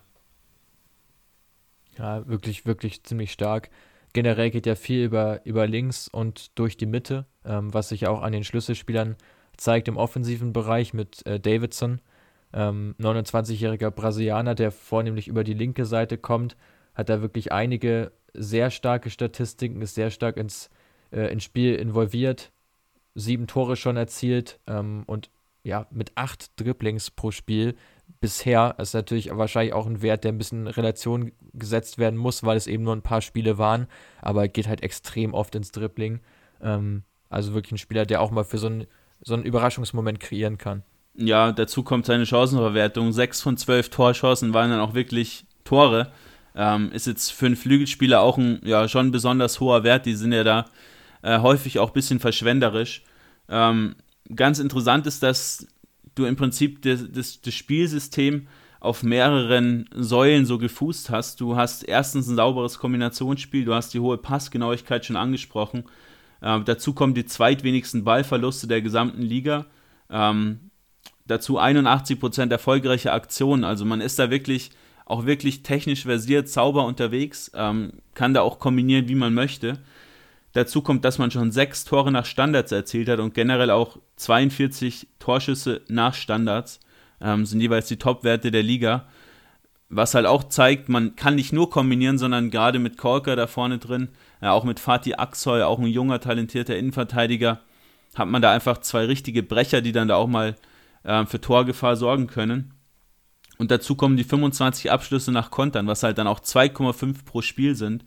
Ja, 1.97 2.29
wirklich, 2.29 2.67
wirklich 2.67 3.03
ziemlich 3.03 3.33
stark. 3.33 3.71
Generell 4.13 4.51
geht 4.51 4.67
ja 4.67 4.75
viel 4.75 5.05
über, 5.05 5.41
über 5.45 5.67
links 5.67 6.09
und 6.09 6.59
durch 6.59 6.77
die 6.77 6.87
Mitte, 6.87 7.25
ähm, 7.45 7.73
was 7.73 7.89
sich 7.89 8.07
auch 8.07 8.23
an 8.23 8.33
den 8.33 8.45
Schlüsselspielern 8.45 9.17
zeigt 9.57 9.89
im 9.89 9.97
offensiven 9.97 10.53
Bereich 10.53 10.93
mit 10.93 11.25
äh, 11.27 11.41
Davidson, 11.41 12.03
ähm, 12.53 12.95
29-jähriger 13.01 13.91
Brasilianer, 13.91 14.55
der 14.55 14.71
vornehmlich 14.71 15.29
über 15.29 15.45
die 15.45 15.55
linke 15.55 15.87
Seite 15.87 16.19
kommt, 16.19 16.57
hat 16.95 17.09
da 17.09 17.23
wirklich 17.23 17.53
einige 17.53 18.13
sehr 18.35 18.71
starke 18.71 19.11
Statistiken, 19.11 19.83
ist 19.83 19.95
sehr 19.95 20.11
stark 20.11 20.37
ins, 20.37 20.71
äh, 21.13 21.33
ins 21.33 21.45
Spiel 21.45 21.75
involviert, 21.75 22.53
sieben 23.15 23.47
Tore 23.47 23.77
schon 23.77 23.97
erzielt 23.97 24.61
ähm, 24.67 25.05
und 25.07 25.31
ja, 25.63 25.87
mit 25.91 26.13
acht 26.15 26.61
Dribblings 26.61 27.11
pro 27.11 27.33
Spiel 27.33 27.75
bisher 28.21 28.77
ist 28.79 28.95
natürlich 28.95 29.37
wahrscheinlich 29.37 29.75
auch 29.75 29.87
ein 29.87 30.03
Wert, 30.03 30.25
der 30.25 30.33
ein 30.33 30.39
bisschen 30.39 30.67
in 30.67 30.73
Relation 30.73 31.33
gesetzt 31.55 31.99
werden 31.99 32.17
muss, 32.17 32.45
weil 32.45 32.57
es 32.57 32.67
eben 32.67 32.85
nur 32.85 32.95
ein 32.95 33.03
paar 33.03 33.21
Spiele 33.21 33.59
waren, 33.59 33.87
aber 34.23 34.49
geht 34.49 34.69
halt 34.69 34.83
extrem 34.83 35.35
oft 35.35 35.55
ins 35.55 35.73
Dribbling. 35.73 36.21
Ähm, 36.61 37.03
also 37.29 37.55
wirklich 37.55 37.73
ein 37.73 37.79
Spieler, 37.79 38.07
der 38.07 38.21
auch 38.21 38.31
mal 38.31 38.45
für 38.45 38.59
so 38.59 38.69
einen, 38.69 38.87
so 39.21 39.35
einen 39.35 39.45
Überraschungsmoment 39.45 40.21
kreieren 40.21 40.59
kann. 40.59 40.83
Ja, 41.15 41.53
dazu 41.53 41.83
kommt 41.83 42.07
seine 42.07 42.27
Chancenverwertung. 42.27 43.13
Sechs 43.13 43.41
von 43.41 43.57
zwölf 43.57 43.89
Torchancen 43.89 44.55
waren 44.55 44.71
dann 44.71 44.81
auch 44.81 44.95
wirklich 44.95 45.47
Tore. 45.65 46.13
Ähm, 46.57 46.91
ist 46.93 47.07
jetzt 47.07 47.31
für 47.33 47.47
einen 47.47 47.57
Flügelspieler 47.57 48.21
auch 48.21 48.39
ein 48.39 48.61
ja, 48.65 48.89
schon 48.89 49.13
besonders 49.13 49.61
hoher 49.61 49.85
Wert. 49.85 50.07
Die 50.07 50.15
sind 50.15 50.33
ja 50.33 50.43
da 50.43 50.65
äh, 51.23 51.39
häufig 51.41 51.79
auch 51.79 51.89
ein 51.89 51.95
bisschen 51.95 52.19
verschwenderisch. 52.19 53.03
Ähm, 53.49 53.95
ganz 54.35 54.59
interessant 54.59 55.07
ist, 55.07 55.23
dass 55.23 55.67
du 56.15 56.25
im 56.25 56.37
Prinzip 56.37 56.83
das, 56.83 57.05
das, 57.13 57.41
das 57.43 57.55
Spielsystem 57.55 58.49
auf 58.81 59.03
mehreren 59.03 59.89
Säulen 59.95 60.47
so 60.47 60.59
gefußt 60.59 61.11
hast. 61.11 61.41
Du 61.41 61.57
hast 61.57 61.83
erstens 61.83 62.27
ein 62.29 62.37
sauberes 62.37 62.79
Kombinationsspiel, 62.79 63.65
du 63.65 63.75
hast 63.75 63.93
die 63.95 64.01
hohe 64.01 64.17
Passgenauigkeit 64.19 65.05
schon 65.05 65.17
angesprochen. 65.17 65.85
Ähm, 66.43 66.65
dazu 66.65 66.93
kommen 66.93 67.15
die 67.15 67.27
zweitwenigsten 67.27 68.05
Ballverluste 68.05 68.67
der 68.67 68.83
gesamten 68.83 69.23
Liga. 69.23 69.67
Ähm, 70.11 70.71
dazu 71.27 71.59
81% 71.59 72.51
erfolgreiche 72.51 73.13
Aktionen. 73.13 73.65
Also 73.65 73.85
man 73.85 74.01
ist 74.01 74.19
da 74.19 74.31
wirklich 74.31 74.71
auch 75.07 75.25
wirklich 75.25 75.63
technisch 75.63 76.03
versiert, 76.03 76.49
sauber 76.49 76.85
unterwegs, 76.85 77.51
ähm, 77.55 77.93
kann 78.15 78.35
da 78.35 78.43
auch 78.43 78.59
kombinieren, 78.59 79.09
wie 79.09 79.15
man 79.15 79.33
möchte. 79.33 79.79
Dazu 80.53 80.83
kommt, 80.83 81.05
dass 81.05 81.19
man 81.19 81.31
schon 81.31 81.53
sechs 81.53 81.85
Tore 81.85 82.11
nach 82.11 82.27
Standards 82.27 82.73
erzielt 82.73 83.09
hat 83.09 83.21
und 83.21 83.33
generell 83.33 83.71
auch 83.71 83.99
42 84.17 85.07
Torschüsse 85.19 85.83
nach 85.89 86.15
Standards 86.15 86.81
ähm, 87.21 87.47
sind 87.47 87.61
jeweils 87.61 87.89
die 87.89 87.99
Top-Werte 87.99 88.51
der 88.51 88.63
Liga. 88.63 89.07
Was 89.89 90.15
halt 90.15 90.27
auch 90.27 90.45
zeigt, 90.45 90.89
man 90.89 91.15
kann 91.15 91.37
nicht 91.37 91.53
nur 91.53 91.71
kombinieren, 91.71 92.19
sondern 92.19 92.51
gerade 92.51 92.81
mit 92.81 92.99
Korker 92.99 93.37
da 93.37 93.47
vorne 93.47 93.79
drin, 93.79 94.09
ja, 94.43 94.53
auch 94.53 94.65
mit 94.65 94.81
Fatih 94.81 95.15
Aksoy, 95.15 95.63
auch 95.63 95.79
ein 95.79 95.87
junger, 95.87 96.21
talentierter 96.21 96.77
Innenverteidiger, 96.77 97.61
hat 98.17 98.29
man 98.29 98.43
da 98.43 98.51
einfach 98.51 98.79
zwei 98.79 99.05
richtige 99.05 99.45
Brecher, 99.45 99.83
die 99.83 99.93
dann 99.93 100.09
da 100.09 100.17
auch 100.17 100.27
mal 100.27 100.57
äh, 101.05 101.25
für 101.27 101.41
Torgefahr 101.41 101.95
sorgen 101.95 102.27
können. 102.27 102.73
Und 103.59 103.71
dazu 103.71 103.95
kommen 103.95 104.17
die 104.17 104.25
25 104.25 104.91
Abschlüsse 104.91 105.33
nach 105.33 105.51
Kontern, 105.51 105.87
was 105.87 106.03
halt 106.03 106.19
dann 106.19 106.27
auch 106.27 106.41
2,5 106.41 107.25
pro 107.25 107.43
Spiel 107.43 107.75
sind. 107.75 108.05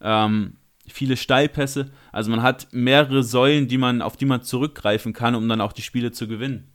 Ähm, 0.00 0.56
viele 0.86 1.16
Steilpässe. 1.16 1.90
Also 2.12 2.30
man 2.30 2.42
hat 2.42 2.68
mehrere 2.72 3.22
Säulen, 3.22 3.68
die 3.68 3.78
man, 3.78 4.02
auf 4.02 4.16
die 4.16 4.26
man 4.26 4.42
zurückgreifen 4.42 5.12
kann, 5.12 5.34
um 5.34 5.48
dann 5.48 5.60
auch 5.60 5.72
die 5.72 5.82
Spiele 5.82 6.12
zu 6.12 6.28
gewinnen. 6.28 6.72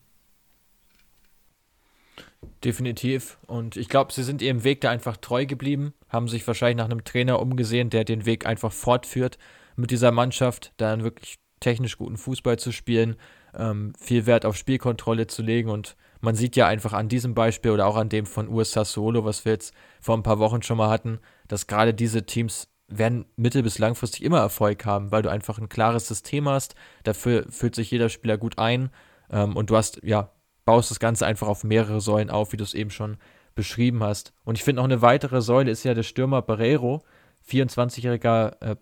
Definitiv. 2.63 3.37
Und 3.47 3.77
ich 3.77 3.89
glaube, 3.89 4.11
sie 4.13 4.23
sind 4.23 4.41
ihrem 4.41 4.63
Weg 4.63 4.81
da 4.81 4.89
einfach 4.89 5.17
treu 5.17 5.45
geblieben, 5.45 5.93
haben 6.09 6.27
sich 6.27 6.45
wahrscheinlich 6.47 6.77
nach 6.77 6.85
einem 6.85 7.03
Trainer 7.03 7.39
umgesehen, 7.39 7.89
der 7.89 8.03
den 8.03 8.25
Weg 8.25 8.45
einfach 8.45 8.71
fortführt 8.71 9.37
mit 9.75 9.91
dieser 9.91 10.11
Mannschaft, 10.11 10.73
dann 10.77 11.03
wirklich 11.03 11.37
technisch 11.59 11.97
guten 11.97 12.17
Fußball 12.17 12.57
zu 12.57 12.71
spielen, 12.71 13.15
ähm, 13.55 13.93
viel 13.99 14.25
Wert 14.25 14.45
auf 14.45 14.55
Spielkontrolle 14.55 15.27
zu 15.27 15.41
legen 15.41 15.69
und 15.69 15.95
man 16.21 16.35
sieht 16.35 16.55
ja 16.55 16.67
einfach 16.67 16.93
an 16.93 17.09
diesem 17.09 17.33
Beispiel 17.33 17.71
oder 17.71 17.87
auch 17.87 17.95
an 17.95 18.09
dem 18.09 18.25
von 18.25 18.49
USA 18.49 18.85
Solo, 18.85 19.25
was 19.25 19.45
wir 19.45 19.53
jetzt 19.53 19.73
vor 20.01 20.15
ein 20.17 20.23
paar 20.23 20.39
Wochen 20.39 20.61
schon 20.61 20.77
mal 20.77 20.89
hatten, 20.89 21.19
dass 21.47 21.67
gerade 21.67 21.93
diese 21.93 22.25
Teams 22.25 22.67
werden 22.87 23.25
mittel- 23.35 23.63
bis 23.63 23.79
langfristig 23.79 24.23
immer 24.23 24.39
Erfolg 24.39 24.85
haben, 24.85 25.11
weil 25.11 25.21
du 25.21 25.29
einfach 25.29 25.57
ein 25.57 25.69
klares 25.69 26.07
System 26.07 26.47
hast. 26.47 26.75
Dafür 27.03 27.45
fühlt 27.49 27.75
sich 27.75 27.91
jeder 27.91 28.09
Spieler 28.09 28.37
gut 28.37 28.57
ein 28.57 28.89
ähm, 29.29 29.55
und 29.55 29.69
du 29.69 29.75
hast, 29.75 29.99
ja, 30.03 30.31
baust 30.65 30.91
das 30.91 30.99
Ganze 30.99 31.25
einfach 31.25 31.47
auf 31.47 31.63
mehrere 31.63 32.01
Säulen 32.01 32.29
auf, 32.29 32.51
wie 32.51 32.57
du 32.57 32.63
es 32.63 32.73
eben 32.73 32.91
schon 32.91 33.17
beschrieben 33.55 34.03
hast. 34.03 34.33
Und 34.43 34.57
ich 34.57 34.63
finde 34.63 34.81
noch 34.81 34.85
eine 34.85 35.01
weitere 35.01 35.41
Säule 35.41 35.71
ist 35.71 35.83
ja 35.83 35.93
der 35.93 36.03
Stürmer 36.03 36.41
Barreiro, 36.41 37.03
24-jähriger 37.49 38.61
äh, 38.61 38.75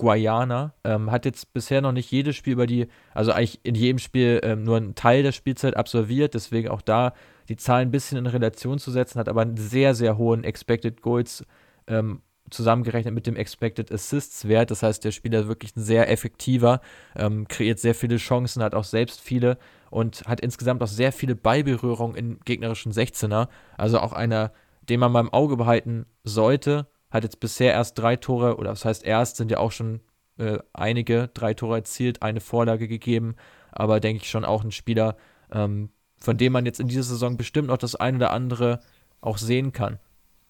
Paraguayaner, 0.00 0.74
ähm, 0.84 1.10
hat 1.10 1.24
jetzt 1.24 1.52
bisher 1.52 1.80
noch 1.80 1.92
nicht 1.92 2.10
jedes 2.10 2.36
Spiel 2.36 2.54
über 2.54 2.66
die, 2.66 2.88
also 3.14 3.32
eigentlich 3.32 3.60
in 3.62 3.74
jedem 3.74 3.98
Spiel 3.98 4.40
ähm, 4.42 4.64
nur 4.64 4.76
einen 4.76 4.94
Teil 4.94 5.22
der 5.22 5.32
Spielzeit 5.32 5.76
absolviert, 5.76 6.34
deswegen 6.34 6.68
auch 6.68 6.82
da 6.82 7.12
die 7.48 7.56
Zahlen 7.56 7.88
ein 7.88 7.90
bisschen 7.90 8.18
in 8.18 8.26
Relation 8.26 8.78
zu 8.78 8.90
setzen, 8.90 9.18
hat 9.18 9.28
aber 9.28 9.42
einen 9.42 9.56
sehr, 9.56 9.94
sehr 9.94 10.16
hohen 10.16 10.44
Expected 10.44 11.02
Goals 11.02 11.44
ähm, 11.86 12.22
zusammengerechnet 12.50 13.14
mit 13.14 13.26
dem 13.26 13.36
Expected 13.36 13.92
Assists 13.92 14.48
Wert. 14.48 14.70
Das 14.70 14.82
heißt, 14.82 15.04
der 15.04 15.12
Spieler 15.12 15.40
ist 15.40 15.48
wirklich 15.48 15.76
ein 15.76 15.82
sehr 15.82 16.10
effektiver, 16.10 16.80
ähm, 17.16 17.46
kreiert 17.48 17.78
sehr 17.78 17.94
viele 17.94 18.16
Chancen, 18.16 18.62
hat 18.62 18.74
auch 18.74 18.84
selbst 18.84 19.20
viele 19.20 19.58
und 19.90 20.22
hat 20.26 20.40
insgesamt 20.40 20.82
auch 20.82 20.88
sehr 20.88 21.12
viele 21.12 21.34
Ballberührungen 21.34 22.16
in 22.16 22.40
gegnerischen 22.44 22.92
16er. 22.92 23.48
Also 23.76 24.00
auch 24.00 24.12
einer, 24.12 24.52
den 24.88 25.00
man 25.00 25.12
beim 25.12 25.32
Auge 25.32 25.56
behalten 25.56 26.06
sollte. 26.24 26.86
Hat 27.10 27.24
jetzt 27.24 27.40
bisher 27.40 27.72
erst 27.72 27.98
drei 27.98 28.16
Tore, 28.16 28.56
oder 28.56 28.70
das 28.70 28.84
heißt 28.84 29.04
erst, 29.04 29.36
sind 29.36 29.50
ja 29.50 29.58
auch 29.58 29.72
schon 29.72 30.00
äh, 30.38 30.58
einige, 30.72 31.28
drei 31.34 31.54
Tore 31.54 31.76
erzielt, 31.76 32.22
eine 32.22 32.40
Vorlage 32.40 32.88
gegeben. 32.88 33.36
Aber 33.72 34.00
denke 34.00 34.22
ich 34.22 34.30
schon 34.30 34.44
auch 34.44 34.64
ein 34.64 34.72
Spieler, 34.72 35.16
ähm, 35.52 35.90
von 36.18 36.36
dem 36.36 36.52
man 36.52 36.66
jetzt 36.66 36.80
in 36.80 36.88
dieser 36.88 37.02
Saison 37.02 37.36
bestimmt 37.36 37.68
noch 37.68 37.78
das 37.78 37.94
ein 37.94 38.16
oder 38.16 38.32
andere 38.32 38.80
auch 39.20 39.38
sehen 39.38 39.72
kann. 39.72 39.98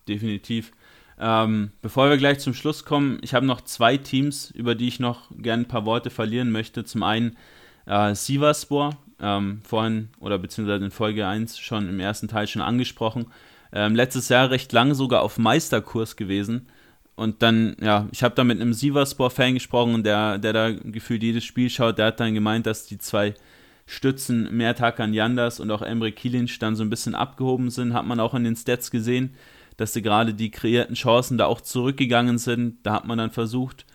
Definitiv. 0.09 0.73
Ähm, 1.19 1.73
bevor 1.83 2.09
wir 2.09 2.17
gleich 2.17 2.39
zum 2.39 2.55
Schluss 2.55 2.85
kommen, 2.85 3.19
ich 3.23 3.35
habe 3.35 3.45
noch 3.45 3.61
zwei 3.61 3.99
Teams, 3.99 4.51
über 4.51 4.75
die 4.75 4.89
ich 4.89 5.01
noch 5.01 5.31
gerne 5.37 5.65
ein 5.65 5.69
paar 5.69 5.85
Worte 5.85 6.09
verlieren 6.09 6.51
möchte. 6.51 6.85
Zum 6.85 7.03
einen 7.03 7.37
äh, 7.87 8.15
Sivaspor, 8.15 8.97
ähm, 9.21 9.61
vorhin 9.63 10.09
oder 10.19 10.39
beziehungsweise 10.39 10.85
in 10.85 10.91
Folge 10.91 11.27
1 11.27 11.59
schon 11.59 11.89
im 11.89 12.01
ersten 12.01 12.29
Teil 12.29 12.47
schon 12.47 12.63
angesprochen. 12.63 13.27
Ähm, 13.73 13.95
letztes 13.95 14.29
Jahr 14.29 14.51
recht 14.51 14.73
lang 14.73 14.95
sogar 14.95 15.23
auf 15.23 15.39
Meisterkurs 15.39 16.17
gewesen. 16.17 16.67
Und 17.15 17.43
dann, 17.43 17.77
ja, 17.81 18.09
ich 18.13 18.23
habe 18.23 18.35
da 18.35 18.45
mit 18.45 18.61
einem 18.61 18.73
Sivaspor-Fan 18.73 19.55
gesprochen, 19.55 20.03
der, 20.03 20.39
der 20.39 20.53
da 20.53 20.71
gefühlt 20.71 21.23
jedes 21.23 21.45
Spiel 21.45 21.69
schaut. 21.69 21.99
Der 21.99 22.07
hat 22.07 22.21
dann 22.21 22.35
gemeint, 22.35 22.67
dass 22.67 22.87
die 22.87 22.99
zwei 22.99 23.35
Stützen, 23.87 24.57
Mertakan 24.57 25.13
Yandas 25.13 25.61
und 25.61 25.71
auch 25.71 25.83
Emre 25.83 26.13
Kilinc, 26.13 26.59
dann 26.61 26.77
so 26.77 26.83
ein 26.83 26.91
bisschen 26.91 27.15
abgehoben 27.15 27.71
sind. 27.71 27.93
Hat 27.93 28.07
man 28.07 28.21
auch 28.21 28.35
in 28.35 28.45
den 28.45 28.57
Stats 28.57 28.91
gesehen 28.91 29.35
dass 29.81 29.95
sie 29.95 30.03
gerade 30.03 30.35
die 30.35 30.51
kreierten 30.51 30.95
Chancen 30.95 31.39
da 31.39 31.47
auch 31.47 31.63
zurückgegangen 31.63 32.37
sind. 32.37 32.85
Da 32.85 32.93
hat 32.93 33.07
man 33.07 33.17
dann 33.17 33.31
versucht, 33.31 33.87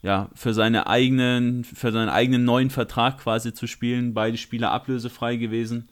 ja, 0.00 0.30
für, 0.34 0.54
seine 0.54 0.86
eigenen, 0.86 1.64
für 1.64 1.92
seinen 1.92 2.08
eigenen 2.08 2.46
neuen 2.46 2.70
Vertrag 2.70 3.18
quasi 3.18 3.52
zu 3.52 3.66
spielen. 3.66 4.14
Beide 4.14 4.38
Spieler 4.38 4.70
ablösefrei 4.70 5.36
gewesen. 5.36 5.90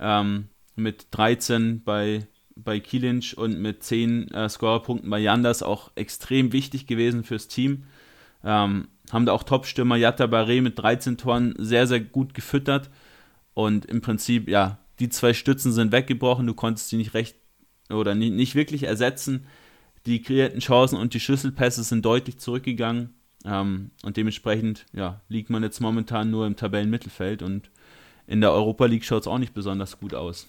Ähm, 0.00 0.48
mit 0.74 1.08
13 1.10 1.82
bei, 1.84 2.26
bei 2.56 2.80
Kielinch 2.80 3.36
und 3.36 3.58
mit 3.58 3.82
10 3.82 4.28
äh, 4.28 4.48
Scorerpunkten 4.48 5.10
bei 5.10 5.18
Janders 5.18 5.62
auch 5.62 5.90
extrem 5.94 6.52
wichtig 6.52 6.86
gewesen 6.86 7.24
fürs 7.24 7.48
Team. 7.48 7.84
Ähm, 8.44 8.88
haben 9.10 9.26
da 9.26 9.32
auch 9.32 9.42
Top-Stürmer 9.42 9.96
Yatta 9.96 10.26
Barre 10.26 10.60
mit 10.60 10.78
13 10.78 11.16
Toren 11.18 11.54
sehr, 11.58 11.86
sehr 11.86 12.00
gut 12.00 12.34
gefüttert. 12.34 12.90
Und 13.54 13.86
im 13.86 14.00
Prinzip, 14.00 14.48
ja, 14.48 14.78
die 14.98 15.08
zwei 15.08 15.34
Stützen 15.34 15.72
sind 15.72 15.92
weggebrochen. 15.92 16.46
Du 16.46 16.54
konntest 16.54 16.88
sie 16.88 16.96
nicht 16.96 17.14
recht 17.14 17.36
oder 17.90 18.14
nicht, 18.14 18.32
nicht 18.32 18.54
wirklich 18.54 18.84
ersetzen. 18.84 19.46
Die 20.06 20.22
kreierten 20.22 20.60
Chancen 20.60 20.98
und 20.98 21.14
die 21.14 21.20
Schlüsselpässe 21.20 21.82
sind 21.82 22.04
deutlich 22.04 22.38
zurückgegangen. 22.38 23.14
Ähm, 23.44 23.90
und 24.02 24.16
dementsprechend 24.16 24.86
ja, 24.92 25.20
liegt 25.28 25.50
man 25.50 25.62
jetzt 25.62 25.80
momentan 25.80 26.30
nur 26.30 26.46
im 26.46 26.56
Tabellenmittelfeld 26.56 27.42
und 27.42 27.70
in 28.26 28.40
der 28.40 28.52
Europa 28.52 28.86
League 28.86 29.04
schaut 29.04 29.22
es 29.22 29.26
auch 29.26 29.38
nicht 29.38 29.54
besonders 29.54 29.98
gut 29.98 30.14
aus. 30.14 30.46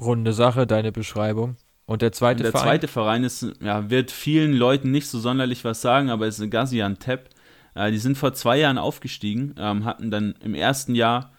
Runde 0.00 0.32
Sache, 0.32 0.66
deine 0.66 0.92
Beschreibung. 0.92 1.56
Und 1.86 2.02
der 2.02 2.12
zweite 2.12 2.38
und 2.38 2.44
der 2.44 2.52
Verein? 2.52 2.66
zweite 2.66 2.88
Verein 2.88 3.24
ist, 3.24 3.46
ja, 3.60 3.90
wird 3.90 4.10
vielen 4.10 4.52
Leuten 4.52 4.90
nicht 4.90 5.08
so 5.08 5.18
sonderlich 5.18 5.64
was 5.64 5.82
sagen, 5.82 6.08
aber 6.10 6.26
es 6.26 6.38
ist 6.38 6.50
Gaziantep. 6.50 7.28
Äh, 7.74 7.90
die 7.90 7.98
sind 7.98 8.16
vor 8.16 8.32
zwei 8.32 8.58
Jahren 8.58 8.78
aufgestiegen, 8.78 9.54
ähm, 9.58 9.84
hatten 9.84 10.10
dann 10.10 10.34
im 10.42 10.54
ersten 10.54 10.94
Jahr 10.94 11.32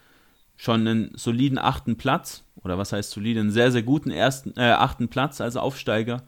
schon 0.57 0.81
einen 0.81 1.11
soliden 1.15 1.57
achten 1.57 1.97
Platz, 1.97 2.43
oder 2.63 2.77
was 2.77 2.93
heißt 2.93 3.11
solide, 3.11 3.39
einen 3.39 3.51
sehr, 3.51 3.71
sehr 3.71 3.83
guten 3.83 4.11
ersten, 4.11 4.53
äh, 4.57 4.71
achten 4.71 5.07
Platz 5.07 5.41
als 5.41 5.55
Aufsteiger 5.55 6.23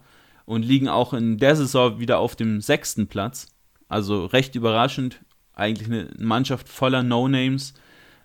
und 0.46 0.64
liegen 0.64 0.88
auch 0.88 1.12
in 1.12 1.38
der 1.38 1.54
Saison 1.54 2.00
wieder 2.00 2.18
auf 2.18 2.34
dem 2.34 2.60
sechsten 2.60 3.06
Platz. 3.06 3.46
Also 3.88 4.24
recht 4.26 4.54
überraschend, 4.54 5.20
eigentlich 5.52 5.88
eine 5.88 6.08
Mannschaft 6.18 6.68
voller 6.68 7.02
No-Names, 7.02 7.74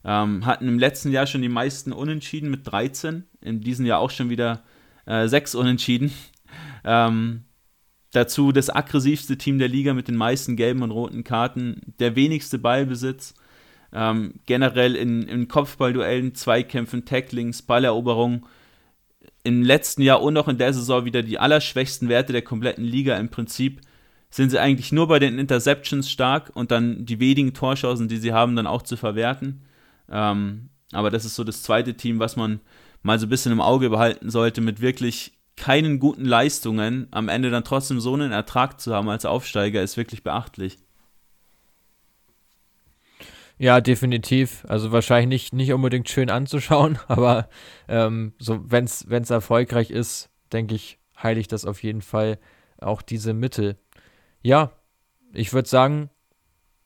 Ähm, 0.05 0.45
hatten 0.45 0.69
im 0.69 0.79
letzten 0.79 1.11
Jahr 1.11 1.27
schon 1.27 1.41
die 1.41 1.49
meisten 1.49 1.91
Unentschieden 1.91 2.49
mit 2.49 2.65
13, 2.65 3.25
in 3.41 3.61
diesem 3.61 3.85
Jahr 3.85 3.99
auch 3.99 4.11
schon 4.11 4.29
wieder 4.29 4.63
äh, 5.05 5.27
sechs 5.27 5.55
Unentschieden. 5.55 6.11
Ähm, 6.83 7.43
dazu 8.11 8.51
das 8.51 8.69
aggressivste 8.69 9.37
Team 9.37 9.59
der 9.59 9.67
Liga 9.67 9.93
mit 9.93 10.07
den 10.07 10.15
meisten 10.15 10.55
gelben 10.55 10.81
und 10.81 10.91
roten 10.91 11.23
Karten, 11.23 11.93
der 11.99 12.15
wenigste 12.15 12.57
Ballbesitz, 12.57 13.33
ähm, 13.93 14.35
generell 14.45 14.95
in, 14.95 15.23
in 15.23 15.47
Kopfballduellen, 15.47 16.35
Zweikämpfen, 16.35 17.05
Tacklings, 17.05 17.61
Balleroberungen. 17.61 18.45
Im 19.43 19.63
letzten 19.63 20.01
Jahr 20.01 20.21
und 20.21 20.37
auch 20.37 20.47
in 20.47 20.57
der 20.57 20.73
Saison 20.73 21.05
wieder 21.05 21.23
die 21.23 21.39
allerschwächsten 21.39 22.09
Werte 22.09 22.33
der 22.33 22.41
kompletten 22.41 22.83
Liga 22.83 23.17
im 23.17 23.29
Prinzip 23.29 23.81
sind 24.29 24.51
sie 24.51 24.59
eigentlich 24.59 24.91
nur 24.91 25.07
bei 25.07 25.17
den 25.17 25.39
Interceptions 25.39 26.11
stark 26.11 26.51
und 26.53 26.71
dann 26.71 27.05
die 27.05 27.19
wenigen 27.19 27.53
Torschancen, 27.53 28.07
die 28.07 28.17
sie 28.17 28.31
haben, 28.31 28.55
dann 28.55 28.67
auch 28.67 28.83
zu 28.83 28.95
verwerten. 28.95 29.63
Ähm, 30.09 30.69
aber 30.91 31.09
das 31.09 31.25
ist 31.25 31.35
so 31.35 31.43
das 31.43 31.63
zweite 31.63 31.95
Team, 31.95 32.19
was 32.19 32.35
man 32.35 32.59
mal 33.01 33.19
so 33.19 33.25
ein 33.25 33.29
bisschen 33.29 33.51
im 33.51 33.61
Auge 33.61 33.89
behalten 33.89 34.29
sollte, 34.29 34.61
mit 34.61 34.81
wirklich 34.81 35.33
keinen 35.55 35.99
guten 35.99 36.25
Leistungen 36.25 37.07
am 37.11 37.27
Ende 37.27 37.49
dann 37.49 37.63
trotzdem 37.63 37.99
so 37.99 38.13
einen 38.13 38.31
Ertrag 38.31 38.79
zu 38.79 38.93
haben 38.93 39.09
als 39.09 39.25
Aufsteiger, 39.25 39.81
ist 39.81 39.97
wirklich 39.97 40.23
beachtlich. 40.23 40.77
Ja, 43.57 43.81
definitiv. 43.81 44.65
Also 44.69 44.93
wahrscheinlich 44.93 45.51
nicht, 45.51 45.53
nicht 45.53 45.73
unbedingt 45.73 46.09
schön 46.09 46.29
anzuschauen, 46.29 46.97
aber 47.07 47.49
ähm, 47.89 48.33
so, 48.39 48.61
wenn 48.71 48.85
es 48.85 49.29
erfolgreich 49.29 49.91
ist, 49.91 50.29
denke 50.53 50.75
ich, 50.75 50.97
heiligt 51.21 51.51
das 51.51 51.65
auf 51.65 51.83
jeden 51.83 52.01
Fall 52.01 52.39
auch 52.79 53.01
diese 53.01 53.33
Mittel. 53.33 53.75
Ja, 54.41 54.71
ich 55.33 55.51
würde 55.51 55.67
sagen, 55.67 56.09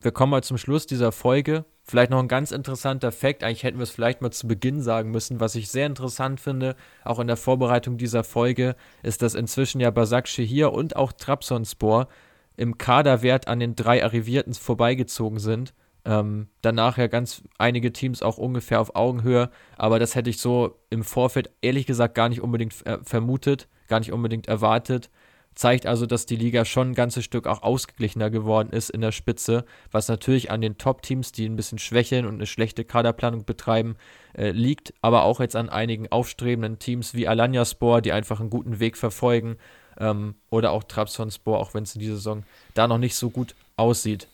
wir 0.01 0.11
kommen 0.11 0.31
mal 0.31 0.43
zum 0.43 0.57
Schluss 0.57 0.87
dieser 0.87 1.11
Folge. 1.11 1.65
Vielleicht 1.85 2.11
noch 2.11 2.19
ein 2.19 2.29
ganz 2.29 2.51
interessanter 2.51 3.11
Fakt, 3.11 3.43
eigentlich 3.43 3.63
hätten 3.63 3.77
wir 3.77 3.83
es 3.83 3.91
vielleicht 3.91 4.21
mal 4.21 4.31
zu 4.31 4.47
Beginn 4.47 4.81
sagen 4.81 5.11
müssen, 5.11 5.41
was 5.41 5.55
ich 5.55 5.69
sehr 5.69 5.85
interessant 5.85 6.39
finde, 6.39 6.75
auch 7.03 7.19
in 7.19 7.27
der 7.27 7.35
Vorbereitung 7.35 7.97
dieser 7.97 8.23
Folge, 8.23 8.75
ist, 9.03 9.21
dass 9.21 9.35
inzwischen 9.35 9.81
ja 9.81 9.91
Basak 9.91 10.27
hier 10.29 10.71
und 10.71 10.95
auch 10.95 11.11
Trabzonspor 11.11 12.07
im 12.55 12.77
Kaderwert 12.77 13.49
an 13.49 13.59
den 13.59 13.75
drei 13.75 14.01
Arrivierten 14.01 14.53
vorbeigezogen 14.53 15.39
sind. 15.39 15.73
Ähm, 16.05 16.47
danach 16.61 16.97
ja 16.97 17.07
ganz 17.07 17.43
einige 17.57 17.91
Teams 17.91 18.21
auch 18.21 18.37
ungefähr 18.37 18.79
auf 18.79 18.95
Augenhöhe, 18.95 19.49
aber 19.77 19.99
das 19.99 20.15
hätte 20.15 20.29
ich 20.29 20.39
so 20.39 20.77
im 20.89 21.03
Vorfeld 21.03 21.49
ehrlich 21.61 21.85
gesagt 21.85 22.15
gar 22.15 22.29
nicht 22.29 22.41
unbedingt 22.41 22.85
äh, 22.85 22.99
vermutet, 23.03 23.67
gar 23.87 23.99
nicht 23.99 24.13
unbedingt 24.13 24.47
erwartet. 24.47 25.09
Zeigt 25.55 25.85
also, 25.85 26.05
dass 26.05 26.25
die 26.25 26.35
Liga 26.35 26.65
schon 26.65 26.91
ein 26.91 26.95
ganzes 26.95 27.23
Stück 27.23 27.47
auch 27.47 27.61
ausgeglichener 27.61 28.29
geworden 28.29 28.69
ist 28.71 28.89
in 28.89 29.01
der 29.01 29.11
Spitze, 29.11 29.65
was 29.91 30.07
natürlich 30.07 30.49
an 30.51 30.61
den 30.61 30.77
Top-Teams, 30.77 31.31
die 31.31 31.45
ein 31.45 31.55
bisschen 31.55 31.79
schwächeln 31.79 32.25
und 32.25 32.35
eine 32.35 32.47
schlechte 32.47 32.83
Kaderplanung 32.83 33.45
betreiben, 33.45 33.95
äh, 34.35 34.51
liegt, 34.51 34.93
aber 35.01 35.23
auch 35.23 35.39
jetzt 35.39 35.55
an 35.55 35.69
einigen 35.69 36.11
aufstrebenden 36.11 36.79
Teams 36.79 37.13
wie 37.13 37.27
Alanyaspor, 37.27 38.01
die 38.01 38.11
einfach 38.11 38.39
einen 38.39 38.49
guten 38.49 38.79
Weg 38.79 38.97
verfolgen, 38.97 39.57
ähm, 39.99 40.35
oder 40.49 40.71
auch 40.71 40.83
Trabzonspor, 40.83 41.59
auch 41.59 41.73
wenn 41.73 41.83
es 41.83 41.95
in 41.95 41.99
dieser 41.99 42.15
Saison 42.15 42.43
da 42.73 42.87
noch 42.87 42.97
nicht 42.97 43.15
so 43.15 43.29
gut 43.29 43.55
aussieht. 43.75 44.27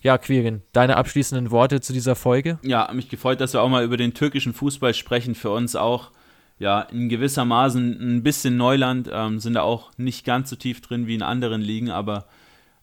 Ja, 0.00 0.18
Quirin, 0.18 0.62
deine 0.72 0.96
abschließenden 0.96 1.50
Worte 1.50 1.80
zu 1.80 1.92
dieser 1.92 2.14
Folge? 2.14 2.58
Ja, 2.62 2.90
mich 2.92 3.08
gefreut, 3.08 3.40
dass 3.40 3.54
wir 3.54 3.62
auch 3.62 3.70
mal 3.70 3.84
über 3.84 3.96
den 3.96 4.12
türkischen 4.12 4.52
Fußball 4.52 4.92
sprechen. 4.92 5.34
Für 5.34 5.50
uns 5.50 5.76
auch 5.76 6.10
ja, 6.58 6.80
in 6.80 7.08
gewissermaßen 7.08 8.16
ein 8.18 8.22
bisschen 8.22 8.56
Neuland, 8.56 9.10
ähm, 9.12 9.38
sind 9.40 9.54
da 9.54 9.62
auch 9.62 9.90
nicht 9.96 10.24
ganz 10.24 10.50
so 10.50 10.56
tief 10.56 10.80
drin 10.80 11.06
wie 11.06 11.14
in 11.14 11.22
anderen 11.22 11.60
Ligen, 11.60 11.90
aber 11.90 12.26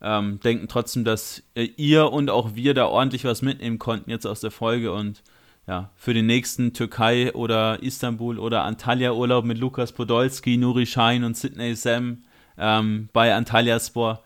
ähm, 0.01 0.39
denken 0.39 0.67
trotzdem, 0.67 1.03
dass 1.03 1.43
äh, 1.55 1.63
ihr 1.77 2.11
und 2.11 2.29
auch 2.29 2.55
wir 2.55 2.73
da 2.73 2.87
ordentlich 2.87 3.23
was 3.23 3.41
mitnehmen 3.41 3.79
konnten 3.79 4.09
jetzt 4.09 4.25
aus 4.25 4.41
der 4.41 4.51
Folge 4.51 4.91
und 4.91 5.23
ja, 5.67 5.91
für 5.95 6.13
den 6.13 6.25
nächsten 6.25 6.73
Türkei 6.73 7.33
oder 7.33 7.81
Istanbul 7.83 8.39
oder 8.39 8.63
Antalya 8.63 9.13
Urlaub 9.13 9.45
mit 9.45 9.59
Lukas 9.59 9.91
Podolski, 9.91 10.57
Nuri 10.57 10.85
Schein 10.85 11.23
und 11.23 11.37
Sidney 11.37 11.75
Sam 11.75 12.23
ähm, 12.57 13.09
bei 13.13 13.33
Antalya 13.33 13.79
Sport 13.79 14.21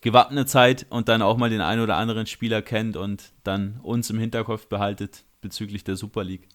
gewappnet 0.00 0.48
seid 0.48 0.86
und 0.90 1.08
dann 1.08 1.22
auch 1.22 1.36
mal 1.36 1.50
den 1.50 1.60
einen 1.60 1.82
oder 1.82 1.96
anderen 1.96 2.26
Spieler 2.26 2.62
kennt 2.62 2.96
und 2.96 3.32
dann 3.42 3.80
uns 3.82 4.08
im 4.10 4.18
Hinterkopf 4.18 4.68
behaltet 4.68 5.24
bezüglich 5.40 5.82
der 5.82 5.96
Super 5.96 6.22
League. 6.22 6.48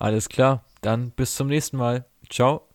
Alles 0.00 0.28
klar, 0.28 0.64
dann 0.80 1.10
bis 1.10 1.34
zum 1.34 1.48
nächsten 1.48 1.76
Mal. 1.76 2.04
Ciao. 2.30 2.67